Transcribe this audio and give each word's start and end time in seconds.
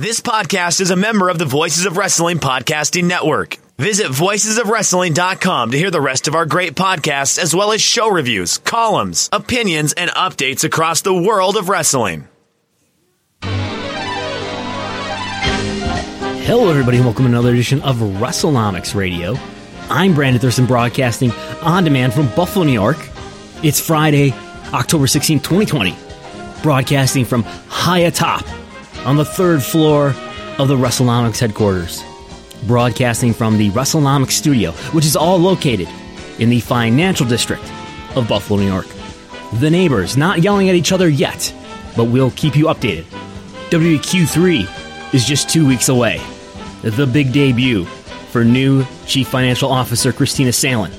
This 0.00 0.22
podcast 0.22 0.80
is 0.80 0.90
a 0.90 0.96
member 0.96 1.28
of 1.28 1.38
the 1.38 1.44
Voices 1.44 1.84
of 1.84 1.98
Wrestling 1.98 2.38
Podcasting 2.38 3.04
Network. 3.04 3.58
Visit 3.76 4.06
voicesofwrestling.com 4.06 5.72
to 5.72 5.76
hear 5.76 5.90
the 5.90 6.00
rest 6.00 6.26
of 6.26 6.34
our 6.34 6.46
great 6.46 6.74
podcasts, 6.74 7.38
as 7.38 7.54
well 7.54 7.70
as 7.70 7.82
show 7.82 8.10
reviews, 8.10 8.56
columns, 8.56 9.28
opinions, 9.30 9.92
and 9.92 10.10
updates 10.12 10.64
across 10.64 11.02
the 11.02 11.12
world 11.12 11.58
of 11.58 11.68
wrestling. 11.68 12.26
Hello, 16.46 16.70
everybody, 16.70 16.96
and 16.96 17.04
welcome 17.04 17.26
to 17.26 17.30
another 17.30 17.50
edition 17.50 17.82
of 17.82 17.96
WrestleNomics 17.96 18.94
Radio. 18.94 19.36
I'm 19.90 20.14
Brandon 20.14 20.40
Thurston, 20.40 20.64
broadcasting 20.64 21.30
on 21.60 21.84
demand 21.84 22.14
from 22.14 22.34
Buffalo, 22.34 22.64
New 22.64 22.72
York. 22.72 22.96
It's 23.62 23.80
Friday, 23.86 24.32
October 24.72 25.06
16, 25.06 25.40
2020, 25.40 25.94
broadcasting 26.62 27.26
from 27.26 27.42
high 27.42 27.98
atop 27.98 28.46
on 29.04 29.16
the 29.16 29.24
third 29.24 29.62
floor 29.62 30.14
of 30.58 30.68
the 30.68 30.76
WrestleNomics 30.76 31.38
headquarters, 31.38 32.04
broadcasting 32.66 33.32
from 33.32 33.56
the 33.56 33.70
WrestleNomics 33.70 34.32
studio, 34.32 34.72
which 34.92 35.06
is 35.06 35.16
all 35.16 35.38
located 35.38 35.88
in 36.38 36.50
the 36.50 36.60
financial 36.60 37.26
district 37.26 37.64
of 38.14 38.28
Buffalo, 38.28 38.60
New 38.60 38.66
York. 38.66 38.86
The 39.54 39.70
neighbors 39.70 40.16
not 40.16 40.42
yelling 40.42 40.68
at 40.68 40.74
each 40.74 40.92
other 40.92 41.08
yet, 41.08 41.52
but 41.96 42.04
we'll 42.04 42.30
keep 42.32 42.56
you 42.56 42.66
updated. 42.66 43.04
WQ3 43.70 45.14
is 45.14 45.24
just 45.24 45.48
two 45.48 45.66
weeks 45.66 45.88
away. 45.88 46.20
The 46.82 47.06
big 47.06 47.32
debut 47.32 47.84
for 47.84 48.44
new 48.44 48.84
Chief 49.06 49.28
Financial 49.28 49.70
Officer 49.70 50.12
Kristina 50.12 50.52
Salen. 50.54 50.92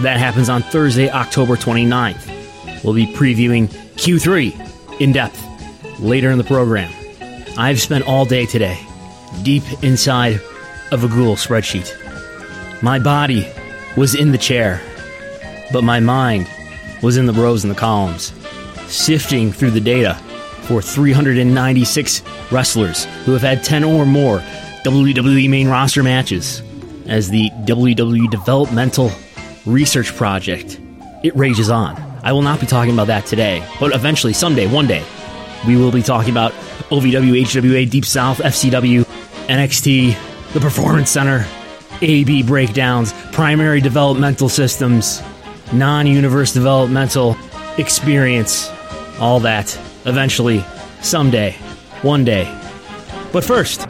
That 0.00 0.18
happens 0.18 0.48
on 0.48 0.62
Thursday, 0.62 1.10
October 1.10 1.56
29th. 1.56 2.82
We'll 2.82 2.94
be 2.94 3.06
previewing 3.06 3.68
Q3 3.68 5.00
in 5.00 5.12
depth 5.12 5.40
later 6.00 6.30
in 6.30 6.38
the 6.38 6.44
program. 6.44 6.92
I've 7.58 7.80
spent 7.80 8.06
all 8.06 8.24
day 8.24 8.46
today 8.46 8.78
deep 9.42 9.62
inside 9.82 10.40
of 10.90 11.04
a 11.04 11.08
Google 11.08 11.36
spreadsheet. 11.36 11.92
My 12.82 12.98
body 12.98 13.46
was 13.96 14.14
in 14.14 14.32
the 14.32 14.38
chair, 14.38 14.80
but 15.72 15.84
my 15.84 16.00
mind 16.00 16.48
was 17.02 17.16
in 17.16 17.26
the 17.26 17.32
rows 17.32 17.64
and 17.64 17.70
the 17.70 17.78
columns, 17.78 18.32
sifting 18.86 19.52
through 19.52 19.72
the 19.72 19.80
data 19.80 20.14
for 20.62 20.80
396 20.80 22.22
wrestlers 22.50 23.04
who 23.24 23.32
have 23.32 23.42
had 23.42 23.62
10 23.62 23.84
or 23.84 24.06
more 24.06 24.38
WWE 24.84 25.48
main 25.50 25.68
roster 25.68 26.02
matches 26.02 26.62
as 27.06 27.28
the 27.30 27.50
WWE 27.64 28.30
Developmental 28.30 29.10
Research 29.66 30.14
Project. 30.14 30.80
It 31.22 31.36
rages 31.36 31.68
on. 31.68 31.96
I 32.24 32.32
will 32.32 32.42
not 32.42 32.60
be 32.60 32.66
talking 32.66 32.94
about 32.94 33.08
that 33.08 33.26
today, 33.26 33.66
but 33.78 33.94
eventually, 33.94 34.32
someday, 34.32 34.66
one 34.66 34.86
day, 34.86 35.04
we 35.66 35.76
will 35.76 35.92
be 35.92 36.02
talking 36.02 36.30
about 36.30 36.52
OVW, 36.90 37.42
HWA, 37.42 37.88
Deep 37.88 38.04
South, 38.04 38.38
FCW, 38.38 39.04
NXT, 39.46 40.52
the 40.52 40.60
Performance 40.60 41.10
Center, 41.10 41.46
AB 42.00 42.42
breakdowns, 42.42 43.12
primary 43.32 43.80
developmental 43.80 44.48
systems, 44.48 45.22
non 45.72 46.06
universe 46.06 46.52
developmental 46.52 47.36
experience, 47.78 48.70
all 49.20 49.40
that. 49.40 49.78
Eventually, 50.04 50.64
someday, 51.00 51.52
one 52.02 52.24
day. 52.24 52.44
But 53.32 53.44
first, 53.44 53.80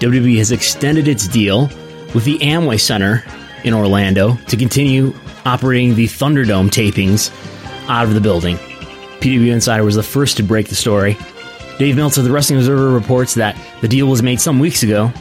WWE 0.00 0.36
has 0.36 0.52
extended 0.52 1.08
its 1.08 1.26
deal 1.26 1.70
with 2.14 2.24
the 2.24 2.38
Amway 2.38 2.80
Center 2.80 3.24
in 3.64 3.74
Orlando 3.74 4.36
to 4.48 4.56
continue 4.56 5.14
operating 5.44 5.94
the 5.94 6.06
Thunderdome 6.06 6.70
tapings 6.70 7.30
out 7.88 8.06
of 8.06 8.14
the 8.14 8.20
building. 8.20 8.56
PW 9.20 9.52
Insider 9.52 9.84
was 9.84 9.94
the 9.94 10.02
first 10.02 10.36
to 10.36 10.42
break 10.42 10.68
the 10.68 10.74
story. 10.74 11.16
Dave 11.78 11.96
Meltzer, 11.96 12.22
the 12.22 12.30
Wrestling 12.30 12.58
Observer, 12.58 12.90
reports 12.90 13.34
that 13.34 13.56
the 13.80 13.88
deal 13.88 14.06
was 14.06 14.22
made 14.22 14.40
some 14.40 14.58
weeks 14.58 14.82
ago. 14.82 15.12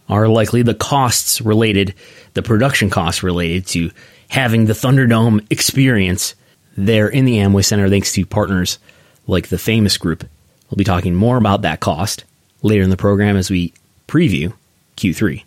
are 0.09 0.27
likely 0.27 0.63
the 0.63 0.73
costs 0.73 1.39
related, 1.39 1.93
the 2.33 2.41
production 2.41 2.89
costs 2.89 3.23
related 3.23 3.67
to 3.67 3.91
having 4.29 4.65
the 4.65 4.73
Thunderdome 4.73 5.45
experience 5.51 6.35
there 6.75 7.07
in 7.07 7.25
the 7.25 7.37
Amway 7.37 7.63
Center, 7.63 7.89
thanks 7.89 8.13
to 8.13 8.25
partners 8.25 8.79
like 9.27 9.49
the 9.49 9.57
Famous 9.57 9.97
Group. 9.97 10.27
We'll 10.69 10.77
be 10.77 10.83
talking 10.83 11.15
more 11.15 11.37
about 11.37 11.61
that 11.63 11.79
cost 11.79 12.23
later 12.61 12.83
in 12.83 12.89
the 12.89 12.97
program 12.97 13.37
as 13.37 13.49
we 13.49 13.73
preview 14.07 14.53
Q3, 14.97 15.43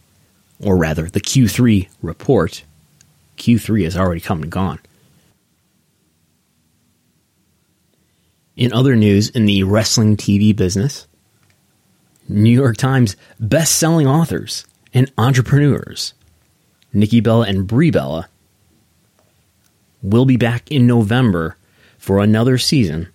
or 0.61 0.77
rather, 0.77 1.09
the 1.09 1.21
Q3 1.21 1.89
report. 2.01 2.63
Q3 3.39 3.85
has 3.85 3.97
already 3.97 4.21
come 4.21 4.43
and 4.43 4.53
gone. 4.53 4.79
In 8.57 8.73
other 8.73 8.95
news 8.95 9.31
in 9.31 9.47
the 9.47 9.63
wrestling 9.63 10.17
TV 10.17 10.55
business, 10.55 11.07
New 12.29 12.51
York 12.51 12.77
Times 12.77 13.17
best-selling 13.41 14.07
authors 14.07 14.67
and 14.95 15.11
entrepreneurs, 15.19 16.15
Nikki 16.93 17.21
Bella 17.21 17.47
and 17.47 17.67
Brie 17.67 17.91
Bella, 17.91 18.29
will 20.03 20.25
be 20.25 20.37
back 20.37 20.71
in 20.71 20.87
November 20.87 21.57
for 21.99 22.19
another 22.19 22.59
season 22.59 23.09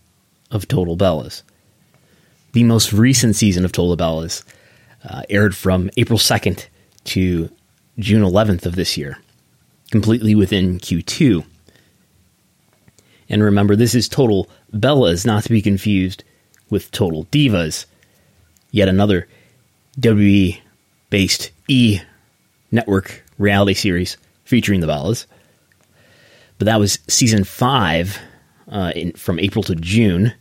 of 0.52 0.68
Total 0.68 0.96
Bellas. 0.96 1.44
The 2.54 2.64
most 2.64 2.94
recent 2.94 3.36
season 3.36 3.66
of 3.66 3.72
Total 3.72 3.98
Bellas 3.98 4.44
uh, 5.04 5.24
aired 5.30 5.56
from 5.56 5.90
April 5.98 6.18
2nd 6.18 6.66
to 7.06 7.50
June 8.00 8.24
11th 8.24 8.66
of 8.66 8.76
this 8.76 8.98
year, 8.98 9.18
completely 9.92 10.36
within 10.36 10.80
Q2. 10.80 11.46
And 13.30 13.44
remember, 13.44 13.76
this 13.76 13.94
is 13.94 14.08
Total 14.08 14.50
Bellas, 14.74 15.26
not 15.26 15.44
to 15.44 15.50
be 15.50 15.62
confused 15.62 16.24
with 16.70 16.92
Total 16.92 17.26
Divas 17.26 17.86
yet 18.72 18.88
another 18.88 19.28
WWE 20.00 20.60
based 21.10 21.52
E 21.68 22.00
network 22.72 23.24
reality 23.38 23.74
series 23.74 24.18
featuring 24.44 24.80
the 24.80 24.88
Bellas. 24.88 25.26
But 26.58 26.66
that 26.66 26.80
was 26.80 27.00
season 27.08 27.44
five 27.44 28.20
uh, 28.68 28.92
in, 28.96 29.14
from 29.14 29.40
April 29.40 29.64
to 29.64 29.76
June. 29.76 30.34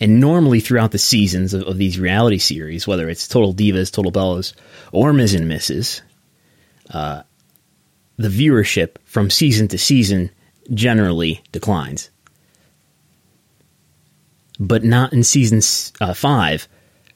And 0.00 0.20
normally 0.20 0.60
throughout 0.60 0.92
the 0.92 0.98
seasons 0.98 1.54
of, 1.54 1.64
of, 1.64 1.76
these 1.76 1.98
reality 1.98 2.38
series, 2.38 2.86
whether 2.86 3.08
it's 3.08 3.26
Total 3.26 3.52
Divas, 3.52 3.92
Total 3.92 4.12
Bellas, 4.12 4.54
or 4.92 5.12
Miz 5.12 5.34
and 5.34 5.50
Mrs., 5.50 6.02
uh, 6.90 7.22
the 8.16 8.28
viewership 8.28 8.96
from 9.04 9.28
season 9.28 9.68
to 9.68 9.78
season 9.78 10.30
generally 10.72 11.42
declines 11.52 12.10
but 14.58 14.82
not 14.84 15.12
in 15.12 15.22
season 15.22 15.60
uh, 16.00 16.14
five 16.14 16.66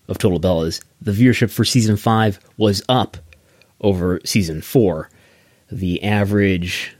of 0.08 0.18
Total 0.18 0.40
Bellas. 0.40 0.82
The 1.00 1.12
viewership 1.12 1.50
for 1.50 1.64
season 1.64 1.96
five 1.96 2.38
was 2.56 2.82
up 2.88 3.16
over 3.80 4.20
season 4.24 4.60
four. 4.62 5.10
The 5.70 6.02
average 6.02 6.96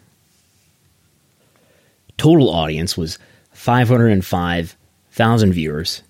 total 2.17 2.49
audience 2.51 2.97
was 2.97 3.19
505,000 3.53 5.53
viewers, 5.53 6.03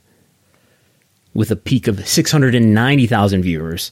with 1.35 1.50
a 1.50 1.56
peak 1.56 1.88
of 1.88 2.06
690,000 2.06 3.43
viewers 3.43 3.90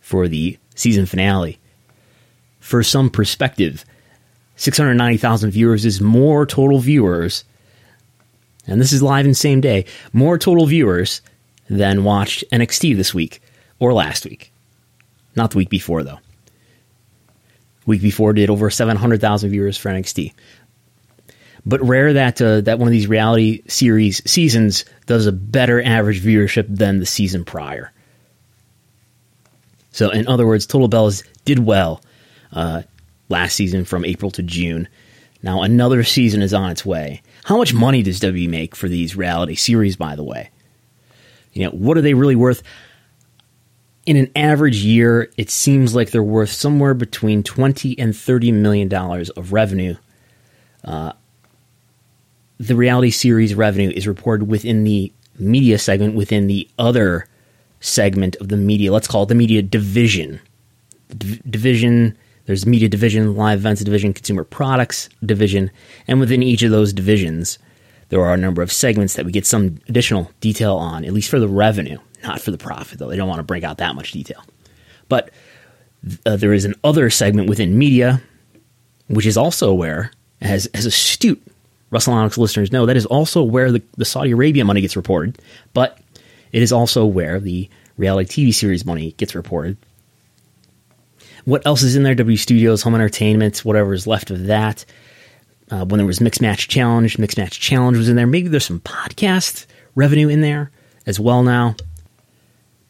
for 0.00 0.28
the 0.28 0.58
season 0.74 1.06
finale. 1.06 1.58
For 2.60 2.82
some 2.82 3.08
perspective, 3.10 3.84
690,000 4.56 5.50
viewers 5.50 5.84
is 5.84 6.00
more 6.00 6.46
total 6.46 6.78
viewers 6.78 7.44
and 8.66 8.80
this 8.80 8.92
is 8.92 9.02
live 9.02 9.26
in 9.26 9.34
same 9.34 9.60
day, 9.60 9.86
more 10.12 10.38
total 10.38 10.66
viewers 10.66 11.22
than 11.68 12.04
watched 12.04 12.44
NXT 12.52 12.96
this 12.96 13.14
week 13.14 13.40
or 13.78 13.92
last 13.92 14.24
week. 14.24 14.52
Not 15.34 15.50
the 15.50 15.58
week 15.58 15.70
before, 15.70 16.02
though. 16.02 16.20
Week 17.84 18.02
before 18.02 18.32
did 18.32 18.50
over 18.50 18.70
700,000 18.70 19.50
viewers 19.50 19.76
for 19.76 19.90
NXT. 19.90 20.32
But 21.64 21.82
rare 21.82 22.12
that 22.12 22.40
uh, 22.40 22.60
that 22.62 22.78
one 22.78 22.86
of 22.86 22.92
these 22.92 23.08
reality 23.08 23.62
series 23.66 24.22
seasons 24.30 24.84
does 25.06 25.26
a 25.26 25.32
better 25.32 25.82
average 25.82 26.22
viewership 26.22 26.66
than 26.68 27.00
the 27.00 27.06
season 27.06 27.44
prior. 27.44 27.92
So, 29.90 30.10
in 30.10 30.28
other 30.28 30.46
words, 30.46 30.66
Total 30.66 30.88
Bellas 30.88 31.24
did 31.44 31.58
well 31.58 32.02
uh, 32.52 32.82
last 33.28 33.54
season 33.54 33.84
from 33.84 34.04
April 34.04 34.30
to 34.32 34.42
June. 34.44 34.88
Now, 35.42 35.62
another 35.62 36.04
season 36.04 36.40
is 36.40 36.54
on 36.54 36.70
its 36.70 36.86
way. 36.86 37.22
How 37.46 37.56
much 37.56 37.72
money 37.72 38.02
does 38.02 38.18
WWE 38.18 38.48
make 38.48 38.74
for 38.74 38.88
these 38.88 39.14
reality 39.14 39.54
series, 39.54 39.94
by 39.94 40.16
the 40.16 40.24
way? 40.24 40.50
You 41.52 41.62
know, 41.62 41.70
what 41.70 41.96
are 41.96 42.00
they 42.00 42.12
really 42.12 42.34
worth? 42.34 42.60
In 44.04 44.16
an 44.16 44.32
average 44.34 44.78
year, 44.78 45.30
it 45.36 45.48
seems 45.48 45.94
like 45.94 46.10
they're 46.10 46.24
worth 46.24 46.50
somewhere 46.50 46.92
between 46.92 47.44
20 47.44 47.96
and 48.00 48.16
30 48.16 48.50
million 48.50 48.88
dollars 48.88 49.30
of 49.30 49.52
revenue. 49.52 49.94
Uh, 50.82 51.12
the 52.58 52.74
reality 52.74 53.10
series 53.10 53.54
revenue 53.54 53.92
is 53.94 54.08
reported 54.08 54.48
within 54.48 54.82
the 54.82 55.12
media 55.38 55.78
segment 55.78 56.16
within 56.16 56.48
the 56.48 56.68
other 56.80 57.28
segment 57.78 58.34
of 58.40 58.48
the 58.48 58.56
media. 58.56 58.92
Let's 58.92 59.06
call 59.06 59.22
it 59.22 59.26
the 59.26 59.36
media 59.36 59.62
division. 59.62 60.40
D- 61.16 61.40
division 61.48 62.18
there's 62.46 62.64
media 62.64 62.88
division, 62.88 63.36
live 63.36 63.58
events 63.58 63.82
division, 63.82 64.14
consumer 64.14 64.44
products 64.44 65.08
division, 65.24 65.70
and 66.06 66.20
within 66.20 66.42
each 66.42 66.62
of 66.62 66.70
those 66.70 66.92
divisions, 66.92 67.58
there 68.08 68.24
are 68.24 68.34
a 68.34 68.38
number 68.38 68.62
of 68.62 68.72
segments 68.72 69.14
that 69.14 69.26
we 69.26 69.32
get 69.32 69.46
some 69.46 69.78
additional 69.88 70.30
detail 70.40 70.76
on, 70.76 71.04
at 71.04 71.12
least 71.12 71.28
for 71.28 71.40
the 71.40 71.48
revenue, 71.48 71.98
not 72.22 72.40
for 72.40 72.52
the 72.52 72.58
profit, 72.58 72.98
though. 72.98 73.08
They 73.08 73.16
don't 73.16 73.28
want 73.28 73.40
to 73.40 73.44
break 73.44 73.64
out 73.64 73.78
that 73.78 73.96
much 73.96 74.12
detail. 74.12 74.42
But 75.08 75.30
uh, 76.24 76.36
there 76.36 76.52
is 76.52 76.64
an 76.64 76.74
other 76.84 77.10
segment 77.10 77.48
within 77.48 77.76
media, 77.76 78.22
which 79.08 79.26
is 79.26 79.36
also 79.36 79.74
where, 79.74 80.12
as, 80.40 80.66
as 80.66 80.86
astute 80.86 81.42
WrestleNomics 81.90 82.38
listeners 82.38 82.70
know, 82.70 82.86
that 82.86 82.96
is 82.96 83.06
also 83.06 83.42
where 83.42 83.72
the, 83.72 83.82
the 83.96 84.04
Saudi 84.04 84.32
Arabia 84.32 84.64
money 84.64 84.80
gets 84.80 84.96
reported, 84.96 85.38
but 85.72 85.98
it 86.52 86.62
is 86.62 86.72
also 86.72 87.04
where 87.04 87.40
the 87.40 87.68
reality 87.96 88.46
TV 88.46 88.54
series 88.54 88.84
money 88.84 89.12
gets 89.12 89.34
reported 89.34 89.76
what 91.46 91.64
else 91.64 91.82
is 91.82 91.96
in 91.96 92.02
there? 92.02 92.14
W 92.14 92.36
Studios, 92.36 92.82
Home 92.82 92.96
Entertainment, 92.96 93.64
whatever 93.64 93.94
is 93.94 94.06
left 94.06 94.30
of 94.30 94.46
that. 94.46 94.84
Uh, 95.70 95.84
when 95.84 95.98
there 95.98 96.06
was 96.06 96.20
Mixed 96.20 96.42
Match 96.42 96.68
Challenge, 96.68 97.18
Mixed 97.18 97.38
Match 97.38 97.58
Challenge 97.58 97.96
was 97.96 98.08
in 98.08 98.16
there. 98.16 98.26
Maybe 98.26 98.48
there's 98.48 98.66
some 98.66 98.80
podcast 98.80 99.66
revenue 99.94 100.28
in 100.28 100.40
there 100.40 100.70
as 101.06 101.18
well 101.18 101.44
now. 101.44 101.76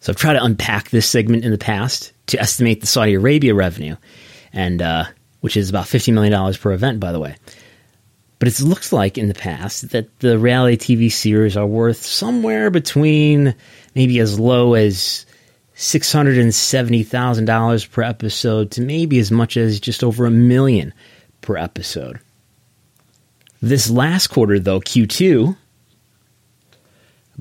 So 0.01 0.11
I've 0.11 0.17
tried 0.17 0.35
to 0.35 0.45
unpack 0.45 0.89
this 0.89 1.09
segment 1.09 1.45
in 1.45 1.51
the 1.51 1.59
past 1.59 2.13
to 2.29 2.41
estimate 2.41 2.81
the 2.81 2.87
Saudi 2.87 3.15
Arabia 3.15 3.55
revenue, 3.55 3.97
and 4.55 4.81
uh, 4.81 5.05
which 5.41 5.57
is 5.57 5.69
about 5.69 5.85
$50 5.85 6.15
million 6.15 6.55
per 6.55 6.73
event, 6.73 6.99
by 6.99 7.13
the 7.13 7.21
way. 7.21 7.37
But 8.39 8.49
it 8.49 8.61
looks 8.61 8.93
like 8.93 9.19
in 9.19 9.29
the 9.29 9.35
past 9.35 9.91
that 9.91 10.19
the 10.21 10.39
reality 10.39 10.97
TV 10.97 11.13
series 11.13 11.57
are 11.57 11.67
worth 11.67 12.03
somewhere 12.03 12.71
between 12.71 13.55
maybe 13.95 14.19
as 14.19 14.41
low 14.41 14.75
as 14.75 15.27
$670,000 15.77 17.91
per 17.91 18.03
episode 18.03 18.71
to 18.73 18.81
maybe 18.81 19.19
as 19.19 19.31
much 19.31 19.59
as 19.59 19.79
just 19.79 20.03
over 20.03 20.25
a 20.25 20.31
million 20.31 20.95
per 21.43 21.59
episode. 21.59 22.19
This 23.61 23.91
last 23.91 24.29
quarter, 24.29 24.59
though, 24.59 24.81
Q2, 24.81 25.55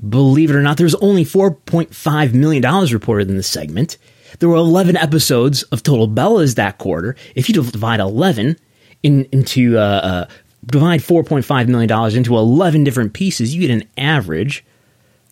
believe 0.08 0.50
it 0.50 0.56
or 0.56 0.62
not, 0.62 0.76
there 0.76 0.84
was 0.84 0.94
only 0.96 1.24
$4.5 1.24 2.34
million 2.34 2.86
reported 2.92 3.30
in 3.30 3.38
the 3.38 3.42
segment. 3.42 3.96
There 4.38 4.50
were 4.50 4.56
11 4.56 4.98
episodes 4.98 5.62
of 5.64 5.82
Total 5.82 6.06
Bellas 6.06 6.56
that 6.56 6.76
quarter. 6.76 7.16
If 7.34 7.48
you 7.48 7.54
divide 7.54 8.00
11 8.00 8.58
in, 9.02 9.24
into, 9.32 9.78
uh, 9.78 9.80
uh, 9.80 10.26
divide 10.66 11.00
$4.5 11.00 11.68
million 11.68 12.16
into 12.16 12.36
11 12.36 12.84
different 12.84 13.14
pieces, 13.14 13.54
you 13.54 13.66
get 13.66 13.70
an 13.70 13.88
average 13.96 14.62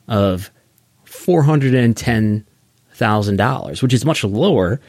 of 0.08 0.50
410 1.04 2.46
thousand 2.94 3.36
dollars, 3.36 3.82
which 3.82 3.92
is 3.92 4.04
much 4.04 4.24
lower, 4.24 4.80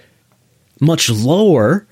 much 0.79 1.09
lower 1.09 1.87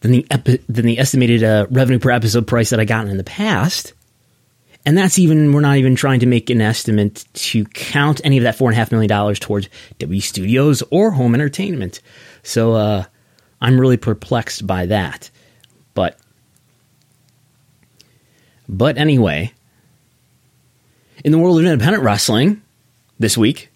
than 0.00 0.12
the 0.12 0.26
epi- 0.30 0.62
than 0.68 0.86
the 0.86 0.98
estimated 0.98 1.42
uh, 1.42 1.66
revenue 1.70 1.98
per 1.98 2.10
episode 2.10 2.46
price 2.46 2.70
that 2.70 2.80
I 2.80 2.84
gotten 2.84 3.10
in 3.10 3.16
the 3.16 3.24
past. 3.24 3.92
And 4.86 4.96
that's 4.96 5.18
even 5.18 5.52
we're 5.52 5.60
not 5.60 5.76
even 5.76 5.94
trying 5.94 6.20
to 6.20 6.26
make 6.26 6.48
an 6.48 6.62
estimate 6.62 7.26
to 7.34 7.64
count 7.66 8.20
any 8.24 8.38
of 8.38 8.44
that 8.44 8.54
four 8.54 8.70
and 8.70 8.74
a 8.74 8.78
half 8.78 8.90
million 8.90 9.08
dollars 9.08 9.38
towards 9.38 9.68
W 9.98 10.20
Studios 10.20 10.82
or 10.90 11.10
home 11.10 11.34
entertainment. 11.34 12.00
So 12.42 12.72
uh, 12.72 13.04
I'm 13.60 13.78
really 13.78 13.98
perplexed 13.98 14.66
by 14.66 14.86
that. 14.86 15.30
But 15.92 16.18
but 18.68 18.96
anyway, 18.96 19.52
in 21.24 21.32
the 21.32 21.38
world 21.38 21.58
of 21.58 21.64
independent 21.64 22.02
wrestling 22.02 22.62
this 23.18 23.36
week, 23.36 23.69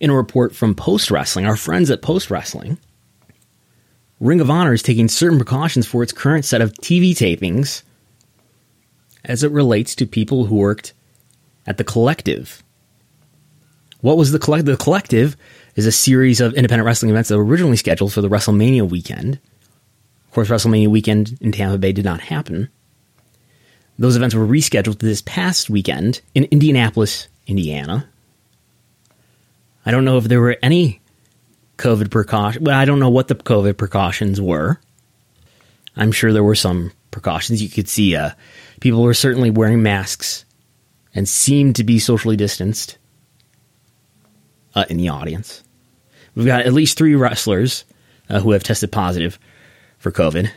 in 0.00 0.10
a 0.10 0.16
report 0.16 0.54
from 0.54 0.74
Post 0.74 1.10
Wrestling, 1.10 1.46
our 1.46 1.56
friends 1.56 1.90
at 1.90 2.02
Post 2.02 2.30
Wrestling, 2.30 2.78
Ring 4.20 4.40
of 4.40 4.50
Honor 4.50 4.72
is 4.72 4.82
taking 4.82 5.08
certain 5.08 5.38
precautions 5.38 5.86
for 5.86 6.02
its 6.02 6.12
current 6.12 6.44
set 6.44 6.60
of 6.60 6.72
TV 6.74 7.12
tapings 7.12 7.82
as 9.24 9.42
it 9.42 9.50
relates 9.50 9.94
to 9.96 10.06
people 10.06 10.46
who 10.46 10.56
worked 10.56 10.92
at 11.66 11.78
the 11.78 11.84
Collective. 11.84 12.62
What 14.00 14.16
was 14.16 14.32
the 14.32 14.38
Collective? 14.38 14.78
The 14.78 14.82
Collective 14.84 15.36
is 15.76 15.86
a 15.86 15.92
series 15.92 16.40
of 16.40 16.54
independent 16.54 16.86
wrestling 16.86 17.10
events 17.10 17.28
that 17.28 17.38
were 17.38 17.44
originally 17.44 17.76
scheduled 17.76 18.12
for 18.12 18.20
the 18.20 18.28
WrestleMania 18.28 18.88
weekend. 18.88 19.40
Of 20.26 20.30
course, 20.32 20.48
WrestleMania 20.48 20.88
weekend 20.88 21.38
in 21.40 21.52
Tampa 21.52 21.78
Bay 21.78 21.92
did 21.92 22.04
not 22.04 22.20
happen. 22.20 22.68
Those 23.98 24.16
events 24.16 24.34
were 24.34 24.46
rescheduled 24.46 24.98
to 24.98 25.06
this 25.06 25.22
past 25.22 25.70
weekend 25.70 26.20
in 26.34 26.44
Indianapolis, 26.44 27.28
Indiana. 27.46 28.08
I 29.84 29.90
don't 29.90 30.04
know 30.04 30.18
if 30.18 30.24
there 30.24 30.40
were 30.40 30.56
any 30.62 31.00
COVID 31.78 32.10
precautions. 32.10 32.64
Well, 32.64 32.78
I 32.78 32.84
don't 32.84 33.00
know 33.00 33.10
what 33.10 33.28
the 33.28 33.34
COVID 33.34 33.76
precautions 33.76 34.40
were. 34.40 34.80
I'm 35.96 36.12
sure 36.12 36.32
there 36.32 36.44
were 36.44 36.54
some 36.54 36.92
precautions. 37.10 37.62
You 37.62 37.68
could 37.68 37.88
see 37.88 38.16
uh, 38.16 38.30
people 38.80 39.02
were 39.02 39.14
certainly 39.14 39.50
wearing 39.50 39.82
masks 39.82 40.44
and 41.14 41.28
seemed 41.28 41.76
to 41.76 41.84
be 41.84 41.98
socially 41.98 42.36
distanced 42.36 42.98
uh, 44.74 44.84
in 44.88 44.96
the 44.96 45.08
audience. 45.08 45.62
We've 46.34 46.46
got 46.46 46.66
at 46.66 46.72
least 46.72 46.98
three 46.98 47.14
wrestlers 47.14 47.84
uh, 48.28 48.40
who 48.40 48.52
have 48.52 48.64
tested 48.64 48.90
positive 48.90 49.38
for 49.98 50.10
COVID 50.10 50.50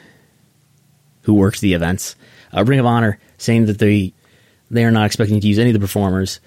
who 1.27 1.33
worked 1.33 1.59
the 1.59 1.73
events. 1.73 2.15
Uh, 2.55 2.63
Ring 2.63 2.79
of 2.79 2.85
Honor 2.85 3.19
saying 3.37 3.65
that 3.65 3.79
they 3.79 4.13
they 4.71 4.85
are 4.85 4.91
not 4.91 5.05
expecting 5.05 5.39
to 5.39 5.47
use 5.47 5.59
any 5.59 5.69
of 5.69 5.73
the 5.73 5.79
performers 5.79 6.39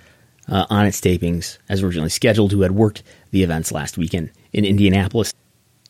uh, 0.48 0.66
on 0.70 0.86
its 0.86 1.00
tapings 1.00 1.58
as 1.68 1.82
originally 1.82 2.10
scheduled, 2.10 2.52
who 2.52 2.62
had 2.62 2.72
worked 2.72 3.02
the 3.30 3.42
events 3.42 3.72
last 3.72 3.98
weekend 3.98 4.30
in 4.52 4.64
Indianapolis. 4.64 5.32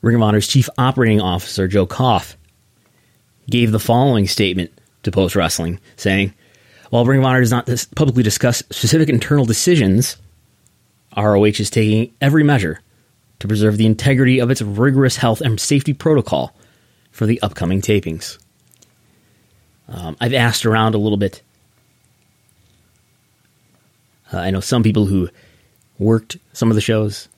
Ring 0.02 0.16
of 0.16 0.22
Honor's 0.22 0.46
Chief 0.46 0.68
Operating 0.78 1.20
Officer, 1.20 1.68
Joe 1.68 1.86
Koff, 1.86 2.36
gave 3.48 3.72
the 3.72 3.80
following 3.80 4.26
statement 4.26 4.70
to 5.02 5.10
Post 5.10 5.36
Wrestling, 5.36 5.80
saying, 5.96 6.34
While 6.90 7.04
Ring 7.04 7.20
of 7.20 7.26
Honor 7.26 7.40
does 7.40 7.50
not 7.50 7.66
dis- 7.66 7.86
publicly 7.86 8.22
discuss 8.22 8.62
specific 8.70 9.08
internal 9.08 9.44
decisions, 9.44 10.16
ROH 11.16 11.44
is 11.44 11.70
taking 11.70 12.14
every 12.20 12.44
measure 12.44 12.80
to 13.40 13.48
preserve 13.48 13.76
the 13.76 13.86
integrity 13.86 14.38
of 14.38 14.50
its 14.50 14.62
rigorous 14.62 15.16
health 15.16 15.40
and 15.40 15.58
safety 15.58 15.92
protocol 15.92 16.54
for 17.10 17.26
the 17.26 17.40
upcoming 17.42 17.80
tapings. 17.80 18.38
Um, 19.88 20.16
I've 20.20 20.34
asked 20.34 20.64
around 20.64 20.94
a 20.94 20.98
little 20.98 21.18
bit 21.18 21.42
uh, 24.32 24.38
I 24.38 24.50
know 24.50 24.60
some 24.60 24.82
people 24.82 25.06
who 25.06 25.28
worked 25.98 26.36
some 26.52 26.70
of 26.70 26.74
the 26.74 26.80
shows 26.80 27.28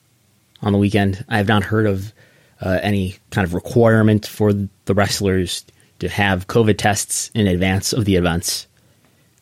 on 0.62 0.72
the 0.72 0.78
weekend. 0.78 1.24
I 1.28 1.38
have 1.38 1.48
not 1.48 1.64
heard 1.64 1.86
of 1.86 2.12
uh, 2.60 2.78
any 2.82 3.16
kind 3.30 3.44
of 3.44 3.54
requirement 3.54 4.26
for 4.26 4.52
the 4.52 4.94
wrestlers 4.94 5.64
to 5.98 6.08
have 6.08 6.46
COVID 6.46 6.78
tests 6.78 7.30
in 7.34 7.46
advance 7.46 7.92
of 7.92 8.04
the 8.04 8.16
events. 8.16 8.66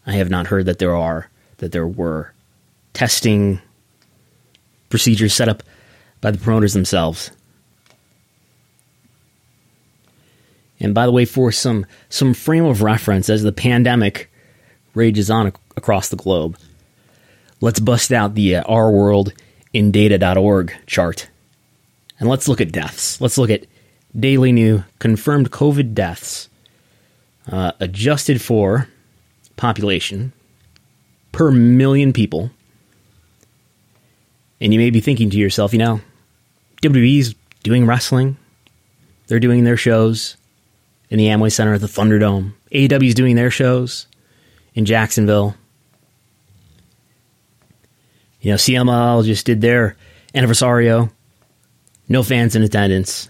I 0.07 0.13
have 0.13 0.31
not 0.31 0.47
heard 0.47 0.67
that 0.67 0.79
there 0.79 0.97
are 0.97 1.29
that 1.59 1.73
there 1.73 1.87
were 1.87 2.33
testing 2.95 3.61
procedures 4.89 5.35
set 5.35 5.49
up 5.49 5.63
by 6.21 6.31
the 6.31 6.39
promoters 6.39 6.73
themselves. 6.73 7.31
And 10.81 10.95
by 10.95 11.05
the 11.05 11.13
way, 11.13 11.27
for 11.27 11.53
some 11.53 11.85
some 12.09 12.33
frame 12.33 12.65
of 12.65 12.83
reference, 12.83 13.29
as 13.29 13.43
the 13.43 13.53
pandemic 13.53 14.31
rages 14.95 15.31
on 15.31 15.49
ac- 15.49 15.57
across 15.77 16.09
the 16.09 16.17
globe, 16.17 16.57
let's 17.61 17.81
bust 17.81 18.13
out 18.13 18.35
the 18.35 18.57
uh, 18.57 18.63
Our 18.63 18.91
World 18.91 19.33
in 19.73 19.91
Data.org 19.91 20.75
chart. 20.87 21.29
And 22.19 22.29
let's 22.29 22.49
look 22.49 22.61
at 22.61 22.73
deaths. 22.73 23.21
Let's 23.21 23.39
look 23.39 23.51
at 23.51 23.67
daily 24.19 24.53
new 24.53 24.85
confirmed 24.99 25.51
COVID 25.51 25.95
deaths 25.95 26.49
uh, 27.51 27.73
adjusted 27.81 28.43
for 28.43 28.89
population 29.57 30.33
per 31.33 31.51
million 31.51 32.13
people. 32.13 32.51
And 34.61 34.73
you 34.73 34.79
may 34.79 34.91
be 34.91 35.01
thinking 35.01 35.31
to 35.31 35.39
yourself, 35.39 35.73
you 35.73 35.79
know, 35.79 36.01
WWE's 36.83 37.35
doing 37.63 37.87
wrestling. 37.87 38.37
they're 39.27 39.41
doing 39.41 39.65
their 39.65 39.77
shows 39.77 40.37
in 41.09 41.19
the 41.19 41.27
Amway 41.27 41.53
Center 41.53 41.75
at 41.75 41.81
the 41.81 41.87
Thunderdome. 41.87 42.53
AEW 42.73 43.09
is 43.09 43.15
doing 43.15 43.37
their 43.37 43.51
shows 43.51 44.07
in 44.75 44.85
Jacksonville. 44.85 45.55
You 48.41 48.53
know, 48.53 48.57
CMLL 48.57 49.25
just 49.25 49.47
did 49.47 49.61
their 49.61 49.97
anniversario. 50.35 51.11
No 52.09 52.23
fans 52.23 52.57
in 52.57 52.63
attendance. 52.63 53.29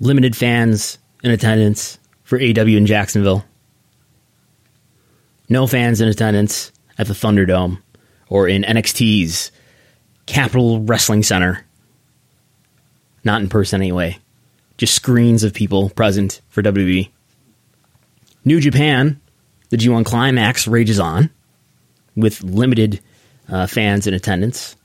Limited 0.00 0.36
fans 0.36 0.98
in 1.22 1.30
attendance 1.30 1.98
for 2.24 2.38
AEW 2.38 2.76
in 2.76 2.86
Jacksonville. 2.86 3.44
No 5.48 5.66
fans 5.66 6.00
in 6.00 6.08
attendance 6.08 6.72
at 6.98 7.06
the 7.06 7.14
Thunderdome 7.14 7.80
or 8.28 8.48
in 8.48 8.62
NXT's 8.62 9.52
Capitol 10.26 10.80
Wrestling 10.80 11.22
Center. 11.22 11.64
Not 13.24 13.42
in 13.42 13.48
person 13.48 13.80
anyway. 13.80 14.18
Just 14.78 14.94
screens 14.94 15.44
of 15.44 15.54
people 15.54 15.90
present 15.90 16.40
for 16.48 16.62
WWE. 16.62 17.08
New 18.44 18.60
Japan, 18.60 19.20
the 19.68 19.76
G1 19.76 20.04
Climax 20.04 20.66
rages 20.66 20.98
on 20.98 21.30
with 22.16 22.42
limited 22.42 23.00
uh, 23.48 23.66
fans 23.66 24.06
in 24.06 24.14
attendance 24.14 24.76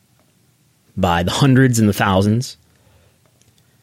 by 0.96 1.24
the 1.24 1.32
hundreds 1.32 1.80
and 1.80 1.88
the 1.88 1.94
thousands. 1.94 2.58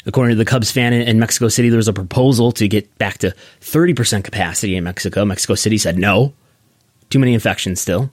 According 0.06 0.36
to 0.36 0.36
the 0.36 0.44
Cubs 0.44 0.70
fan 0.70 0.92
in, 0.92 1.02
in 1.02 1.18
Mexico 1.18 1.48
City, 1.48 1.70
there 1.70 1.78
was 1.78 1.88
a 1.88 1.92
proposal 1.92 2.52
to 2.52 2.68
get 2.68 2.98
back 2.98 3.18
to 3.18 3.34
30% 3.60 4.24
capacity 4.24 4.76
in 4.76 4.84
Mexico. 4.84 5.24
Mexico 5.24 5.54
City 5.54 5.78
said 5.78 5.98
no. 5.98 6.34
Too 7.10 7.18
many 7.18 7.32
infections 7.32 7.80
still. 7.80 8.10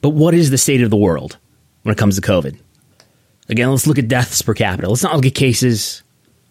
But 0.00 0.10
what 0.10 0.34
is 0.34 0.50
the 0.50 0.58
state 0.58 0.82
of 0.82 0.90
the 0.90 0.96
world 0.96 1.38
when 1.82 1.92
it 1.92 1.98
comes 1.98 2.16
to 2.16 2.22
COVID? 2.22 2.58
Again, 3.48 3.70
let's 3.70 3.86
look 3.86 3.98
at 3.98 4.08
deaths 4.08 4.42
per 4.42 4.54
capita. 4.54 4.88
Let's 4.88 5.02
not 5.02 5.14
look 5.16 5.26
at 5.26 5.34
cases. 5.34 6.02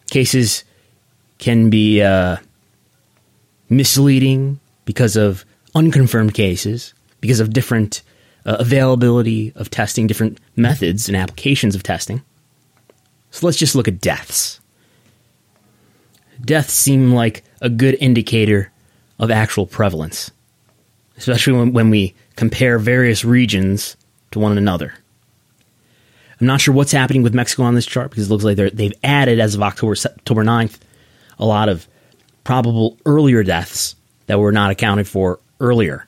Cases 0.10 0.64
can 1.38 1.70
be 1.70 2.02
uh, 2.02 2.38
misleading 3.70 4.60
because 4.86 5.16
of 5.16 5.46
unconfirmed 5.76 6.34
cases, 6.34 6.94
because 7.20 7.40
of 7.40 7.54
different 7.54 8.02
uh, 8.46 8.58
availability 8.60 9.54
of 9.56 9.70
testing, 9.70 10.08
different 10.08 10.40
methods 10.56 11.08
and 11.08 11.16
applications 11.16 11.76
of 11.76 11.84
testing. 11.84 12.22
So 13.32 13.46
let's 13.46 13.58
just 13.58 13.76
look 13.76 13.88
at 13.88 14.02
deaths. 14.02 14.60
Deaths 16.44 16.74
seem 16.74 17.14
like 17.14 17.44
a 17.62 17.70
good 17.70 17.96
indicator 18.00 18.72
of 19.20 19.32
actual 19.32 19.68
prevalence, 19.68 20.32
especially 21.18 21.54
when, 21.54 21.74
when 21.74 21.90
we 21.90 22.16
compare 22.36 22.80
various 22.80 23.24
regions 23.24 23.96
to 24.32 24.40
one 24.40 24.58
another. 24.58 24.94
I'm 26.40 26.48
not 26.48 26.60
sure 26.60 26.74
what's 26.74 26.92
happening 26.92 27.22
with 27.22 27.36
Mexico 27.36 27.64
on 27.64 27.76
this 27.76 27.86
chart 27.86 28.10
because 28.10 28.26
it 28.26 28.32
looks 28.32 28.44
like 28.44 28.58
they've 28.58 28.94
added, 29.04 29.40
as 29.40 29.54
of 29.54 29.62
October, 29.62 29.94
October 29.94 30.44
9th, 30.44 30.80
a 31.38 31.46
lot 31.46 31.70
of 31.70 31.88
probable 32.44 32.98
earlier 33.06 33.44
deaths 33.44 33.96
that 34.26 34.40
were 34.40 34.52
not 34.52 34.72
accounted 34.72 35.08
for 35.08 35.40
earlier. 35.60 36.08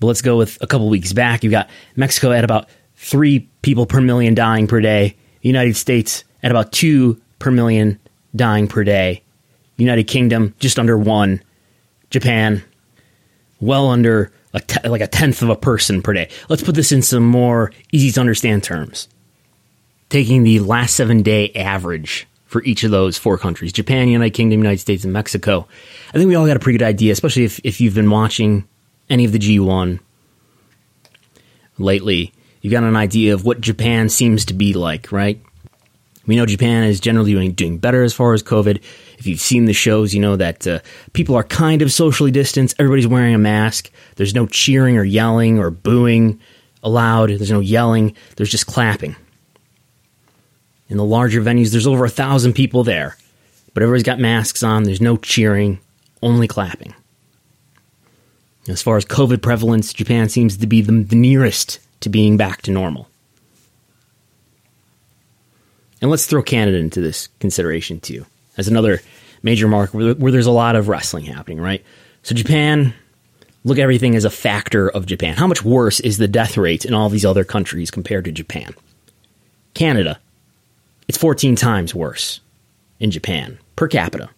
But 0.00 0.06
let's 0.06 0.22
go 0.22 0.36
with 0.36 0.58
a 0.60 0.66
couple 0.66 0.88
weeks 0.88 1.12
back. 1.12 1.42
You've 1.42 1.50
got 1.50 1.68
Mexico 1.96 2.32
at 2.32 2.44
about 2.44 2.68
three 2.96 3.48
people 3.62 3.86
per 3.86 4.00
million 4.00 4.34
dying 4.34 4.66
per 4.66 4.80
day. 4.80 5.16
United 5.42 5.76
States 5.76 6.24
at 6.42 6.50
about 6.50 6.72
two 6.72 7.20
per 7.38 7.50
million 7.50 7.98
dying 8.34 8.68
per 8.68 8.84
day. 8.84 9.22
United 9.76 10.04
Kingdom 10.04 10.54
just 10.58 10.78
under 10.78 10.98
one. 10.98 11.42
Japan 12.10 12.62
well 13.60 13.88
under 13.88 14.32
like 14.84 15.00
a 15.00 15.06
tenth 15.06 15.42
of 15.42 15.50
a 15.50 15.56
person 15.56 16.02
per 16.02 16.12
day. 16.12 16.28
Let's 16.48 16.62
put 16.62 16.74
this 16.74 16.92
in 16.92 17.02
some 17.02 17.24
more 17.24 17.72
easy 17.92 18.10
to 18.12 18.20
understand 18.20 18.64
terms. 18.64 19.08
Taking 20.08 20.42
the 20.42 20.60
last 20.60 20.96
seven 20.96 21.22
day 21.22 21.52
average 21.52 22.26
for 22.46 22.62
each 22.64 22.82
of 22.82 22.90
those 22.90 23.18
four 23.18 23.38
countries 23.38 23.72
Japan, 23.72 24.08
United 24.08 24.34
Kingdom, 24.34 24.60
United 24.60 24.80
States, 24.80 25.04
and 25.04 25.12
Mexico. 25.12 25.68
I 26.08 26.12
think 26.12 26.28
we 26.28 26.34
all 26.34 26.46
got 26.46 26.56
a 26.56 26.60
pretty 26.60 26.78
good 26.78 26.86
idea, 26.86 27.12
especially 27.12 27.44
if, 27.44 27.60
if 27.62 27.80
you've 27.80 27.94
been 27.94 28.10
watching 28.10 28.66
any 29.10 29.24
of 29.24 29.32
the 29.32 29.38
G1 29.38 30.00
lately. 31.78 32.32
You've 32.60 32.72
got 32.72 32.82
an 32.82 32.96
idea 32.96 33.34
of 33.34 33.44
what 33.44 33.60
Japan 33.60 34.08
seems 34.08 34.44
to 34.46 34.54
be 34.54 34.74
like, 34.74 35.12
right? 35.12 35.40
We 36.26 36.36
know 36.36 36.44
Japan 36.44 36.84
is 36.84 37.00
generally 37.00 37.48
doing, 37.48 37.78
better 37.78 38.02
as 38.02 38.12
far 38.12 38.34
as 38.34 38.42
COVID. 38.42 38.82
If 39.18 39.26
you've 39.26 39.40
seen 39.40 39.64
the 39.64 39.72
shows, 39.72 40.12
you 40.12 40.20
know 40.20 40.36
that 40.36 40.66
uh, 40.66 40.80
people 41.14 41.34
are 41.36 41.42
kind 41.42 41.80
of 41.80 41.90
socially 41.90 42.30
distanced. 42.30 42.76
Everybody's 42.78 43.06
wearing 43.06 43.34
a 43.34 43.38
mask. 43.38 43.90
There's 44.16 44.34
no 44.34 44.46
cheering 44.46 44.98
or 44.98 45.04
yelling 45.04 45.58
or 45.58 45.70
booing 45.70 46.38
allowed. 46.82 47.30
There's 47.30 47.50
no 47.50 47.60
yelling. 47.60 48.14
There's 48.36 48.50
just 48.50 48.66
clapping. 48.66 49.16
In 50.90 50.98
the 50.98 51.04
larger 51.04 51.40
venues, 51.40 51.70
there's 51.70 51.86
over 51.86 52.04
a 52.04 52.10
thousand 52.10 52.52
people 52.52 52.84
there, 52.84 53.16
but 53.72 53.82
everybody's 53.82 54.02
got 54.02 54.18
masks 54.18 54.62
on. 54.62 54.82
There's 54.82 55.00
no 55.00 55.16
cheering, 55.16 55.80
only 56.22 56.46
clapping. 56.46 56.94
As 58.68 58.82
far 58.82 58.96
as 58.96 59.04
COVID 59.04 59.40
prevalence, 59.42 59.92
Japan 59.92 60.28
seems 60.28 60.58
to 60.58 60.66
be 60.66 60.82
the, 60.82 60.92
the 61.02 61.16
nearest 61.16 61.80
to 62.00 62.08
being 62.08 62.36
back 62.36 62.62
to 62.62 62.70
normal. 62.70 63.08
And 66.00 66.10
let's 66.10 66.26
throw 66.26 66.42
Canada 66.42 66.78
into 66.78 67.00
this 67.00 67.28
consideration 67.40 68.00
too, 68.00 68.24
as 68.56 68.68
another 68.68 69.00
major 69.42 69.68
market 69.68 69.94
where, 69.94 70.14
where, 70.14 70.32
there's 70.32 70.46
a 70.46 70.52
lot 70.52 70.76
of 70.76 70.88
wrestling 70.88 71.24
happening, 71.24 71.60
right? 71.60 71.84
So 72.22 72.34
Japan, 72.34 72.94
look 73.64 73.78
at 73.78 73.82
everything 73.82 74.14
as 74.14 74.24
a 74.24 74.30
factor 74.30 74.88
of 74.88 75.06
Japan. 75.06 75.34
How 75.36 75.46
much 75.46 75.64
worse 75.64 75.98
is 76.00 76.18
the 76.18 76.28
death 76.28 76.56
rate 76.56 76.84
in 76.84 76.94
all 76.94 77.08
these 77.08 77.24
other 77.24 77.44
countries 77.44 77.90
compared 77.90 78.26
to 78.26 78.32
Japan? 78.32 78.74
Canada, 79.74 80.20
it's 81.08 81.18
14 81.18 81.56
times 81.56 81.94
worse 81.94 82.40
in 83.00 83.10
Japan 83.10 83.58
per 83.76 83.88
capita, 83.88 84.28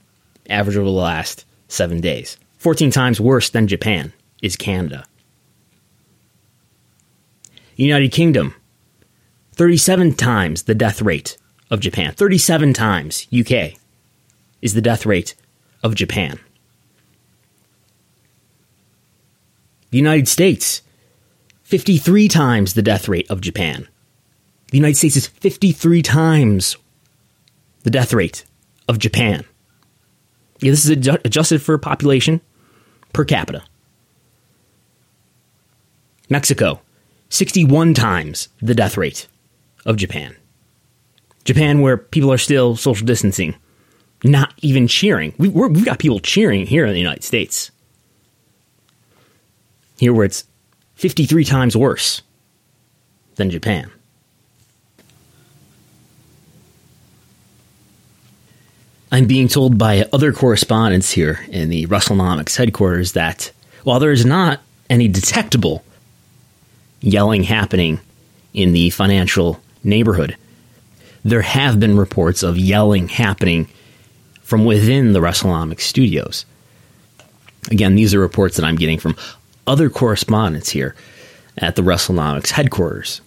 average 0.48 0.76
over 0.76 0.86
the 0.86 0.90
last 0.90 1.44
seven 1.68 2.00
days. 2.00 2.36
14 2.58 2.90
times 2.90 3.20
worse 3.20 3.50
than 3.50 3.66
Japan 3.66 4.12
is 4.42 4.56
Canada. 4.56 5.04
United 7.76 8.12
Kingdom, 8.12 8.54
37 9.52 10.14
times 10.14 10.64
the 10.64 10.74
death 10.74 11.00
rate 11.00 11.38
of 11.70 11.80
Japan. 11.80 12.12
37 12.12 12.74
times 12.74 13.26
UK 13.32 13.74
is 14.60 14.74
the 14.74 14.82
death 14.82 15.06
rate 15.06 15.34
of 15.82 15.94
Japan. 15.94 16.38
The 19.90 19.98
United 19.98 20.28
States, 20.28 20.82
53 21.62 22.28
times 22.28 22.74
the 22.74 22.82
death 22.82 23.08
rate 23.08 23.30
of 23.30 23.40
Japan. 23.40 23.88
The 24.70 24.76
United 24.76 24.96
States 24.96 25.16
is 25.16 25.26
53 25.26 26.02
times 26.02 26.76
the 27.82 27.90
death 27.90 28.12
rate 28.12 28.44
of 28.88 28.98
Japan. 28.98 29.44
Yeah, 30.60 30.72
this 30.72 30.84
is 30.84 30.90
adjusted 30.90 31.62
for 31.62 31.76
population 31.78 32.40
per 33.12 33.24
capita. 33.24 33.64
Mexico, 36.30 36.80
61 37.28 37.92
times 37.92 38.48
the 38.62 38.74
death 38.74 38.96
rate 38.96 39.26
of 39.84 39.96
Japan. 39.96 40.36
Japan, 41.44 41.80
where 41.80 41.96
people 41.96 42.32
are 42.32 42.38
still 42.38 42.76
social 42.76 43.04
distancing, 43.04 43.56
not 44.22 44.54
even 44.62 44.86
cheering. 44.86 45.34
We, 45.38 45.48
have 45.50 45.84
got 45.84 45.98
people 45.98 46.20
cheering 46.20 46.66
here 46.66 46.86
in 46.86 46.92
the 46.92 47.00
United 47.00 47.24
States. 47.24 47.72
Here, 49.98 50.12
where 50.12 50.24
it's 50.24 50.44
53 50.94 51.44
times 51.44 51.76
worse 51.76 52.22
than 53.34 53.50
Japan. 53.50 53.90
I'm 59.10 59.26
being 59.26 59.48
told 59.48 59.76
by 59.76 60.06
other 60.12 60.32
correspondents 60.32 61.10
here 61.10 61.40
in 61.48 61.70
the 61.70 61.86
WrestleNomics 61.86 62.56
headquarters 62.56 63.12
that 63.12 63.50
while 63.82 63.98
there 63.98 64.12
is 64.12 64.24
not 64.24 64.60
any 64.88 65.08
detectable 65.08 65.84
yelling 67.00 67.44
happening 67.44 68.00
in 68.52 68.72
the 68.72 68.90
financial 68.90 69.60
neighborhood, 69.82 70.36
there 71.24 71.42
have 71.42 71.78
been 71.78 71.96
reports 71.96 72.42
of 72.42 72.58
yelling 72.58 73.08
happening 73.08 73.68
from 74.42 74.64
within 74.64 75.12
the 75.12 75.20
WrestleNomics 75.20 75.82
studios. 75.82 76.44
Again, 77.70 77.94
these 77.94 78.14
are 78.14 78.20
reports 78.20 78.56
that 78.56 78.64
I'm 78.64 78.76
getting 78.76 78.98
from 78.98 79.16
other 79.66 79.90
correspondents 79.90 80.70
here 80.70 80.94
at 81.58 81.76
the 81.76 81.82
WrestleNomics 81.82 82.50
headquarters. 82.50 83.20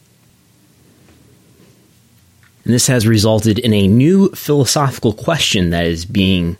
And 2.66 2.74
this 2.74 2.88
has 2.88 3.08
resulted 3.08 3.60
in 3.60 3.74
a 3.74 3.88
new 3.88 4.30
philosophical 4.30 5.14
question 5.14 5.70
that 5.70 5.86
is 5.86 6.06
being 6.06 6.58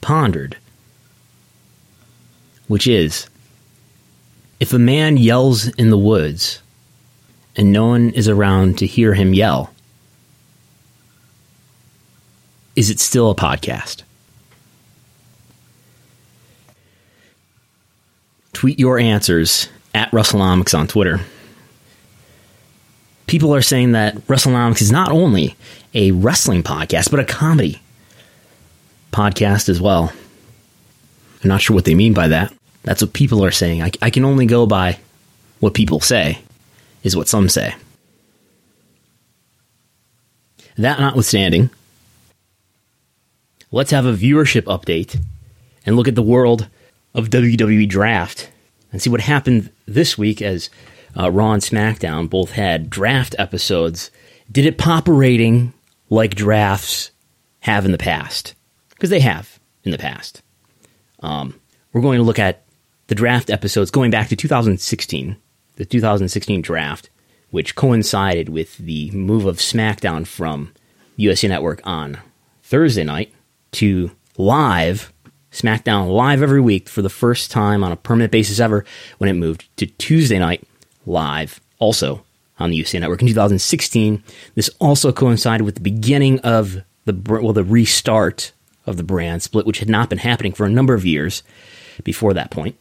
pondered, 0.00 0.56
which 2.66 2.86
is 2.86 3.28
if 4.60 4.72
a 4.72 4.78
man 4.78 5.16
yells 5.16 5.68
in 5.74 5.90
the 5.90 5.98
woods 5.98 6.60
and 7.56 7.72
no 7.72 7.86
one 7.86 8.10
is 8.10 8.28
around 8.28 8.78
to 8.78 8.86
hear 8.86 9.14
him 9.14 9.32
yell, 9.34 9.72
is 12.76 12.90
it 12.90 13.00
still 13.00 13.30
a 13.30 13.34
podcast? 13.34 14.02
Tweet 18.52 18.78
your 18.78 18.98
answers 18.98 19.68
at 19.94 20.10
WrestleNomics 20.10 20.76
on 20.76 20.86
Twitter. 20.88 21.20
people 23.26 23.54
are 23.54 23.62
saying 23.62 23.92
that 23.92 24.16
WrestleNomics 24.26 24.80
is 24.80 24.90
not 24.90 25.12
only 25.12 25.54
a 25.94 26.10
wrestling 26.12 26.62
podcast, 26.62 27.10
but 27.10 27.20
a 27.20 27.24
comedy 27.24 27.80
podcast 29.12 29.68
as 29.68 29.80
well. 29.80 30.12
I'm 31.42 31.48
not 31.48 31.60
sure 31.60 31.74
what 31.74 31.84
they 31.84 31.94
mean 31.94 32.14
by 32.14 32.28
that. 32.28 32.52
That's 32.82 33.02
what 33.02 33.12
people 33.12 33.44
are 33.44 33.50
saying. 33.50 33.82
I, 33.82 33.90
I 34.00 34.10
can 34.10 34.24
only 34.24 34.46
go 34.46 34.66
by 34.66 34.98
what 35.60 35.74
people 35.74 36.00
say, 36.00 36.38
is 37.02 37.16
what 37.16 37.28
some 37.28 37.48
say. 37.48 37.74
That 40.76 41.00
notwithstanding, 41.00 41.70
let's 43.72 43.90
have 43.90 44.06
a 44.06 44.14
viewership 44.14 44.62
update 44.62 45.20
and 45.84 45.96
look 45.96 46.08
at 46.08 46.14
the 46.14 46.22
world 46.22 46.68
of 47.14 47.30
WWE 47.30 47.88
Draft 47.88 48.50
and 48.92 49.02
see 49.02 49.10
what 49.10 49.20
happened 49.20 49.70
this 49.86 50.16
week 50.16 50.40
as 50.40 50.70
uh, 51.18 51.30
Raw 51.30 51.52
and 51.52 51.62
SmackDown 51.62 52.30
both 52.30 52.52
had 52.52 52.90
draft 52.90 53.34
episodes. 53.38 54.10
Did 54.50 54.66
it 54.66 54.78
pop 54.78 55.08
a 55.08 55.12
rating 55.12 55.72
like 56.10 56.34
drafts 56.34 57.10
have 57.60 57.84
in 57.84 57.92
the 57.92 57.98
past? 57.98 58.54
Because 58.90 59.10
they 59.10 59.20
have 59.20 59.58
in 59.84 59.90
the 59.90 59.98
past. 59.98 60.42
Um, 61.20 61.58
we're 61.92 62.00
going 62.02 62.18
to 62.18 62.24
look 62.24 62.38
at 62.38 62.64
the 63.08 63.14
draft 63.14 63.50
episodes 63.50 63.90
going 63.90 64.10
back 64.10 64.28
to 64.28 64.36
2016, 64.36 65.36
the 65.76 65.84
2016 65.84 66.62
draft, 66.62 67.10
which 67.50 67.74
coincided 67.74 68.48
with 68.48 68.78
the 68.78 69.10
move 69.10 69.46
of 69.46 69.56
SmackDown 69.56 70.26
from 70.26 70.72
USA 71.16 71.48
Network 71.48 71.80
on 71.84 72.18
Thursday 72.62 73.04
night 73.04 73.32
to 73.72 74.10
live 74.36 75.12
SmackDown 75.50 76.14
live 76.14 76.42
every 76.42 76.60
week 76.60 76.88
for 76.88 77.00
the 77.00 77.08
first 77.08 77.50
time 77.50 77.82
on 77.82 77.90
a 77.90 77.96
permanent 77.96 78.30
basis 78.30 78.60
ever 78.60 78.84
when 79.16 79.30
it 79.30 79.32
moved 79.32 79.66
to 79.78 79.86
Tuesday 79.86 80.38
night 80.38 80.62
live 81.06 81.60
also 81.78 82.22
on 82.58 82.70
the 82.70 82.76
USA 82.76 82.98
Network 82.98 83.22
in 83.22 83.28
2016. 83.28 84.22
This 84.54 84.68
also 84.78 85.10
coincided 85.12 85.64
with 85.64 85.76
the 85.76 85.80
beginning 85.80 86.40
of 86.40 86.82
the 87.06 87.18
well 87.26 87.54
the 87.54 87.64
restart 87.64 88.52
of 88.84 88.98
the 88.98 89.02
brand 89.02 89.42
split, 89.42 89.66
which 89.66 89.78
had 89.78 89.88
not 89.88 90.10
been 90.10 90.18
happening 90.18 90.52
for 90.52 90.66
a 90.66 90.70
number 90.70 90.92
of 90.92 91.06
years 91.06 91.42
before 92.04 92.34
that 92.34 92.50
point. 92.50 92.76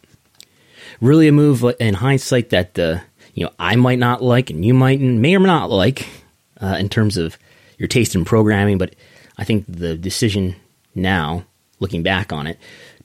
Really, 0.99 1.27
a 1.27 1.31
move 1.31 1.63
in 1.79 1.93
hindsight 1.93 2.49
that 2.49 2.77
uh, 2.79 2.99
you 3.33 3.45
know 3.45 3.51
I 3.59 3.75
might 3.75 3.99
not 3.99 4.23
like 4.23 4.49
and 4.49 4.65
you 4.65 4.73
might 4.73 4.99
may 4.99 5.35
or 5.35 5.39
may 5.39 5.47
not 5.47 5.69
like 5.69 6.07
uh, 6.61 6.77
in 6.79 6.89
terms 6.89 7.17
of 7.17 7.37
your 7.77 7.87
taste 7.87 8.15
in 8.15 8.25
programming, 8.25 8.77
but 8.77 8.95
I 9.37 9.43
think 9.43 9.65
the 9.67 9.95
decision 9.95 10.55
now, 10.95 11.45
looking 11.79 12.03
back 12.03 12.33
on 12.33 12.47
it, 12.47 12.57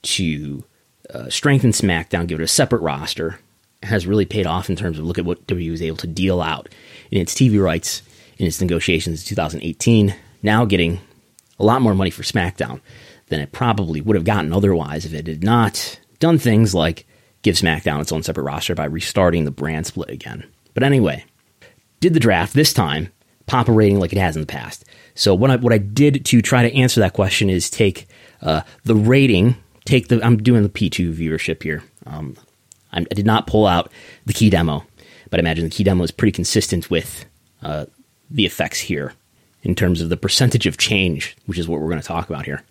to 0.03 0.65
uh, 1.13 1.29
strengthen 1.29 1.73
SmackDown, 1.73 2.27
give 2.27 2.41
it 2.41 2.45
a 2.45 2.49
separate 2.49 2.81
roster, 2.81 3.39
has 3.83 4.07
really 4.07 4.25
paid 4.25 4.47
off 4.47 4.71
in 4.71 4.77
terms 4.77 4.99
of 4.99 5.05
look 5.05 5.19
at 5.19 5.25
what 5.25 5.47
WWE 5.47 5.71
was 5.71 5.83
able 5.83 5.97
to 5.99 6.07
deal 6.07 6.41
out 6.41 6.69
in 7.11 7.21
its 7.21 7.35
TV 7.35 7.63
rights 7.63 8.03
in 8.39 8.47
its 8.47 8.61
negotiations 8.61 9.23
in 9.23 9.29
2018. 9.29 10.15
Now 10.43 10.65
getting 10.65 11.01
a 11.59 11.65
lot 11.65 11.83
more 11.83 11.95
money 11.95 12.11
for 12.11 12.23
SmackDown 12.23 12.81
than 13.29 13.41
it 13.41 13.53
probably 13.53 14.01
would 14.01 14.17
have 14.17 14.25
gotten 14.25 14.53
otherwise 14.53 15.05
if 15.05 15.15
it 15.15 15.27
had 15.27 15.45
not 15.45 16.01
done 16.19 16.39
things 16.39 16.75
like 16.75 17.07
give 17.43 17.57
SmackDown 17.57 18.01
its 18.01 18.13
own 18.13 18.23
separate 18.23 18.45
roster 18.45 18.75
by 18.75 18.85
restarting 18.85 19.45
the 19.45 19.51
brand 19.51 19.87
split 19.87 20.11
again. 20.11 20.45
But 20.75 20.83
anyway, 20.83 21.25
did 22.01 22.15
the 22.15 22.21
draft 22.21 22.55
this 22.55 22.73
time 22.73 23.13
pop 23.47 23.69
a 23.69 23.73
rating 23.73 23.99
like 24.01 24.13
it 24.13 24.19
has 24.19 24.37
in 24.37 24.43
the 24.43 24.47
past? 24.47 24.85
So 25.15 25.35
what 25.35 25.51
I, 25.51 25.57
what 25.57 25.73
I 25.73 25.79
did 25.79 26.25
to 26.27 26.43
try 26.43 26.69
to 26.69 26.75
answer 26.77 27.01
that 27.01 27.13
question 27.13 27.51
is 27.51 27.69
take 27.69 28.07
uh, 28.41 28.63
the 28.85 28.95
rating, 28.97 29.57
take 29.85 30.09
the 30.09 30.25
I'm 30.25 30.43
doing 30.43 30.63
the 30.63 30.69
P2 30.69 31.15
viewership 31.15 31.63
here. 31.63 31.83
Um, 32.07 32.37
I 32.93 33.05
did 33.05 33.27
not 33.27 33.47
pull 33.47 33.67
out 33.67 33.91
the 34.27 34.35
key 34.35 34.51
demo, 34.51 34.85
but 35.31 35.39
I 35.39 35.43
imagine 35.43 35.65
the 35.65 35.71
key 35.71 35.85
demo 35.85 36.05
is 36.05 36.11
pretty 36.11 36.33
consistent 36.33 36.91
with 36.91 37.25
uh, 37.63 37.87
the 38.31 38.45
effects 38.45 38.81
here 38.81 39.15
in 39.63 39.75
terms 39.75 40.01
of 40.01 40.09
the 40.09 40.17
percentage 40.17 40.67
of 40.67 40.77
change, 40.77 41.37
which 41.47 41.59
is 41.59 41.69
what 41.69 41.81
we're 41.81 41.89
going 41.89 42.01
to 42.01 42.07
talk 42.07 42.29
about 42.29 42.45
here. 42.45 42.63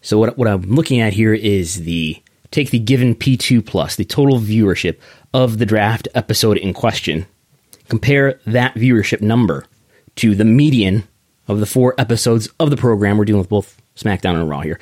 So 0.00 0.18
what, 0.18 0.38
what 0.38 0.48
I'm 0.48 0.62
looking 0.62 1.00
at 1.00 1.12
here 1.12 1.34
is 1.34 1.84
the 1.84 2.22
take 2.54 2.70
the 2.70 2.78
given 2.78 3.16
P2 3.16 3.66
plus, 3.66 3.96
the 3.96 4.04
total 4.04 4.38
viewership 4.38 4.98
of 5.32 5.58
the 5.58 5.66
draft 5.66 6.06
episode 6.14 6.56
in 6.56 6.72
question, 6.72 7.26
compare 7.88 8.40
that 8.46 8.76
viewership 8.76 9.20
number 9.20 9.66
to 10.14 10.36
the 10.36 10.44
median 10.44 11.02
of 11.48 11.58
the 11.58 11.66
four 11.66 11.96
episodes 11.98 12.48
of 12.60 12.70
the 12.70 12.76
program. 12.76 13.18
We're 13.18 13.24
dealing 13.24 13.40
with 13.40 13.48
both 13.48 13.82
SmackDown 13.96 14.36
and 14.36 14.48
Raw 14.48 14.60
here. 14.60 14.78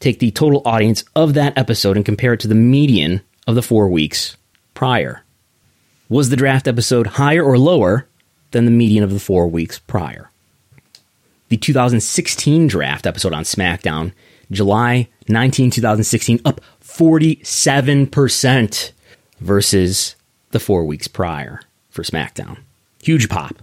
Take 0.00 0.18
the 0.18 0.30
total 0.30 0.60
audience 0.66 1.02
of 1.16 1.32
that 1.32 1.56
episode 1.56 1.96
and 1.96 2.04
compare 2.04 2.34
it 2.34 2.40
to 2.40 2.48
the 2.48 2.54
median 2.54 3.22
of 3.46 3.54
the 3.54 3.62
four 3.62 3.88
weeks 3.88 4.36
prior. 4.74 5.24
Was 6.10 6.28
the 6.28 6.36
draft 6.36 6.68
episode 6.68 7.06
higher 7.06 7.42
or 7.42 7.58
lower 7.58 8.06
than 8.50 8.66
the 8.66 8.70
median 8.70 9.02
of 9.02 9.12
the 9.12 9.18
four 9.18 9.48
weeks 9.48 9.78
prior? 9.78 10.30
The 11.48 11.56
2016 11.56 12.66
draft 12.66 13.06
episode 13.06 13.32
on 13.32 13.44
SmackDown, 13.44 14.12
July 14.50 15.08
19, 15.28 15.70
2016, 15.70 16.40
up 16.44 16.60
47% 16.82 18.92
versus 19.40 20.16
the 20.50 20.60
four 20.60 20.84
weeks 20.84 21.08
prior 21.08 21.60
for 21.90 22.02
SmackDown. 22.02 22.58
Huge 23.02 23.28
pop. 23.28 23.56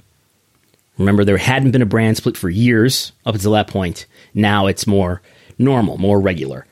Remember, 0.98 1.26
there 1.26 1.38
hadn't 1.38 1.72
been 1.72 1.82
a 1.82 1.88
brand 1.88 2.18
split 2.18 2.38
for 2.38 2.50
years 2.50 3.12
up 3.26 3.36
until 3.36 3.52
that 3.54 3.68
point. 3.68 4.06
Now 4.34 4.68
it's 4.68 4.88
more 4.88 5.22
normal, 5.58 5.98
more 5.98 6.22
regular. 6.22 6.66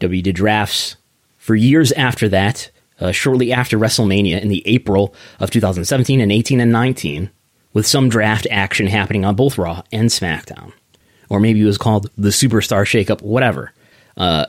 WWE 0.00 0.22
did 0.22 0.34
drafts 0.34 0.96
for 1.36 1.54
years 1.54 1.92
after 1.92 2.28
that, 2.28 2.70
uh, 3.00 3.12
shortly 3.12 3.52
after 3.52 3.78
WrestleMania 3.78 4.40
in 4.40 4.48
the 4.48 4.66
April 4.66 5.14
of 5.38 5.50
2017 5.50 6.20
and 6.20 6.32
18 6.32 6.60
and 6.60 6.72
19, 6.72 7.30
with 7.72 7.86
some 7.86 8.08
draft 8.08 8.46
action 8.50 8.88
happening 8.88 9.24
on 9.24 9.36
both 9.36 9.58
Raw 9.58 9.82
and 9.92 10.08
SmackDown. 10.08 10.72
Or 11.28 11.40
maybe 11.40 11.60
it 11.60 11.66
was 11.66 11.78
called 11.78 12.10
the 12.16 12.30
Superstar 12.30 12.82
Shakeup, 12.84 13.22
whatever. 13.22 13.72
Uh, 14.16 14.46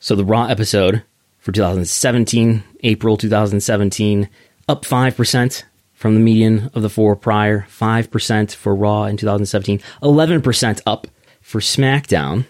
so 0.00 0.14
the 0.14 0.24
Raw 0.24 0.46
episode 0.46 1.02
for 1.38 1.52
2017, 1.52 2.62
April 2.82 3.16
2017, 3.16 4.28
up 4.68 4.84
5% 4.84 5.62
from 5.94 6.14
the 6.14 6.20
median 6.20 6.70
of 6.74 6.82
the 6.82 6.90
four 6.90 7.16
prior, 7.16 7.66
5% 7.68 8.54
for 8.54 8.74
Raw 8.74 9.04
in 9.04 9.16
2017, 9.16 9.80
11% 10.02 10.80
up 10.86 11.06
for 11.40 11.60
SmackDown 11.60 12.44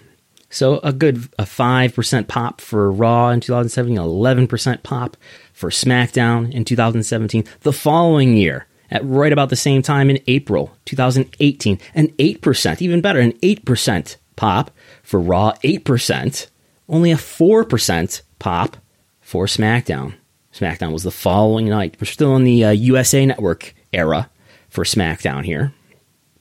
so 0.51 0.79
a 0.79 0.93
good 0.93 1.29
a 1.39 1.45
5% 1.45 2.29
pop 2.29 2.61
for 2.61 2.91
Raw 2.91 3.31
in 3.31 3.41
2017, 3.41 3.99
11% 3.99 4.83
pop 4.83 5.17
for 5.53 5.71
SmackDown 5.71 6.53
in 6.53 6.65
2017. 6.65 7.45
The 7.61 7.73
following 7.73 8.37
year, 8.37 8.67
at 8.91 9.05
right 9.05 9.33
about 9.33 9.51
the 9.51 9.57
same 9.57 9.83
time 9.83 10.11
in 10.11 10.21
April 10.27 10.77
2018, 10.87 11.79
an 11.95 12.09
8%, 12.09 12.83
even 12.83 13.01
better, 13.01 13.21
an 13.21 13.33
8% 13.33 14.17
pop 14.37 14.71
for 15.03 15.21
Raw, 15.21 15.53
8%, 15.65 16.47
only 16.89 17.13
a 17.13 17.17
4% 17.17 18.23
pop 18.39 18.77
for 19.21 19.47
SmackDown. 19.47 20.15
SmackDown 20.53 20.93
was 20.93 21.03
the 21.03 21.11
following 21.11 21.69
night. 21.69 21.97
We're 22.01 22.07
still 22.07 22.35
in 22.37 22.45
the 22.45 22.65
uh, 22.65 22.71
USA 22.71 23.27
Network 23.27 23.75
era 23.93 24.31
for 24.69 24.85
SmackDown 24.85 25.45
here. 25.45 25.73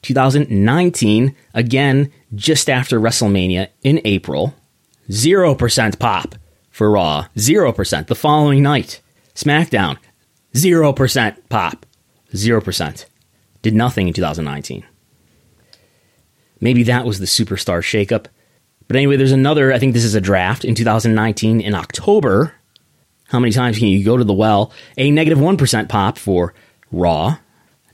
2019, 0.03 1.36
again, 1.53 2.12
just 2.33 2.69
after 2.69 2.99
WrestleMania 2.99 3.69
in 3.83 3.99
April, 4.05 4.55
0% 5.10 5.99
pop 5.99 6.36
for 6.69 6.91
Raw, 6.91 7.27
0%. 7.36 8.07
The 8.07 8.15
following 8.15 8.63
night, 8.63 9.01
SmackDown, 9.36 9.97
0% 10.53 11.38
pop, 11.49 11.86
0%. 12.38 13.06
Did 13.62 13.73
nothing 13.73 14.08
in 14.08 14.13
2019. 14.13 14.86
Maybe 16.60 16.84
that 16.84 17.06
was 17.06 17.19
the 17.19 17.26
superstar 17.26 17.82
shakeup. 17.82 18.28
But 18.88 18.95
anyway, 18.95 19.17
there's 19.17 19.32
another, 19.32 19.73
I 19.73 19.80
think 19.80 19.93
this 19.93 20.06
is 20.06 20.15
a 20.15 20.21
draft 20.21 20.63
in 20.63 20.76
2019 20.76 21.62
in 21.62 21.76
October. 21.76 22.54
How 23.28 23.39
many 23.39 23.52
times 23.52 23.78
can 23.78 23.88
you 23.88 24.04
go 24.04 24.17
to 24.17 24.23
the 24.23 24.34
well? 24.34 24.71
A 24.97 25.12
negative 25.12 25.39
1 25.39 25.58
pop 25.88 26.17
for 26.17 26.54
Raw, 26.91 27.38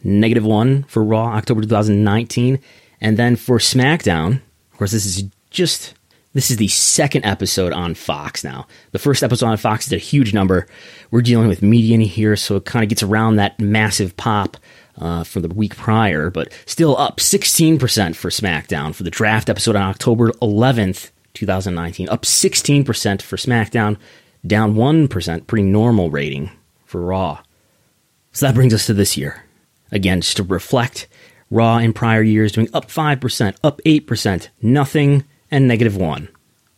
negative 0.03 0.45
one 0.45 0.83
for 0.83 1.03
Raw, 1.03 1.35
October 1.35 1.61
2019. 1.61 2.59
And 3.01 3.17
then 3.17 3.35
for 3.35 3.57
SmackDown, 3.57 4.41
of 4.71 4.77
course, 4.77 4.91
this 4.91 5.05
is 5.05 5.23
just 5.49 5.95
this 6.33 6.49
is 6.49 6.57
the 6.57 6.67
second 6.67 7.25
episode 7.25 7.73
on 7.73 7.93
Fox 7.93 8.43
now. 8.43 8.67
The 8.91 8.99
first 8.99 9.23
episode 9.23 9.47
on 9.47 9.57
Fox 9.57 9.87
did 9.87 9.95
a 9.95 9.99
huge 9.99 10.33
number. 10.33 10.67
We're 11.11 11.21
dealing 11.21 11.47
with 11.47 11.61
median 11.61 12.01
here, 12.01 12.35
so 12.35 12.55
it 12.55 12.65
kind 12.65 12.83
of 12.83 12.89
gets 12.89 13.03
around 13.03 13.35
that 13.35 13.59
massive 13.59 14.17
pop 14.17 14.57
uh, 14.97 15.23
for 15.23 15.39
the 15.39 15.49
week 15.49 15.75
prior, 15.75 16.29
but 16.29 16.51
still 16.65 16.97
up 16.97 17.17
16% 17.17 17.79
for 18.15 18.29
SmackDown 18.29 18.93
for 18.93 19.03
the 19.03 19.11
draft 19.11 19.49
episode 19.49 19.75
on 19.75 19.83
October 19.83 20.31
11th, 20.33 21.11
2019. 21.33 22.09
Up 22.09 22.23
16% 22.23 23.21
for 23.21 23.37
SmackDown, 23.37 23.97
down 24.45 24.75
1%, 24.75 25.47
pretty 25.47 25.63
normal 25.63 26.09
rating 26.09 26.51
for 26.85 27.01
Raw. 27.01 27.41
So 28.31 28.47
that 28.47 28.55
brings 28.55 28.73
us 28.73 28.87
to 28.87 28.93
this 28.93 29.17
year. 29.17 29.43
Again, 29.91 30.21
just 30.21 30.37
to 30.37 30.43
reflect 30.43 31.07
Raw 31.51 31.77
in 31.77 31.93
prior 31.93 32.23
years 32.23 32.51
doing 32.51 32.69
up 32.73 32.87
5%, 32.87 33.55
up 33.63 33.79
8%, 33.85 34.47
nothing, 34.61 35.23
and 35.53 35.67
negative 35.67 35.95
1. 35.95 36.27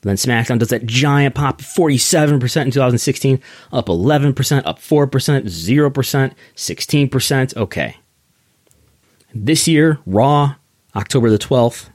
Then 0.01 0.17
SmackDown 0.17 0.59
does 0.59 0.67
that 0.67 0.85
giant 0.85 1.33
pop, 1.33 1.61
47% 1.61 2.33
in 2.33 2.71
2016, 2.71 3.41
up 3.71 3.87
11%, 3.87 4.61
up 4.65 4.79
4%, 4.79 5.09
0%, 5.09 6.35
16%. 6.55 7.57
Okay. 7.57 7.97
This 9.33 9.67
year, 9.67 9.99
Raw, 10.05 10.55
October 10.95 11.29
the 11.29 11.39
12th, 11.39 11.89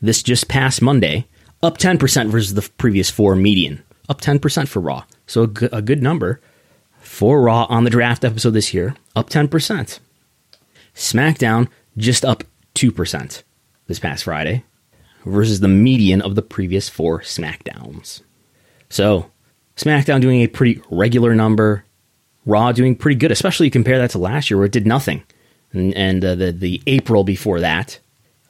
this 0.00 0.22
just 0.22 0.48
past 0.48 0.80
Monday, 0.80 1.26
up 1.62 1.76
10% 1.76 2.30
versus 2.30 2.54
the 2.54 2.66
previous 2.78 3.10
four 3.10 3.36
median. 3.36 3.82
Up 4.08 4.20
10% 4.20 4.68
for 4.68 4.80
Raw. 4.80 5.04
So 5.26 5.42
a 5.42 5.46
good, 5.48 5.70
a 5.72 5.82
good 5.82 6.02
number 6.02 6.40
for 7.00 7.42
Raw 7.42 7.66
on 7.68 7.84
the 7.84 7.90
draft 7.90 8.24
episode 8.24 8.52
this 8.52 8.72
year, 8.72 8.94
up 9.14 9.28
10%. 9.28 9.98
SmackDown 10.94 11.68
just 11.96 12.24
up 12.24 12.44
2% 12.74 13.42
this 13.86 13.98
past 13.98 14.24
Friday 14.24 14.64
versus 15.24 15.60
the 15.60 15.68
median 15.68 16.22
of 16.22 16.34
the 16.34 16.42
previous 16.42 16.88
four 16.88 17.20
SmackDowns. 17.20 18.22
So, 18.88 19.30
SmackDown 19.76 20.20
doing 20.20 20.42
a 20.42 20.48
pretty 20.48 20.82
regular 20.90 21.34
number, 21.34 21.84
Raw 22.46 22.72
doing 22.72 22.96
pretty 22.96 23.18
good, 23.18 23.30
especially 23.30 23.66
you 23.66 23.70
compare 23.70 23.98
that 23.98 24.10
to 24.10 24.18
last 24.18 24.50
year 24.50 24.58
where 24.58 24.66
it 24.66 24.72
did 24.72 24.86
nothing. 24.86 25.22
And, 25.72 25.94
and 25.94 26.24
uh, 26.24 26.34
the, 26.34 26.52
the 26.52 26.82
April 26.86 27.22
before 27.22 27.60
that, 27.60 27.98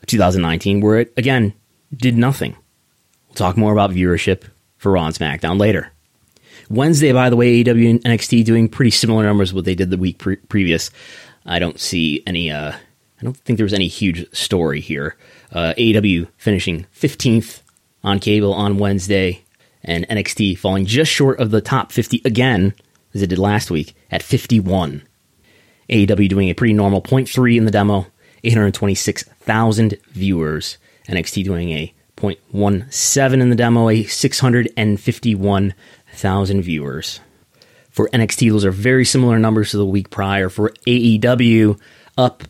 2019, 0.06 0.80
where 0.80 1.00
it, 1.00 1.12
again, 1.16 1.52
did 1.94 2.16
nothing. 2.16 2.56
We'll 3.28 3.35
talk 3.35 3.56
more 3.56 3.72
about 3.72 3.90
viewership 3.90 4.44
for 4.76 4.92
Raw 4.92 5.06
and 5.06 5.14
SmackDown 5.14 5.59
later. 5.59 5.92
Wednesday, 6.68 7.12
by 7.12 7.30
the 7.30 7.37
way, 7.37 7.62
AEW 7.62 7.90
and 7.90 8.04
NXT 8.04 8.44
doing 8.44 8.68
pretty 8.68 8.92
similar 8.92 9.24
numbers 9.24 9.52
what 9.52 9.64
they 9.64 9.74
did 9.74 9.90
the 9.90 9.96
week 9.96 10.18
pre- 10.18 10.37
previous. 10.37 10.90
I 11.44 11.59
don't 11.59 11.80
see 11.80 12.22
any. 12.26 12.50
Uh, 12.50 12.72
I 12.72 13.22
don't 13.22 13.37
think 13.37 13.56
there 13.56 13.64
was 13.64 13.74
any 13.74 13.88
huge 13.88 14.33
story 14.33 14.80
here. 14.80 15.16
Uh, 15.52 15.74
AEW 15.76 16.28
finishing 16.36 16.86
15th 16.94 17.62
on 18.04 18.18
cable 18.18 18.54
on 18.54 18.78
Wednesday, 18.78 19.44
and 19.82 20.06
NXT 20.08 20.58
falling 20.58 20.86
just 20.86 21.10
short 21.10 21.40
of 21.40 21.50
the 21.50 21.60
top 21.60 21.92
50 21.92 22.22
again, 22.24 22.74
as 23.14 23.22
it 23.22 23.28
did 23.28 23.38
last 23.38 23.70
week, 23.70 23.94
at 24.10 24.22
51. 24.22 25.02
AEW 25.88 26.28
doing 26.28 26.48
a 26.48 26.54
pretty 26.54 26.72
normal 26.72 27.02
0.3 27.02 27.56
in 27.56 27.64
the 27.64 27.70
demo, 27.70 28.06
826,000 28.44 29.94
viewers. 30.12 30.78
NXT 31.08 31.44
doing 31.44 31.70
a 31.70 31.94
0.17 32.16 33.40
in 33.40 33.50
the 33.50 33.56
demo, 33.56 33.88
a 33.88 34.04
651,000 34.04 36.62
viewers. 36.62 37.20
For 37.90 38.08
NXT, 38.10 38.50
those 38.50 38.64
are 38.64 38.70
very 38.70 39.04
similar 39.04 39.36
numbers 39.38 39.72
to 39.72 39.78
the 39.78 39.84
week 39.84 40.10
prior. 40.10 40.48
For 40.48 40.70
AEW, 40.86 41.80
up 42.16 42.44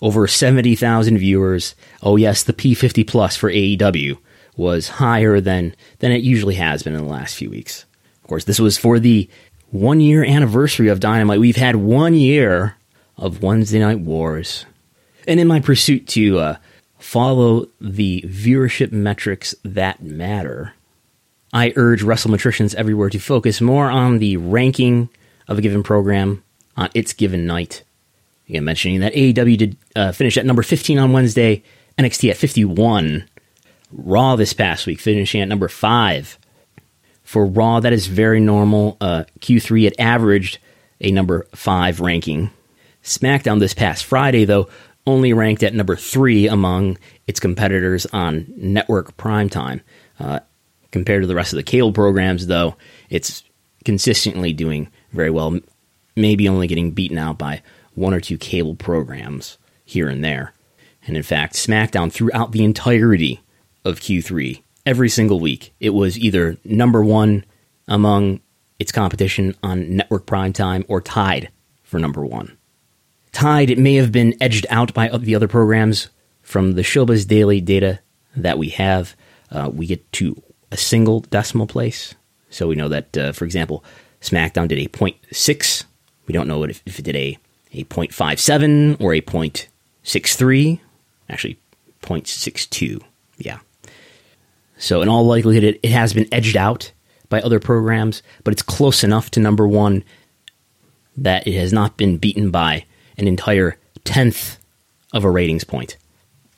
over 0.00 0.26
70,000 0.26 1.18
viewers. 1.18 1.74
Oh 2.02 2.16
yes, 2.16 2.42
the 2.42 2.52
P50 2.52 3.06
plus 3.06 3.36
for 3.36 3.50
AEW 3.50 4.18
was 4.56 4.88
higher 4.88 5.40
than 5.40 5.74
than 6.00 6.12
it 6.12 6.22
usually 6.22 6.56
has 6.56 6.82
been 6.82 6.94
in 6.94 7.04
the 7.04 7.10
last 7.10 7.36
few 7.36 7.50
weeks. 7.50 7.84
Of 8.22 8.28
course, 8.28 8.44
this 8.44 8.58
was 8.58 8.76
for 8.76 8.98
the 8.98 9.28
1 9.70 10.00
year 10.00 10.24
anniversary 10.24 10.88
of 10.88 11.00
Dynamite. 11.00 11.40
We've 11.40 11.56
had 11.56 11.76
1 11.76 12.14
year 12.14 12.76
of 13.16 13.42
Wednesday 13.42 13.78
Night 13.78 14.00
Wars. 14.00 14.64
And 15.26 15.38
in 15.38 15.46
my 15.46 15.60
pursuit 15.60 16.06
to 16.08 16.38
uh, 16.38 16.56
follow 16.98 17.66
the 17.80 18.24
viewership 18.26 18.92
metrics 18.92 19.54
that 19.62 20.02
matter, 20.02 20.72
I 21.52 21.72
urge 21.76 22.02
WrestleMetricians 22.02 22.74
everywhere 22.74 23.10
to 23.10 23.18
focus 23.18 23.60
more 23.60 23.90
on 23.90 24.18
the 24.18 24.36
ranking 24.36 25.08
of 25.46 25.58
a 25.58 25.62
given 25.62 25.82
program 25.82 26.42
on 26.76 26.90
its 26.94 27.12
given 27.12 27.46
night. 27.46 27.82
Again, 28.48 28.64
mentioning 28.64 29.00
that 29.00 29.14
AEW 29.14 29.58
did 29.58 29.76
uh, 29.94 30.12
finish 30.12 30.36
at 30.36 30.46
number 30.46 30.62
15 30.62 30.98
on 30.98 31.12
Wednesday, 31.12 31.62
NXT 31.98 32.30
at 32.30 32.36
51. 32.36 33.28
Raw 33.92 34.36
this 34.36 34.52
past 34.52 34.86
week 34.86 35.00
finishing 35.00 35.40
at 35.40 35.48
number 35.48 35.68
5. 35.68 36.38
For 37.24 37.44
Raw, 37.46 37.80
that 37.80 37.92
is 37.92 38.06
very 38.06 38.40
normal. 38.40 38.96
Uh, 39.00 39.24
Q3 39.40 39.86
it 39.86 40.00
averaged 40.00 40.58
a 41.00 41.10
number 41.10 41.46
5 41.54 42.00
ranking. 42.00 42.50
SmackDown 43.02 43.60
this 43.60 43.74
past 43.74 44.04
Friday, 44.04 44.44
though, 44.44 44.68
only 45.06 45.32
ranked 45.32 45.62
at 45.62 45.74
number 45.74 45.96
3 45.96 46.48
among 46.48 46.98
its 47.26 47.40
competitors 47.40 48.06
on 48.06 48.46
network 48.56 49.16
primetime. 49.16 49.80
Uh, 50.18 50.40
Compared 50.90 51.22
to 51.22 51.26
the 51.26 51.34
rest 51.34 51.52
of 51.52 51.58
the 51.58 51.62
cable 51.62 51.92
programs, 51.92 52.46
though, 52.46 52.76
it's 53.10 53.42
consistently 53.84 54.54
doing 54.54 54.88
very 55.12 55.28
well, 55.28 55.58
maybe 56.16 56.48
only 56.48 56.66
getting 56.66 56.92
beaten 56.92 57.18
out 57.18 57.36
by 57.36 57.62
one 57.98 58.14
or 58.14 58.20
two 58.20 58.38
cable 58.38 58.74
programs 58.74 59.58
here 59.84 60.08
and 60.08 60.24
there. 60.24 60.52
And 61.06 61.16
in 61.16 61.22
fact, 61.22 61.54
SmackDown 61.54 62.12
throughout 62.12 62.52
the 62.52 62.64
entirety 62.64 63.40
of 63.84 64.00
Q3, 64.00 64.62
every 64.84 65.08
single 65.08 65.40
week, 65.40 65.74
it 65.80 65.90
was 65.90 66.18
either 66.18 66.56
number 66.64 67.02
one 67.02 67.44
among 67.86 68.40
its 68.78 68.92
competition 68.92 69.54
on 69.62 69.96
network 69.96 70.26
primetime 70.26 70.84
or 70.88 71.00
tied 71.00 71.50
for 71.82 71.98
number 71.98 72.24
one. 72.24 72.56
Tied, 73.32 73.70
it 73.70 73.78
may 73.78 73.94
have 73.94 74.12
been 74.12 74.34
edged 74.40 74.66
out 74.70 74.94
by 74.94 75.08
the 75.08 75.34
other 75.34 75.48
programs 75.48 76.08
from 76.42 76.72
the 76.72 76.82
Showbuzz 76.82 77.26
Daily 77.26 77.60
data 77.60 78.00
that 78.36 78.58
we 78.58 78.70
have. 78.70 79.16
Uh, 79.50 79.70
we 79.72 79.86
get 79.86 80.10
to 80.12 80.40
a 80.70 80.76
single 80.76 81.20
decimal 81.20 81.66
place. 81.66 82.14
So 82.50 82.66
we 82.68 82.76
know 82.76 82.88
that, 82.88 83.16
uh, 83.16 83.32
for 83.32 83.44
example, 83.44 83.84
SmackDown 84.20 84.68
did 84.68 84.78
a 84.78 84.88
0.6. 84.88 85.84
We 86.26 86.32
don't 86.32 86.48
know 86.48 86.62
if, 86.64 86.82
if 86.86 86.98
it 86.98 87.02
did 87.02 87.16
a, 87.16 87.38
a 87.72 87.84
0.57 87.84 89.00
or 89.00 89.14
a 89.14 89.20
0.63. 89.20 90.80
Actually, 91.28 91.58
0.62. 92.02 93.02
Yeah. 93.38 93.58
So 94.78 95.02
in 95.02 95.08
all 95.08 95.26
likelihood, 95.26 95.64
it, 95.64 95.80
it 95.82 95.90
has 95.90 96.12
been 96.12 96.28
edged 96.32 96.56
out 96.56 96.92
by 97.28 97.40
other 97.40 97.60
programs, 97.60 98.22
but 98.44 98.52
it's 98.52 98.62
close 98.62 99.04
enough 99.04 99.30
to 99.32 99.40
number 99.40 99.66
one 99.66 100.04
that 101.16 101.46
it 101.46 101.58
has 101.58 101.72
not 101.72 101.96
been 101.96 102.16
beaten 102.16 102.50
by 102.50 102.84
an 103.18 103.26
entire 103.26 103.76
tenth 104.04 104.58
of 105.12 105.24
a 105.24 105.30
ratings 105.30 105.64
point. 105.64 105.96